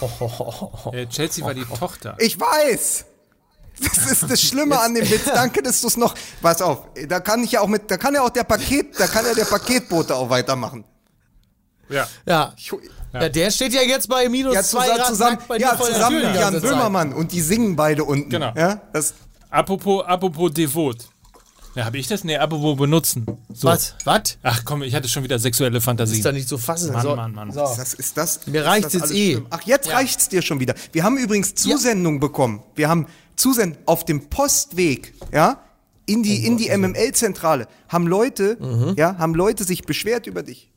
[0.92, 2.16] Äh, Chelsea war die Tochter.
[2.18, 3.04] Ich weiß.
[3.80, 5.24] Das ist das Schlimme an dem Witz.
[5.24, 6.14] Danke, dass du es noch.
[6.42, 9.06] Pass auf, da kann ich ja auch mit, da kann ja auch der Paket, da
[9.06, 10.84] kann ja der Paketbote auch weitermachen.
[11.88, 12.06] Ja.
[12.26, 12.52] Ja.
[12.56, 12.72] Ich,
[13.12, 13.28] ja.
[13.28, 16.60] der steht ja jetzt bei minus ja, zwei Grad zusammen, bei ja, zusammen mit Jan.
[16.60, 18.28] Böhmermann und die singen beide unten.
[18.28, 18.52] Genau.
[18.54, 19.14] Ja, das,
[19.50, 21.08] Apropos, apropos devot.
[21.74, 22.24] Ja, habe ich das?
[22.24, 23.26] Nee, apropos benutzen.
[23.52, 23.68] So.
[23.68, 23.94] Was?
[24.04, 24.38] Was?
[24.42, 26.18] Ach komm, ich hatte schon wieder sexuelle Fantasien.
[26.18, 26.92] Ist doch nicht zu fassen.
[26.92, 27.52] Mann, so, Mann, Mann.
[27.52, 27.60] So.
[27.60, 28.46] das ist das.
[28.46, 29.32] Mir das jetzt eh.
[29.34, 29.46] schlimm.
[29.50, 30.74] Ach, jetzt reicht's dir schon wieder.
[30.92, 32.62] Wir haben übrigens Zusendung bekommen.
[32.74, 33.06] Wir haben
[33.36, 35.62] Zusendung auf dem Postweg, ja,
[36.06, 38.94] in die, in die MML-Zentrale, haben Leute, Mhm.
[38.96, 40.72] ja, haben Leute sich beschwert über dich.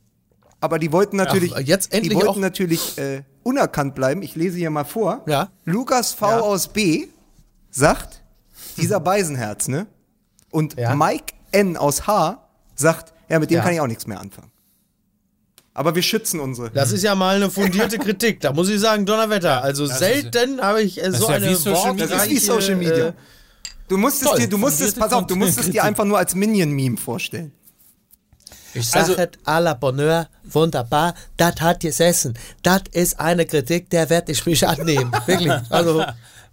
[0.60, 4.22] Aber die wollten natürlich, Ach, jetzt endlich die wollten auch- natürlich äh, unerkannt bleiben.
[4.22, 5.22] Ich lese hier mal vor.
[5.26, 5.50] Ja.
[5.64, 6.40] Lukas V Ja.
[6.40, 7.08] aus B
[7.70, 8.22] sagt,
[8.76, 9.86] dieser Beisenherz, ne?
[10.54, 10.94] Und Ja.
[10.94, 12.38] Mike N aus H
[12.76, 13.62] sagt, ja, mit dem Ja.
[13.64, 14.50] kann ich auch nichts mehr anfangen.
[15.76, 16.70] Aber wir schützen unsere.
[16.70, 18.40] Das ist ja mal eine fundierte Kritik.
[18.40, 19.62] Da muss ich sagen, Donnerwetter.
[19.64, 22.06] Also ist- selten habe ich äh, so eine Social Media.
[22.06, 23.06] Das ist wie Social Media.
[23.08, 23.12] Äh,
[23.88, 24.38] Du musst es toll.
[24.38, 25.72] dir, du musst es, Fundierte pass auf, du musst es Kritik.
[25.72, 27.52] dir einfach nur als Minion-Meme vorstellen.
[28.72, 32.34] ich sage Also- es à la Bonheur, wunderbar, das hat gesessen.
[32.62, 35.10] Das ist eine Kritik, der werde ich mich annehmen.
[35.26, 35.52] Wirklich.
[35.70, 36.04] Also,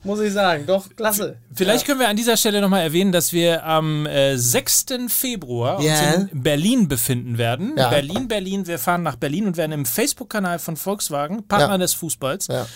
[0.03, 1.37] muss ich sagen, doch, klasse.
[1.53, 4.85] Vielleicht können wir an dieser Stelle nochmal erwähnen, dass wir am äh, 6.
[5.07, 6.13] Februar Ja.
[6.15, 7.73] uns in Berlin befinden werden.
[7.77, 7.89] Ja.
[7.89, 8.65] Berlin, Berlin.
[8.67, 11.77] Wir fahren nach Berlin und werden im Facebook-Kanal von Volkswagen, Partner Ja.
[11.77, 12.67] des Fußballs, Ja.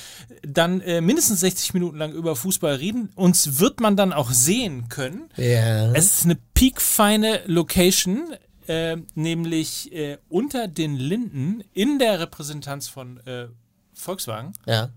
[0.47, 3.09] dann äh, mindestens 60 Minuten lang über Fußball reden.
[3.15, 5.29] Uns wird man dann auch sehen können.
[5.35, 5.91] Ja.
[5.93, 8.33] Es ist eine peakfeine Location,
[8.67, 13.47] äh, nämlich äh, unter den Linden in der Repräsentanz von äh,
[13.93, 14.53] Volkswagen.
[14.65, 14.89] ja,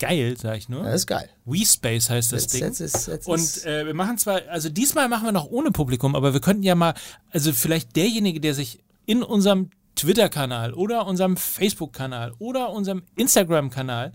[0.00, 0.82] Geil, sag ich nur.
[0.82, 1.28] das ist geil.
[1.44, 2.62] WeSpace heißt das Jetzt, Ding.
[2.64, 6.16] jetzt ist, jetzt Und äh, wir machen zwar, also diesmal machen wir noch ohne Publikum,
[6.16, 6.94] aber wir könnten ja mal,
[7.30, 14.12] also vielleicht derjenige, der sich in unserem Twitter-Kanal oder unserem Facebook-Kanal oder unserem Instagram-Kanal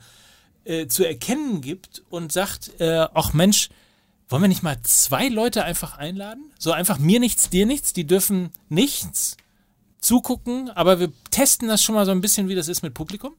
[0.63, 3.69] äh, zu erkennen gibt und sagt, äh, ach Mensch,
[4.27, 6.51] wollen wir nicht mal zwei Leute einfach einladen?
[6.57, 9.38] So einfach mir nichts, dir nichts, die dürfen nichts
[9.99, 13.36] zugucken, aber wir testen das schon mal so ein bisschen, wie das ist mit Publikum,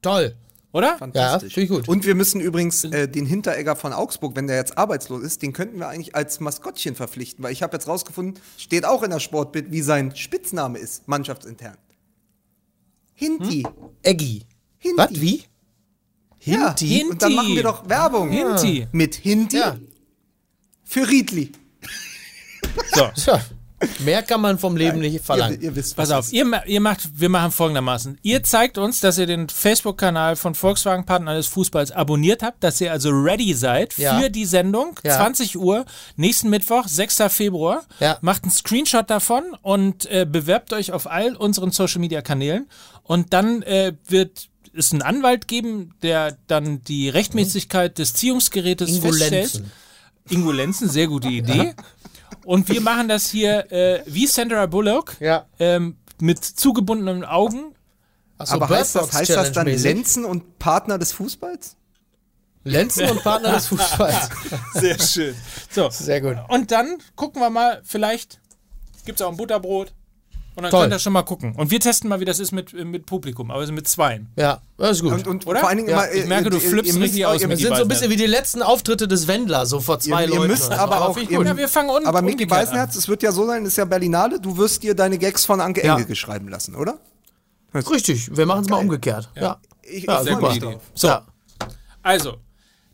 [0.00, 0.36] toll.
[0.72, 0.98] Oder?
[1.14, 1.88] Ja, finde ich gut.
[1.88, 5.52] Und wir müssen übrigens äh, den Hinteregger von Augsburg, wenn der jetzt arbeitslos ist, den
[5.52, 9.20] könnten wir eigentlich als Maskottchen verpflichten, weil ich habe jetzt rausgefunden, steht auch in der
[9.20, 11.76] Sportbild, wie sein Spitzname ist, mannschaftsintern.
[13.14, 13.66] Hinti.
[14.02, 14.46] Eggi.
[14.78, 14.96] Hinti.
[14.98, 15.44] Was, wie?
[16.40, 17.04] Ja, Hinti?
[17.08, 18.30] Und dann machen wir doch Werbung.
[18.30, 18.88] Hinti.
[18.92, 19.76] Mit Hinti Ja.
[20.84, 21.52] für Riedli.
[22.94, 23.08] So.
[23.14, 23.40] Tja,
[24.00, 25.56] mehr kann man vom Leben nicht verlangen.
[25.60, 28.18] Ihr, ihr wisst, Pass was auf, ihr, ihr macht, wir machen folgendermaßen.
[28.22, 32.80] Ihr zeigt uns, dass ihr den Facebook-Kanal von Volkswagen Partner des Fußballs abonniert habt, dass
[32.80, 34.18] ihr also ready seid Ja.
[34.18, 35.16] für die Sendung, Ja.
[35.16, 35.84] 20 Uhr,
[36.16, 37.22] nächsten Mittwoch, 6.
[37.28, 37.84] Februar.
[38.00, 38.18] Ja.
[38.20, 42.68] Macht einen Screenshot davon und äh, bewerbt euch auf all unseren Social-Media-Kanälen
[43.02, 49.08] und dann äh, wird es einen Anwalt geben, der dann die Rechtmäßigkeit des Ziehungsgerätes Ingo
[49.08, 49.32] feststellt.
[49.54, 49.72] Lenzen.
[50.30, 51.74] Ingo Lenzen, sehr gute Idee.
[52.44, 55.46] Und wir machen das hier äh, wie Sandra Bullock Ja.
[55.58, 57.74] ähm, mit zugebundenen Augen.
[58.38, 59.66] Achso, Aber heißt das, heißt das dann?
[59.66, 61.76] Lenzen und Partner des Fußballs?
[62.64, 64.28] Lenzen und Partner des Fußballs.
[64.74, 65.34] Sehr schön.
[65.70, 65.90] So.
[65.90, 66.36] Sehr gut.
[66.48, 68.40] Und dann gucken wir mal, vielleicht
[69.04, 69.92] gibt es auch ein Butterbrot.
[70.54, 70.82] Und dann Toll.
[70.82, 71.54] könnt ihr schon mal gucken.
[71.56, 74.28] Und wir testen mal, wie das ist mit, mit Publikum, aber also mit zweien.
[74.36, 75.12] Ja, das ist gut.
[75.12, 75.60] Und, und Oder?
[75.60, 77.48] vor allen Dingen Ja, immer, ich merke, du ihr- ihr flippst richtig auch- aus ihr
[77.48, 80.24] mit wir sind so ein bisschen wie die letzten Auftritte des Wendler, so vor zwei
[80.24, 80.50] Ihr, ihr Leuten.
[80.50, 81.16] müsst aber auch.
[81.16, 81.42] ich Ihr.
[81.42, 84.38] Ja, wir fangen un- aber Micky Beisenherz, es wird ja so sein, ist ja Berlinale,
[84.40, 85.94] du wirst dir deine Gags von Anke Ja.
[85.94, 86.98] Engelke schreiben lassen, oder?
[87.74, 89.30] Richtig, wir machen es mal umgekehrt.
[89.34, 90.58] Ja, Ich, ja ich Idee.
[90.60, 90.82] drauf.
[90.94, 91.26] So, Ja.
[92.02, 92.34] also.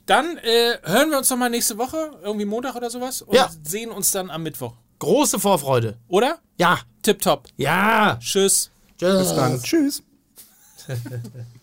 [0.07, 3.51] Dann äh, hören wir uns nochmal nächste Woche, irgendwie Montag oder sowas, und Ja.
[3.63, 4.73] sehen uns dann am Mittwoch.
[5.01, 5.99] Große Vorfreude.
[6.09, 6.39] Oder?
[6.57, 6.79] Ja.
[7.09, 7.49] Tipptopp.
[7.57, 8.19] Ja.
[8.21, 8.71] Tschüss.
[8.99, 9.19] Tschüss.
[9.19, 9.63] Bis dann.
[9.63, 10.03] Tschüss.